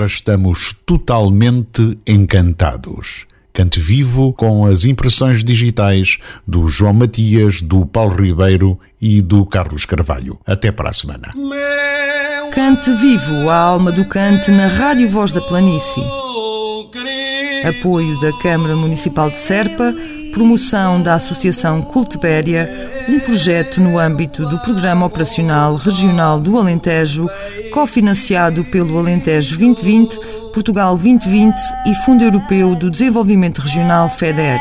Agora 0.00 0.06
estamos 0.06 0.74
totalmente 0.86 1.98
encantados. 2.06 3.26
Cante 3.52 3.78
Vivo 3.78 4.32
com 4.32 4.64
as 4.64 4.84
impressões 4.84 5.44
digitais 5.44 6.18
do 6.46 6.66
João 6.68 6.94
Matias, 6.94 7.60
do 7.60 7.84
Paulo 7.84 8.22
Ribeiro 8.22 8.78
e 9.00 9.20
do 9.20 9.44
Carlos 9.44 9.84
Carvalho. 9.84 10.38
Até 10.46 10.72
para 10.72 10.88
a 10.88 10.92
semana. 10.92 11.30
Cante 12.52 12.90
Vivo, 12.94 13.50
a 13.50 13.56
alma 13.56 13.92
do 13.92 14.06
cante 14.06 14.50
na 14.50 14.68
Rádio 14.68 15.10
Voz 15.10 15.32
da 15.32 15.40
Planície. 15.42 16.02
Apoio 17.68 18.18
da 18.20 18.32
Câmara 18.38 18.74
Municipal 18.74 19.30
de 19.30 19.38
Serpa 19.38 19.94
promoção 20.30 21.02
da 21.02 21.14
Associação 21.14 21.82
Cultibéria, 21.82 22.92
um 23.08 23.18
projeto 23.20 23.80
no 23.80 23.98
âmbito 23.98 24.48
do 24.48 24.58
Programa 24.60 25.06
Operacional 25.06 25.74
Regional 25.74 26.38
do 26.38 26.58
Alentejo, 26.58 27.28
cofinanciado 27.72 28.64
pelo 28.66 28.98
Alentejo 28.98 29.58
2020, 29.58 30.18
Portugal 30.52 30.96
2020 30.96 31.56
e 31.86 31.94
Fundo 32.04 32.24
Europeu 32.24 32.74
do 32.74 32.90
Desenvolvimento 32.90 33.60
Regional 33.60 34.08
FEDER. 34.08 34.60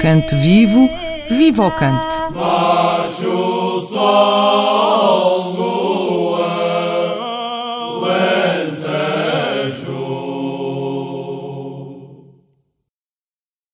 Cante 0.00 0.34
vivo, 0.36 0.88
viva 1.30 1.66
o 1.66 1.70
cante! 1.70 2.16